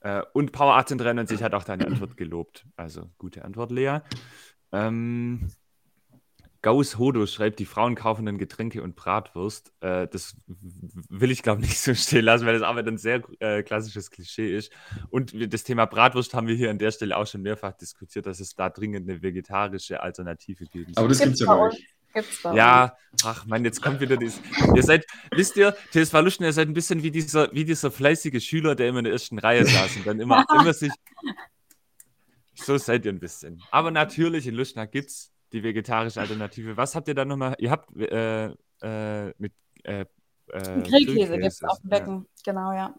Äh, 0.00 0.22
und 0.32 0.52
Power 0.52 0.74
1893 0.76 1.42
hat 1.42 1.54
auch 1.54 1.64
deine 1.64 1.86
Antwort 1.86 2.16
gelobt. 2.16 2.66
Also 2.76 3.10
gute 3.18 3.44
Antwort, 3.44 3.70
Lea. 3.70 3.98
Ähm, 4.72 5.50
Gauss 6.62 6.98
Hodo 6.98 7.24
schreibt, 7.26 7.58
die 7.58 7.64
Frauen 7.64 7.94
kaufen 7.94 8.26
dann 8.26 8.36
Getränke 8.36 8.82
und 8.82 8.94
Bratwurst. 8.94 9.72
Äh, 9.80 10.08
das 10.08 10.36
will 11.08 11.30
ich, 11.30 11.42
glaube 11.42 11.62
ich, 11.62 11.68
nicht 11.68 11.80
so 11.80 11.94
stehen 11.94 12.24
lassen, 12.24 12.44
weil 12.46 12.54
das 12.54 12.62
aber 12.62 12.80
ein 12.86 12.98
sehr 12.98 13.22
äh, 13.40 13.62
klassisches 13.62 14.10
Klischee 14.10 14.54
ist. 14.54 14.70
Und 15.08 15.32
das 15.52 15.64
Thema 15.64 15.86
Bratwurst 15.86 16.34
haben 16.34 16.46
wir 16.46 16.54
hier 16.54 16.70
an 16.70 16.78
der 16.78 16.90
Stelle 16.90 17.16
auch 17.16 17.26
schon 17.26 17.42
mehrfach 17.42 17.72
diskutiert, 17.72 18.26
dass 18.26 18.40
es 18.40 18.54
da 18.54 18.68
dringend 18.68 19.08
eine 19.08 19.22
vegetarische 19.22 20.02
Alternative 20.02 20.66
geben 20.66 20.92
Aber 20.96 21.08
das 21.08 21.18
Gibt's 21.18 21.38
gibt 21.38 21.40
es 21.40 21.46
ja 21.46 21.54
bei 21.54 21.60
euch. 21.62 21.86
Gibt's 22.12 22.44
uns. 22.44 22.56
ja, 22.56 22.96
ach 23.24 23.46
man, 23.46 23.64
jetzt 23.64 23.82
kommt 23.82 24.00
wieder 24.00 24.16
dieses. 24.16 24.40
Ihr 24.74 24.82
seid, 24.82 25.06
wisst 25.30 25.56
ihr, 25.56 25.76
TSV 25.92 26.12
Luschen, 26.14 26.44
ihr 26.44 26.52
seid 26.52 26.68
ein 26.68 26.74
bisschen 26.74 27.02
wie 27.02 27.10
dieser, 27.10 27.52
wie 27.52 27.64
dieser 27.64 27.90
fleißige 27.90 28.42
Schüler, 28.44 28.74
der 28.74 28.88
immer 28.88 28.98
in 28.98 29.04
der 29.04 29.12
ersten 29.12 29.38
Reihe 29.38 29.64
saß 29.64 29.96
und 29.96 30.06
dann 30.06 30.20
immer, 30.20 30.44
immer 30.54 30.72
sich. 30.72 30.92
So 32.54 32.76
seid 32.78 33.04
ihr 33.04 33.12
ein 33.12 33.20
bisschen. 33.20 33.62
Aber 33.70 33.90
natürlich, 33.90 34.46
in 34.46 34.54
Luschna 34.54 34.86
gibt 34.86 35.10
es 35.10 35.32
die 35.52 35.62
vegetarische 35.62 36.20
Alternative. 36.20 36.76
Was 36.76 36.94
habt 36.94 37.08
ihr 37.08 37.14
da 37.14 37.24
nochmal? 37.24 37.54
Ihr 37.58 37.70
habt 37.70 37.96
äh, 37.96 38.46
äh, 38.82 39.34
mit 39.38 39.52
äh, 39.84 40.04
äh, 40.52 40.82
Grillkäse 40.82 41.38
gibt 41.38 41.52
es 41.52 41.62
auf 41.62 41.80
dem 41.80 41.90
Ja. 41.90 41.98
Becken, 41.98 42.26
genau, 42.44 42.72
ja. 42.72 42.94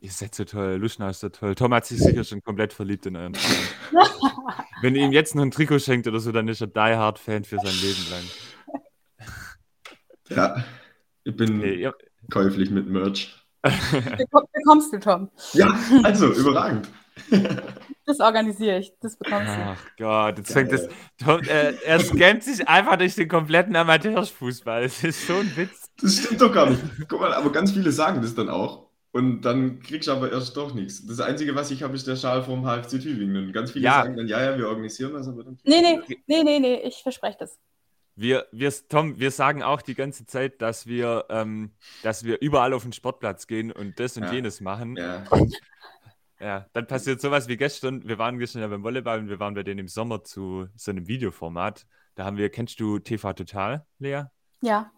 Ihr 0.00 0.10
seid 0.10 0.34
so 0.34 0.44
toll, 0.44 0.76
Luschna 0.76 1.10
ist 1.10 1.20
so 1.20 1.28
toll. 1.28 1.54
Tom 1.56 1.74
hat 1.74 1.84
sich 1.86 1.98
sicher 2.00 2.22
schon 2.22 2.40
komplett 2.42 2.72
verliebt 2.72 3.06
in 3.06 3.16
euren 3.16 3.34
Freund. 3.34 3.74
Wenn 4.82 4.94
ihr 4.94 5.04
ihm 5.04 5.12
jetzt 5.12 5.34
noch 5.34 5.42
ein 5.42 5.50
Trikot 5.50 5.80
schenkt 5.80 6.06
oder 6.06 6.20
so, 6.20 6.30
dann 6.30 6.46
ist 6.46 6.60
er 6.60 6.68
Die 6.68 6.78
Hard 6.78 7.18
Fan 7.18 7.42
für 7.42 7.56
sein 7.56 7.74
Leben 7.82 8.06
lang. 8.10 8.22
Ja, 10.28 10.64
ich 11.24 11.34
bin 11.36 11.58
Nee, 11.58 11.74
ihr, 11.74 11.94
käuflich 12.30 12.70
mit 12.70 12.86
Merch. 12.86 13.34
Beko- 13.64 14.46
Bekommst 14.52 14.92
du, 14.92 15.00
Tom. 15.00 15.30
Ja, 15.54 15.76
also, 16.04 16.32
überragend. 16.32 16.88
Das 18.06 18.20
organisiere 18.20 18.78
ich. 18.78 18.92
Das 19.00 19.16
bekommst 19.16 19.48
du. 19.52 19.60
Ach 19.60 19.84
Gott, 19.98 20.38
jetzt 20.38 20.52
fängt 20.52 20.70
das. 20.70 20.88
Tom, 21.18 21.40
äh, 21.42 21.72
er 21.84 21.98
scammt 22.00 22.44
sich 22.44 22.68
einfach 22.68 22.96
durch 22.96 23.16
den 23.16 23.28
kompletten 23.28 23.74
Amateurfußball. 23.74 24.82
Das 24.82 25.02
ist 25.02 25.26
so 25.26 25.34
ein 25.38 25.56
Witz. 25.56 25.90
Das 26.00 26.18
stimmt 26.18 26.40
doch 26.40 26.52
gar 26.52 26.70
nicht. 26.70 26.80
Guck 27.08 27.20
mal, 27.20 27.34
aber 27.34 27.50
ganz 27.50 27.72
viele 27.72 27.90
sagen 27.90 28.22
das 28.22 28.34
dann 28.36 28.48
auch. 28.48 28.87
Und 29.10 29.40
dann 29.42 29.80
kriegst 29.80 30.06
du 30.08 30.12
aber 30.12 30.30
erst 30.30 30.56
doch 30.56 30.74
nichts. 30.74 31.06
Das 31.06 31.20
Einzige, 31.20 31.54
was 31.54 31.70
ich 31.70 31.82
habe, 31.82 31.94
ist 31.94 32.06
der 32.06 32.16
Schal 32.16 32.42
vom 32.42 32.64
HFC 32.64 33.00
Tübingen. 33.00 33.46
Und 33.46 33.52
ganz 33.52 33.72
viele 33.72 33.86
Ja. 33.86 34.02
sagen 34.02 34.16
dann, 34.16 34.28
ja, 34.28 34.42
ja, 34.42 34.58
wir 34.58 34.68
organisieren 34.68 35.14
das, 35.14 35.26
aber 35.28 35.44
dann. 35.44 35.58
Nee, 35.64 35.80
nee, 35.80 36.00
nee, 36.26 36.42
nee, 36.42 36.58
nee, 36.60 36.74
ich 36.82 37.02
verspreche 37.02 37.38
das. 37.40 37.58
Wir, 38.16 38.46
wir, 38.52 38.72
Tom, 38.88 39.18
wir 39.18 39.30
sagen 39.30 39.62
auch 39.62 39.80
die 39.80 39.94
ganze 39.94 40.26
Zeit, 40.26 40.60
dass 40.60 40.86
wir, 40.86 41.24
ähm, 41.30 41.70
dass 42.02 42.24
wir 42.24 42.40
überall 42.40 42.72
auf 42.74 42.82
den 42.82 42.92
Sportplatz 42.92 43.46
gehen 43.46 43.72
und 43.72 43.98
das 43.98 44.16
und 44.16 44.24
Ja. 44.24 44.32
jenes 44.32 44.60
machen. 44.60 44.96
Ja. 44.96 45.24
Ja, 46.40 46.66
dann 46.72 46.86
passiert 46.86 47.20
sowas 47.20 47.48
wie 47.48 47.56
gestern. 47.56 48.06
Wir 48.06 48.16
waren 48.18 48.38
gestern 48.38 48.62
ja 48.62 48.68
beim 48.68 48.84
Volleyball 48.84 49.18
und 49.18 49.28
wir 49.28 49.40
waren 49.40 49.54
bei 49.54 49.64
denen 49.64 49.80
im 49.80 49.88
Sommer 49.88 50.22
zu 50.22 50.68
so 50.76 50.92
einem 50.92 51.08
Videoformat. 51.08 51.84
Da 52.14 52.24
haben 52.24 52.36
wir, 52.36 52.48
kennst 52.48 52.78
du 52.78 53.00
TV 53.00 53.32
Total, 53.32 53.84
Lea? 53.98 54.22
Ja. 54.60 54.92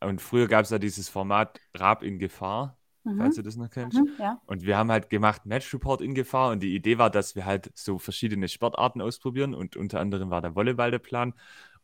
Und 0.00 0.20
früher 0.20 0.46
gab 0.46 0.64
es 0.64 0.68
da 0.68 0.78
dieses 0.78 1.08
Format 1.08 1.58
Rab 1.74 2.02
in 2.02 2.18
Gefahr, 2.18 2.76
falls 3.04 3.36
Mhm. 3.36 3.36
du 3.36 3.42
das 3.42 3.56
noch 3.56 3.70
kennst. 3.70 3.98
Mhm. 3.98 4.10
Ja. 4.18 4.40
Und 4.46 4.62
wir 4.62 4.76
haben 4.76 4.90
halt 4.90 5.10
gemacht 5.10 5.46
Match 5.46 5.72
Report 5.74 6.00
in 6.00 6.14
Gefahr 6.14 6.50
und 6.52 6.60
die 6.62 6.74
Idee 6.74 6.98
war, 6.98 7.10
dass 7.10 7.34
wir 7.36 7.44
halt 7.46 7.70
so 7.74 7.98
verschiedene 7.98 8.48
Sportarten 8.48 9.00
ausprobieren 9.00 9.54
und 9.54 9.76
unter 9.76 10.00
anderem 10.00 10.30
war 10.30 10.40
der 10.42 10.54
Volleyball 10.54 10.90
der 10.90 10.98
Plan. 10.98 11.34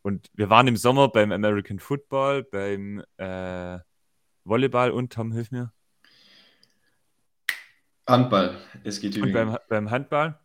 Und 0.03 0.31
wir 0.35 0.50
waren 0.50 0.66
im 0.68 0.77
Sommer 0.77 1.09
beim 1.09 1.33
American 1.33 1.79
Football, 1.79 2.42
beim 2.44 3.03
äh, 3.16 3.79
Volleyball 4.44 4.90
und 4.90 5.12
Tom, 5.12 5.33
hilf 5.33 5.50
mir. 5.50 5.72
Handball, 8.07 8.59
SG 8.85 9.07
Und 9.07 9.12
Tübingen. 9.14 9.33
beim, 9.33 9.59
beim 9.68 9.90
Handball. 9.90 10.38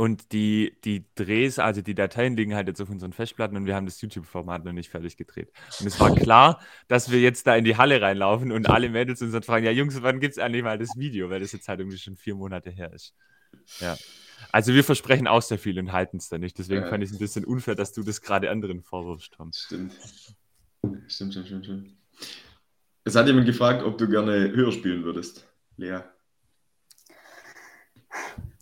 Und 0.00 0.32
die, 0.32 0.78
die 0.82 1.04
Drehs, 1.14 1.58
also 1.58 1.82
die 1.82 1.94
Dateien 1.94 2.34
liegen 2.34 2.54
halt 2.54 2.68
jetzt 2.68 2.80
auf 2.80 2.88
unseren 2.88 3.12
Festplatten 3.12 3.54
und 3.58 3.66
wir 3.66 3.74
haben 3.74 3.84
das 3.84 4.00
YouTube-Format 4.00 4.64
noch 4.64 4.72
nicht 4.72 4.88
fertig 4.88 5.18
gedreht. 5.18 5.52
Und 5.78 5.86
es 5.86 6.00
war 6.00 6.14
klar, 6.14 6.58
dass 6.88 7.10
wir 7.10 7.20
jetzt 7.20 7.46
da 7.46 7.54
in 7.54 7.64
die 7.64 7.76
Halle 7.76 8.00
reinlaufen 8.00 8.50
und 8.50 8.70
alle 8.70 8.88
Mädels 8.88 9.20
uns 9.20 9.32
dann 9.32 9.42
fragen, 9.42 9.66
ja 9.66 9.72
Jungs, 9.72 10.00
wann 10.00 10.18
gibt 10.18 10.32
es 10.32 10.38
eigentlich 10.38 10.62
mal 10.62 10.78
das 10.78 10.96
Video, 10.96 11.28
weil 11.28 11.40
das 11.40 11.52
jetzt 11.52 11.68
halt 11.68 11.80
irgendwie 11.80 11.98
schon 11.98 12.16
vier 12.16 12.34
Monate 12.34 12.70
her 12.70 12.90
ist. 12.94 13.14
Ja. 13.80 13.94
Also 14.50 14.72
wir 14.72 14.84
versprechen 14.84 15.26
auch 15.26 15.42
sehr 15.42 15.58
viel 15.58 15.78
und 15.78 15.92
halten 15.92 16.16
es 16.16 16.30
dann 16.30 16.40
nicht. 16.40 16.58
Deswegen 16.58 16.84
Ja. 16.84 16.88
fand 16.88 17.04
ich 17.04 17.10
es 17.10 17.16
ein 17.16 17.18
bisschen 17.18 17.44
unfair, 17.44 17.74
dass 17.74 17.92
du 17.92 18.02
das 18.02 18.22
gerade 18.22 18.48
anderen 18.50 18.80
vorwirfst, 18.80 19.34
Tom. 19.34 19.50
Stimmt. 19.54 19.92
Stimmt, 21.08 21.34
stimmt, 21.34 21.46
stimmt, 21.46 21.64
stimmt. 21.66 21.90
Es 23.04 23.16
hat 23.16 23.26
jemand 23.26 23.44
gefragt, 23.44 23.82
ob 23.82 23.98
du 23.98 24.08
gerne 24.08 24.50
höher 24.50 24.72
spielen 24.72 25.04
würdest, 25.04 25.46
Lea. 25.76 25.98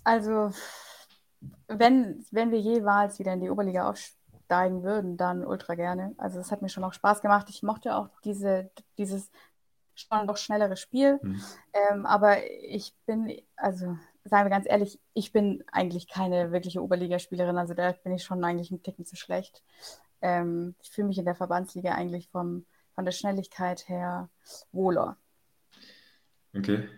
Also, 0.02 0.52
wenn, 1.68 2.24
wenn 2.30 2.50
wir 2.50 2.60
jeweils 2.60 3.18
wieder 3.18 3.32
in 3.32 3.40
die 3.40 3.50
Oberliga 3.50 3.88
aufsteigen 3.88 4.82
würden, 4.82 5.16
dann 5.16 5.44
ultra 5.44 5.74
gerne. 5.74 6.14
Also, 6.18 6.40
es 6.40 6.50
hat 6.50 6.62
mir 6.62 6.68
schon 6.68 6.84
auch 6.84 6.92
Spaß 6.92 7.20
gemacht. 7.20 7.48
Ich 7.50 7.62
mochte 7.62 7.94
auch 7.94 8.08
diese, 8.24 8.70
dieses 8.96 9.30
schon 9.94 10.26
noch 10.26 10.36
schnellere 10.36 10.76
Spiel. 10.76 11.18
Mhm. 11.22 11.42
Ähm, 11.72 12.06
aber 12.06 12.38
ich 12.50 12.94
bin, 13.06 13.32
also, 13.56 13.96
seien 14.24 14.44
wir 14.44 14.50
ganz 14.50 14.66
ehrlich, 14.68 15.00
ich 15.14 15.32
bin 15.32 15.64
eigentlich 15.72 16.08
keine 16.08 16.52
wirkliche 16.52 16.82
Oberligaspielerin, 16.82 17.58
also 17.58 17.74
da 17.74 17.92
bin 17.92 18.12
ich 18.12 18.24
schon 18.24 18.44
eigentlich 18.44 18.70
ein 18.70 18.82
Ticken 18.82 19.04
zu 19.04 19.16
schlecht. 19.16 19.62
Ähm, 20.20 20.74
ich 20.80 20.90
fühle 20.90 21.08
mich 21.08 21.18
in 21.18 21.24
der 21.24 21.34
Verbandsliga 21.34 21.92
eigentlich 21.92 22.28
vom, 22.30 22.66
von 22.94 23.04
der 23.04 23.12
Schnelligkeit 23.12 23.88
her 23.88 24.28
wohler. 24.72 25.16
Okay. 26.56 26.88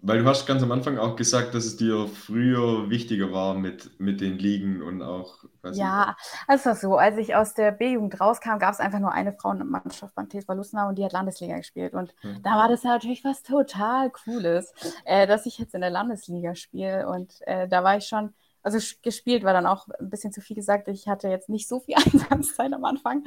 Weil 0.00 0.22
du 0.22 0.28
hast 0.28 0.46
ganz 0.46 0.62
am 0.62 0.70
Anfang 0.70 0.96
auch 0.98 1.16
gesagt, 1.16 1.54
dass 1.54 1.64
es 1.64 1.76
dir 1.76 2.06
früher 2.06 2.88
wichtiger 2.88 3.32
war 3.32 3.54
mit, 3.54 3.98
mit 3.98 4.20
den 4.20 4.38
Ligen 4.38 4.80
und 4.80 5.02
auch. 5.02 5.44
Ja, 5.72 6.16
also 6.46 6.60
es 6.60 6.66
war 6.66 6.76
so, 6.76 6.96
als 6.96 7.16
ich 7.16 7.34
aus 7.34 7.54
der 7.54 7.72
B-Jugend 7.72 8.20
rauskam, 8.20 8.58
gab 8.58 8.72
es 8.72 8.80
einfach 8.80 9.00
nur 9.00 9.12
eine 9.12 9.32
Frauenmannschaft 9.32 10.14
beim 10.14 10.30
TSV 10.30 10.48
Lustenau 10.50 10.88
und 10.88 10.98
die 10.98 11.04
hat 11.04 11.12
Landesliga 11.12 11.56
gespielt. 11.56 11.94
Und 11.94 12.14
mhm. 12.22 12.42
da 12.42 12.50
war 12.50 12.68
das 12.68 12.84
natürlich 12.84 13.24
was 13.24 13.42
total 13.42 14.10
Cooles, 14.10 14.72
äh, 15.04 15.26
dass 15.26 15.46
ich 15.46 15.58
jetzt 15.58 15.74
in 15.74 15.80
der 15.80 15.90
Landesliga 15.90 16.54
spiele. 16.54 17.08
Und 17.08 17.34
äh, 17.46 17.66
da 17.66 17.82
war 17.82 17.96
ich 17.96 18.06
schon, 18.06 18.34
also 18.62 18.78
gespielt 19.02 19.42
war 19.42 19.52
dann 19.52 19.66
auch 19.66 19.88
ein 19.98 20.10
bisschen 20.10 20.32
zu 20.32 20.40
viel 20.40 20.54
gesagt. 20.54 20.86
Ich 20.86 21.08
hatte 21.08 21.28
jetzt 21.28 21.48
nicht 21.48 21.66
so 21.66 21.80
viel 21.80 21.96
Einsatzzeit 22.30 22.72
am 22.72 22.84
Anfang. 22.84 23.24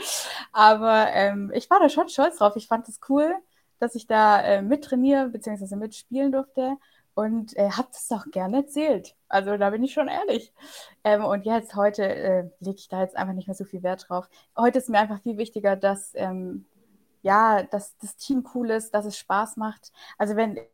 Aber 0.53 1.07
ähm, 1.11 1.51
ich 1.53 1.69
war 1.69 1.79
da 1.79 1.89
schon 1.89 2.07
stolz 2.07 2.37
drauf. 2.37 2.55
Ich 2.55 2.67
fand 2.67 2.87
es 2.87 3.01
cool 3.09 3.35
dass 3.81 3.95
ich 3.95 4.07
da 4.07 4.41
äh, 4.41 4.61
mittrainiere 4.61 5.29
bzw. 5.29 5.75
mitspielen 5.75 6.31
durfte 6.31 6.77
und 7.13 7.57
äh, 7.57 7.71
habe 7.71 7.89
das 7.91 8.07
doch 8.07 8.29
gerne 8.31 8.57
erzählt. 8.57 9.15
Also 9.27 9.57
da 9.57 9.71
bin 9.71 9.83
ich 9.83 9.93
schon 9.93 10.07
ehrlich. 10.07 10.53
Ähm, 11.03 11.25
und 11.25 11.45
jetzt 11.45 11.75
heute 11.75 12.03
äh, 12.03 12.49
lege 12.59 12.77
ich 12.77 12.87
da 12.87 13.01
jetzt 13.01 13.17
einfach 13.17 13.33
nicht 13.33 13.47
mehr 13.47 13.55
so 13.55 13.65
viel 13.65 13.83
Wert 13.83 14.05
drauf. 14.07 14.29
Heute 14.57 14.77
ist 14.77 14.89
mir 14.89 14.99
einfach 14.99 15.21
viel 15.21 15.37
wichtiger, 15.37 15.75
dass 15.75 16.11
ähm, 16.15 16.65
ja, 17.23 17.63
dass 17.63 17.97
das 17.97 18.15
Team 18.15 18.47
cool 18.55 18.69
ist, 18.71 18.93
dass 18.93 19.05
es 19.05 19.17
Spaß 19.17 19.57
macht. 19.57 19.91
Also 20.17 20.35
wenn 20.35 20.57
ich 20.57 20.65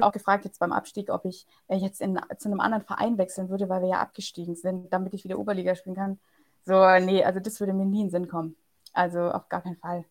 auch 0.00 0.12
gefragt 0.12 0.44
jetzt 0.44 0.58
beim 0.58 0.72
Abstieg, 0.72 1.10
ob 1.10 1.24
ich 1.24 1.46
äh, 1.68 1.76
jetzt 1.76 2.00
in, 2.00 2.18
zu 2.38 2.48
einem 2.48 2.60
anderen 2.60 2.84
Verein 2.84 3.18
wechseln 3.18 3.48
würde, 3.48 3.68
weil 3.68 3.82
wir 3.82 3.88
ja 3.90 4.00
abgestiegen 4.00 4.56
sind, 4.56 4.92
damit 4.92 5.14
ich 5.14 5.24
wieder 5.24 5.38
Oberliga 5.38 5.74
spielen 5.74 5.96
kann. 5.96 6.18
So, 6.64 6.74
nee, 7.00 7.22
also 7.24 7.40
das 7.40 7.60
würde 7.60 7.74
mir 7.74 7.84
nie 7.84 8.00
in 8.00 8.06
den 8.06 8.10
Sinn 8.10 8.28
kommen. 8.28 8.56
Also 8.92 9.20
auf 9.20 9.48
gar 9.48 9.62
keinen 9.62 9.76
Fall. 9.76 10.04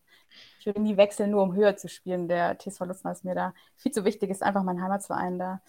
Ich 0.60 0.66
würde 0.66 0.80
nie 0.80 0.96
wechseln, 0.96 1.30
nur 1.30 1.42
um 1.42 1.54
höher 1.54 1.76
zu 1.76 1.88
spielen. 1.88 2.28
Der 2.28 2.58
TSV 2.58 2.80
Lutzner 2.80 3.12
ist 3.12 3.24
mir 3.24 3.34
da 3.34 3.54
viel 3.76 3.92
zu 3.92 4.04
wichtig, 4.04 4.30
ist 4.30 4.42
einfach 4.42 4.62
mein 4.62 4.82
Heimatsverein 4.82 5.38
da. 5.38 5.60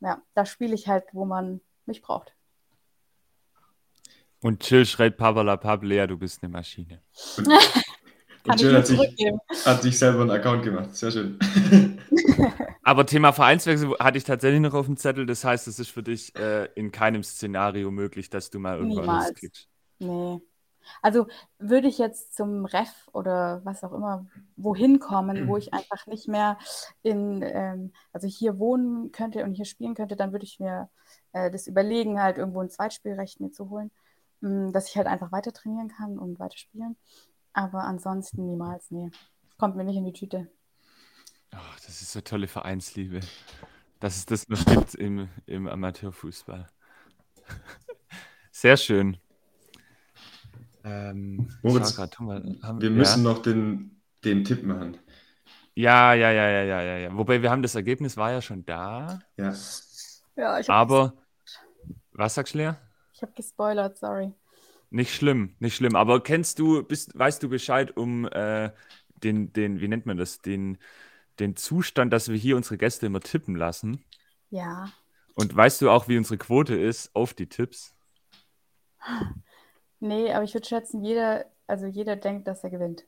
Ja, 0.00 0.22
da 0.34 0.46
spiele 0.46 0.74
ich 0.74 0.88
halt, 0.88 1.04
wo 1.12 1.24
man 1.24 1.60
mich 1.86 2.02
braucht. 2.02 2.34
Und 4.40 4.60
Chill 4.60 4.86
schreit 4.86 5.16
Pavala 5.16 5.56
Pablea, 5.56 6.06
du 6.06 6.16
bist 6.16 6.42
eine 6.42 6.52
Maschine. 6.52 7.02
Und 8.44 8.56
Chill 8.56 8.74
hat 8.74 8.86
sich, 8.86 8.98
hat 9.64 9.82
sich 9.82 9.98
selber 9.98 10.22
einen 10.22 10.30
Account 10.30 10.62
gemacht. 10.62 10.94
Sehr 10.94 11.10
schön. 11.10 11.38
Aber 12.82 13.04
Thema 13.04 13.32
Vereinswechsel 13.32 13.94
hatte 13.98 14.16
ich 14.16 14.24
tatsächlich 14.24 14.60
noch 14.60 14.72
auf 14.72 14.86
dem 14.86 14.96
Zettel. 14.96 15.26
Das 15.26 15.44
heißt, 15.44 15.68
es 15.68 15.78
ist 15.78 15.90
für 15.90 16.02
dich 16.02 16.34
äh, 16.36 16.66
in 16.74 16.90
keinem 16.90 17.22
Szenario 17.22 17.90
möglich, 17.90 18.30
dass 18.30 18.48
du 18.48 18.58
mal 18.58 18.78
irgendwann 18.78 19.06
was 19.06 19.34
kriegst. 19.34 19.68
Nee. 19.98 20.40
Also 21.02 21.26
würde 21.58 21.88
ich 21.88 21.98
jetzt 21.98 22.34
zum 22.34 22.64
Ref 22.64 23.08
oder 23.12 23.60
was 23.64 23.84
auch 23.84 23.92
immer 23.92 24.26
wohin 24.56 24.98
kommen, 24.98 25.48
wo 25.48 25.56
ich 25.56 25.72
einfach 25.72 26.06
nicht 26.06 26.28
mehr 26.28 26.58
in, 27.02 27.42
ähm, 27.42 27.92
also 28.12 28.26
hier 28.26 28.58
wohnen 28.58 29.12
könnte 29.12 29.44
und 29.44 29.54
hier 29.54 29.64
spielen 29.64 29.94
könnte, 29.94 30.16
dann 30.16 30.32
würde 30.32 30.44
ich 30.44 30.60
mir 30.60 30.88
äh, 31.32 31.50
das 31.50 31.66
überlegen, 31.66 32.22
halt 32.22 32.38
irgendwo 32.38 32.60
ein 32.60 32.70
Zweitspielrecht 32.70 33.40
mir 33.40 33.50
zu 33.52 33.70
holen, 33.70 33.90
mh, 34.40 34.50
hm, 34.66 34.72
dass 34.72 34.88
ich 34.88 34.96
halt 34.96 35.06
einfach 35.06 35.32
weiter 35.32 35.52
trainieren 35.52 35.88
kann 35.88 36.18
und 36.18 36.38
weiter 36.38 36.56
spielen. 36.56 36.96
Aber 37.52 37.84
ansonsten 37.84 38.46
niemals, 38.46 38.90
nee. 38.90 39.10
Kommt 39.56 39.74
mir 39.74 39.84
nicht 39.84 39.96
in 39.96 40.04
die 40.04 40.12
Tüte. 40.12 40.48
Ach, 41.50 41.80
das 41.80 42.00
ist 42.00 42.12
so 42.12 42.20
tolle 42.20 42.46
Vereinsliebe. 42.46 43.20
Dass 43.98 44.16
es 44.16 44.26
das 44.26 44.48
noch 44.48 44.64
gibt 44.64 44.94
im, 44.94 45.28
im 45.46 45.66
Amateurfußball. 45.66 46.68
Sehr 48.52 48.76
schön. 48.76 49.18
Ähm, 50.88 51.48
Moritz, 51.62 51.94
grad, 51.94 52.18
wir, 52.18 52.58
haben, 52.62 52.80
wir 52.80 52.90
müssen 52.90 53.22
noch 53.22 53.40
den, 53.40 54.00
den 54.24 54.44
Tipp 54.44 54.64
machen. 54.64 54.96
Ja, 55.74 56.14
ja, 56.14 56.30
ja, 56.32 56.48
ja, 56.48 56.62
ja, 56.62 56.82
ja, 56.82 56.96
ja. 56.98 57.16
Wobei 57.16 57.42
wir 57.42 57.50
haben 57.50 57.62
das 57.62 57.74
Ergebnis 57.74 58.16
war 58.16 58.32
ja 58.32 58.42
schon 58.42 58.64
da. 58.66 59.20
Ja. 59.36 59.54
Ja, 60.36 60.58
ich 60.58 60.70
Aber 60.70 61.14
was 62.12 62.34
sagst 62.34 62.54
du, 62.54 62.58
Lea? 62.58 62.72
Ich 63.12 63.22
habe 63.22 63.32
gespoilert, 63.34 63.98
sorry. 63.98 64.32
Nicht 64.90 65.14
schlimm, 65.14 65.54
nicht 65.58 65.76
schlimm. 65.76 65.96
Aber 65.96 66.22
kennst 66.22 66.58
du, 66.58 66.82
bist, 66.82 67.16
weißt 67.18 67.42
du 67.42 67.48
Bescheid 67.48 67.96
um 67.96 68.26
äh, 68.26 68.70
den, 69.22 69.52
den, 69.52 69.80
wie 69.80 69.88
nennt 69.88 70.06
man 70.06 70.16
das, 70.16 70.40
den, 70.40 70.78
den 71.38 71.56
Zustand, 71.56 72.12
dass 72.12 72.28
wir 72.28 72.36
hier 72.36 72.56
unsere 72.56 72.78
Gäste 72.78 73.06
immer 73.06 73.20
tippen 73.20 73.54
lassen? 73.54 74.04
Ja. 74.50 74.90
Und 75.34 75.54
weißt 75.54 75.82
du 75.82 75.90
auch, 75.90 76.08
wie 76.08 76.16
unsere 76.18 76.38
Quote 76.38 76.74
ist 76.74 77.14
auf 77.14 77.34
die 77.34 77.48
Tipps? 77.48 77.94
Nee, 80.00 80.32
aber 80.32 80.44
ich 80.44 80.54
würde 80.54 80.66
schätzen, 80.66 81.02
jeder, 81.02 81.46
also 81.66 81.86
jeder 81.86 82.16
denkt, 82.16 82.46
dass 82.46 82.62
er 82.64 82.70
gewinnt. 82.70 83.04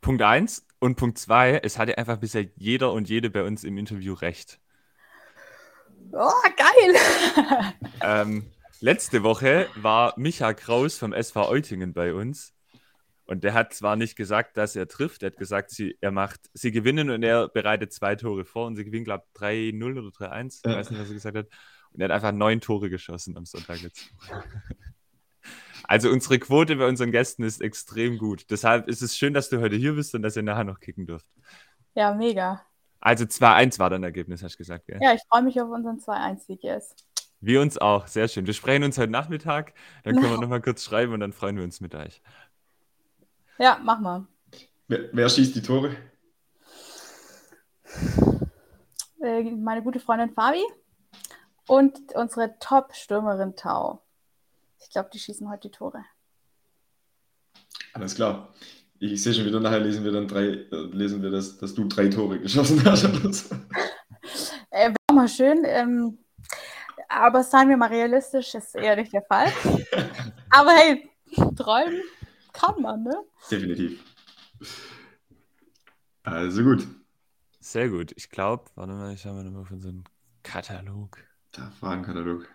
Punkt 0.00 0.22
eins 0.22 0.66
und 0.80 0.96
Punkt 0.96 1.18
zwei, 1.18 1.60
es 1.62 1.78
hatte 1.78 1.96
einfach 1.96 2.16
bisher 2.16 2.46
jeder 2.56 2.92
und 2.92 3.08
jede 3.08 3.30
bei 3.30 3.44
uns 3.44 3.62
im 3.62 3.78
Interview 3.78 4.14
recht. 4.14 4.58
Oh, 6.12 6.30
geil! 6.56 7.74
ähm, 8.02 8.50
letzte 8.80 9.22
Woche 9.22 9.68
war 9.76 10.14
Micha 10.16 10.52
Kraus 10.54 10.98
vom 10.98 11.12
SV 11.12 11.48
Eutingen 11.48 11.92
bei 11.92 12.14
uns. 12.14 12.52
Und 13.24 13.44
der 13.44 13.54
hat 13.54 13.72
zwar 13.72 13.96
nicht 13.96 14.16
gesagt, 14.16 14.56
dass 14.56 14.74
er 14.76 14.88
trifft, 14.88 15.22
er 15.22 15.30
hat 15.30 15.38
gesagt, 15.38 15.70
sie, 15.70 15.96
er 16.00 16.10
macht, 16.10 16.40
sie 16.52 16.72
gewinnen 16.72 17.08
und 17.08 17.22
er 17.22 17.48
bereitet 17.48 17.92
zwei 17.92 18.16
Tore 18.16 18.44
vor 18.44 18.66
und 18.66 18.76
sie 18.76 18.84
gewinnen, 18.84 19.04
glaube 19.04 19.24
ich, 19.32 19.40
3-0 19.40 19.98
oder 19.98 20.08
3-1. 20.08 20.60
Ich 20.64 20.76
weiß 20.76 20.90
nicht, 20.90 21.00
was 21.00 21.08
er 21.08 21.14
gesagt 21.14 21.36
hat. 21.36 21.46
Und 21.92 22.00
er 22.00 22.04
hat 22.06 22.10
einfach 22.10 22.32
neun 22.32 22.60
Tore 22.60 22.90
geschossen 22.90 23.36
am 23.36 23.46
Sonntag 23.46 23.80
jetzt. 23.80 24.10
Also 25.84 26.10
unsere 26.10 26.38
Quote 26.38 26.76
bei 26.76 26.86
unseren 26.86 27.10
Gästen 27.10 27.42
ist 27.42 27.60
extrem 27.60 28.18
gut. 28.18 28.50
Deshalb 28.50 28.88
ist 28.88 29.02
es 29.02 29.16
schön, 29.16 29.34
dass 29.34 29.48
du 29.48 29.60
heute 29.60 29.76
hier 29.76 29.94
bist 29.94 30.14
und 30.14 30.22
dass 30.22 30.36
ihr 30.36 30.42
nachher 30.42 30.64
noch 30.64 30.80
kicken 30.80 31.06
dürft. 31.06 31.26
Ja, 31.94 32.14
mega. 32.14 32.64
Also 33.00 33.24
2-1 33.24 33.78
war 33.78 33.90
dein 33.90 34.04
Ergebnis, 34.04 34.42
hast 34.42 34.54
du 34.54 34.58
gesagt, 34.58 34.86
gell? 34.86 35.00
Ja, 35.02 35.12
ich 35.12 35.22
freue 35.28 35.42
mich 35.42 35.60
auf 35.60 35.68
unseren 35.68 35.98
2-1-Sieg 35.98 36.62
jetzt. 36.62 37.04
Wir 37.40 37.60
uns 37.60 37.76
auch, 37.76 38.06
sehr 38.06 38.28
schön. 38.28 38.46
Wir 38.46 38.54
sprechen 38.54 38.84
uns 38.84 38.96
heute 38.96 39.10
Nachmittag, 39.10 39.74
dann 40.04 40.14
können 40.14 40.30
wir 40.30 40.40
nochmal 40.40 40.62
kurz 40.62 40.84
schreiben 40.84 41.12
und 41.12 41.20
dann 41.20 41.32
freuen 41.32 41.56
wir 41.56 41.64
uns 41.64 41.80
mit 41.80 41.94
euch. 41.94 42.22
Ja, 43.58 43.80
mach 43.82 43.98
mal. 43.98 44.26
Wer, 44.86 45.08
wer 45.12 45.28
schießt 45.28 45.54
die 45.54 45.62
Tore? 45.62 45.96
Äh, 49.22 49.42
meine 49.50 49.82
gute 49.82 50.00
Freundin 50.00 50.32
Fabi 50.32 50.62
und 51.66 51.98
unsere 52.14 52.58
Top-Stürmerin 52.58 53.56
Tau. 53.56 54.01
Ich 54.82 54.90
glaube, 54.90 55.10
die 55.12 55.18
schießen 55.18 55.48
heute 55.48 55.68
die 55.68 55.72
Tore. 55.76 56.04
Alles 57.94 58.14
klar. 58.14 58.52
Ich 58.98 59.22
sehe 59.22 59.34
schon 59.34 59.46
wieder, 59.46 59.60
nachher 59.60 59.80
lesen 59.80 60.04
wir 60.04 60.12
dann 60.12 60.28
drei, 60.28 60.46
äh, 60.46 60.66
lesen 60.92 61.22
wir 61.22 61.30
das, 61.30 61.58
dass 61.58 61.74
du 61.74 61.84
drei 61.84 62.08
Tore 62.08 62.38
geschossen 62.38 62.84
hast. 62.84 63.04
äh, 64.70 64.90
war 64.90 65.14
mal 65.14 65.28
schön. 65.28 65.64
Ähm, 65.64 66.18
aber 67.08 67.42
seien 67.42 67.68
wir 67.68 67.76
mal 67.76 67.88
realistisch, 67.88 68.54
ist 68.54 68.74
eher 68.74 68.96
nicht 68.96 69.12
der 69.12 69.22
Fall. 69.22 69.52
aber 70.50 70.70
hey, 70.70 71.10
träumen 71.56 72.02
kann 72.52 72.80
man, 72.80 73.02
ne? 73.02 73.16
Definitiv. 73.50 74.02
Also 76.22 76.62
gut. 76.62 76.86
Sehr 77.60 77.88
gut. 77.88 78.12
Ich 78.16 78.30
glaube, 78.30 78.64
warte 78.74 78.92
mal, 78.92 79.12
ich 79.12 79.26
habe 79.26 79.42
nochmal 79.42 79.64
von 79.64 79.80
so 79.80 79.88
einem 79.88 80.04
Katalog. 80.42 81.18
Da 81.52 81.70
Fragenkatalog. 81.80 82.48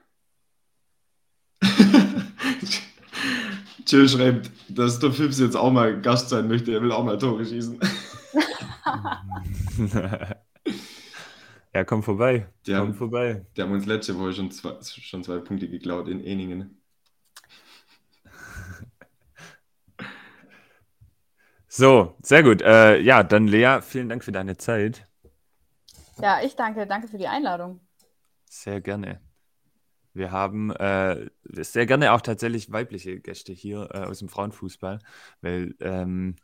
Jill 3.88 4.10
schreibt, 4.10 4.52
dass 4.70 5.00
der 5.00 5.12
Fips 5.12 5.40
jetzt 5.40 5.56
auch 5.56 5.72
mal 5.72 6.00
Gast 6.02 6.30
sein 6.30 6.48
möchte. 6.48 6.74
Er 6.74 6.82
will 6.82 6.92
auch 6.92 7.04
mal 7.04 7.18
Tore 7.18 7.46
schießen. 7.46 7.80
ja, 11.74 11.84
komm 11.86 12.04
vorbei. 12.04 12.48
Die 12.66 12.72
komm 12.72 12.80
haben, 12.80 12.94
vorbei. 12.94 13.46
Die 13.56 13.62
haben 13.62 13.72
uns 13.72 13.86
letzte 13.86 14.18
Woche 14.20 14.34
schon 14.34 14.52
zwei, 14.52 14.74
schon 14.82 15.24
zwei 15.24 15.38
Punkte 15.40 15.70
geklaut 15.70 16.08
in 16.08 16.24
Eningen. 16.24 16.82
So, 21.70 22.16
sehr 22.24 22.42
gut. 22.42 22.64
Äh, 22.64 23.00
ja, 23.02 23.22
dann 23.22 23.46
Lea, 23.46 23.82
vielen 23.84 24.10
Dank 24.10 24.24
für 24.24 24.32
deine 24.32 24.58
Zeit. 24.58 25.08
Ja, 26.20 26.42
ich 26.42 26.56
danke. 26.56 26.88
Danke 26.88 27.08
für 27.08 27.20
die 27.20 27.28
Einladung. 27.28 27.82
Sehr 28.46 28.82
gerne. 28.82 29.27
Wir 30.18 30.32
haben 30.32 30.72
äh, 30.72 31.30
sehr 31.44 31.86
gerne 31.86 32.12
auch 32.14 32.22
tatsächlich 32.22 32.72
weibliche 32.72 33.20
Gäste 33.20 33.54
hier 33.54 33.90
äh, 33.94 34.00
aus 34.00 34.20
dem 34.20 34.30
Frauenfußball, 34.30 35.00
weil 35.42 35.76
ähm, 35.80 36.36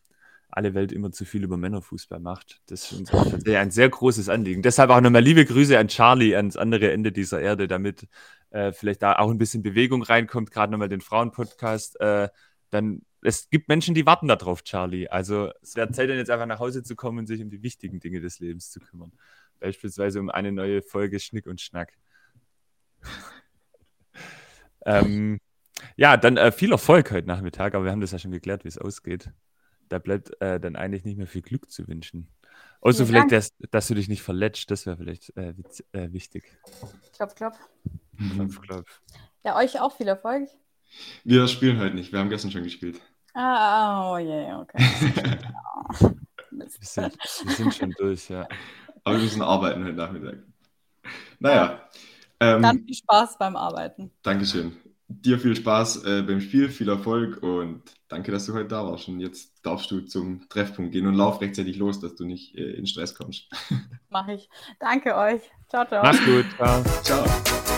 alle 0.50 0.74
Welt 0.76 0.92
immer 0.92 1.12
zu 1.12 1.26
viel 1.26 1.44
über 1.44 1.58
Männerfußball 1.58 2.20
macht. 2.20 2.62
Das 2.68 2.92
ist 2.92 3.00
uns 3.00 3.10
tatsächlich 3.10 3.58
ein 3.58 3.72
sehr 3.72 3.90
großes 3.90 4.30
Anliegen. 4.30 4.62
Deshalb 4.62 4.92
auch 4.92 5.02
nochmal 5.02 5.24
liebe 5.24 5.44
Grüße 5.46 5.78
an 5.78 5.88
Charlie 5.88 6.36
ans 6.36 6.56
andere 6.56 6.92
Ende 6.92 7.12
dieser 7.12 7.42
Erde, 7.42 7.68
damit 7.68 8.08
äh, 8.52 8.72
vielleicht 8.72 9.02
da 9.02 9.16
auch 9.18 9.32
ein 9.32 9.40
bisschen 9.40 9.64
Bewegung 9.64 10.04
reinkommt, 10.04 10.52
gerade 10.52 10.72
nochmal 10.72 10.90
den 10.90 11.02
Frauenpodcast. 11.02 12.00
Äh, 12.00 12.30
dann 12.70 13.02
es 13.24 13.50
gibt 13.50 13.70
Menschen, 13.70 13.96
die 13.96 14.06
warten 14.06 14.28
darauf, 14.28 14.64
Charlie. 14.64 15.08
Also 15.08 15.52
es 15.62 15.76
wäre 15.76 15.92
Zeit, 15.92 16.10
dann 16.10 16.18
jetzt 16.18 16.30
einfach 16.30 16.46
nach 16.46 16.60
Hause 16.60 16.84
zu 16.84 16.96
kommen 16.96 17.20
und 17.20 17.28
sich 17.28 17.42
um 17.42 17.50
die 17.50 17.64
wichtigen 17.64 18.00
Dinge 18.00 18.20
des 18.20 18.40
Lebens 18.40 18.70
zu 18.70 18.80
kümmern. 18.80 19.14
Beispielsweise 19.60 20.20
um 20.20 20.30
eine 20.30 20.52
neue 20.52 20.82
Folge 20.82 21.20
Schnick 21.20 21.48
und 21.48 21.62
Schnack. 21.62 21.94
Ähm, 24.86 25.40
ja, 25.96 26.18
dann 26.18 26.38
äh, 26.38 26.52
viel 26.52 26.72
Erfolg 26.72 27.12
heute 27.12 27.28
Nachmittag, 27.28 27.76
aber 27.76 27.86
wir 27.86 27.92
haben 27.92 28.02
das 28.02 28.12
ja 28.12 28.20
schon 28.20 28.32
geklärt, 28.32 28.64
wie 28.64 28.70
es 28.70 28.78
ausgeht. 28.78 29.32
Da 29.90 30.00
bleibt 30.00 30.40
äh, 30.42 30.60
dann 30.60 30.76
eigentlich 30.76 31.04
nicht 31.04 31.18
mehr 31.18 31.28
viel 31.28 31.42
Glück 31.42 31.70
zu 31.70 31.88
wünschen. 31.88 32.30
Außer 32.82 33.06
vielleicht, 33.06 33.32
dass, 33.32 33.54
dass, 33.72 33.88
du 33.88 33.96
dich 33.96 34.10
nicht 34.10 34.22
verletzt, 34.22 34.70
das 34.70 34.86
wäre 34.86 34.98
vielleicht 34.98 35.36
äh, 35.38 35.54
äh, 35.94 36.12
wichtig. 36.12 36.44
Klopf, 37.16 37.36
klopf. 37.36 37.58
Klopf, 38.36 38.62
klopf. 38.62 39.02
Ja, 39.44 39.58
euch 39.58 39.80
auch 39.80 39.96
viel 39.96 40.08
Erfolg. 40.08 40.50
Wir 41.24 41.48
spielen 41.48 41.80
heute 41.80 41.96
nicht, 41.96 42.12
wir 42.12 42.20
haben 42.20 42.30
gestern 42.30 42.52
schon 42.52 42.64
gespielt. 42.64 43.02
Ah, 43.34 44.14
oh 44.14 44.18
je, 44.18 44.28
yeah, 44.28 44.62
okay. 44.62 44.78
wir, 46.52 46.68
sind, 46.82 47.18
wir 47.18 47.52
sind 47.52 47.74
schon 47.74 47.92
durch, 47.98 48.30
ja. 48.30 48.48
Aber 49.04 49.16
wir 49.16 49.24
müssen 49.24 49.42
arbeiten 49.42 49.84
heute 49.84 49.96
Nachmittag. 49.96 50.38
Naja. 51.40 51.90
Ähm, 52.44 52.62
Dann 52.62 52.84
viel 52.84 52.96
Spaß 52.96 53.38
beim 53.38 53.56
Arbeiten. 53.56 54.12
Dankeschön. 54.22 54.76
Dir 55.08 55.40
viel 55.40 55.56
Spaß 55.56 56.04
äh, 56.06 56.22
beim 56.24 56.42
Spiel, 56.42 56.70
viel 56.70 56.90
Erfolg 56.90 57.44
und 57.44 57.84
danke, 58.08 58.32
dass 58.32 58.46
du 58.46 58.54
heute 58.54 58.70
da 58.70 58.86
warst. 58.86 59.08
Und 59.08 59.20
jetzt 59.20 59.54
darfst 59.64 59.92
du 59.92 60.02
zum 60.02 60.48
Treffpunkt 60.50 60.92
gehen 60.92 61.06
und 61.06 61.14
lauf 61.14 61.40
rechtzeitig 61.40 61.78
los, 61.78 62.00
dass 62.00 62.16
du 62.16 62.26
nicht 62.26 62.56
äh, 62.58 62.72
in 62.72 62.88
Stress 62.88 63.14
kommst. 63.14 63.48
Mach 64.10 64.28
ich. 64.28 64.50
Danke 64.80 65.16
euch. 65.16 65.42
Ciao, 65.70 65.86
ciao. 65.86 66.04
Mach's 66.04 66.24
gut. 66.26 66.46
Ciao. 66.58 66.84
Ciao. 67.04 67.73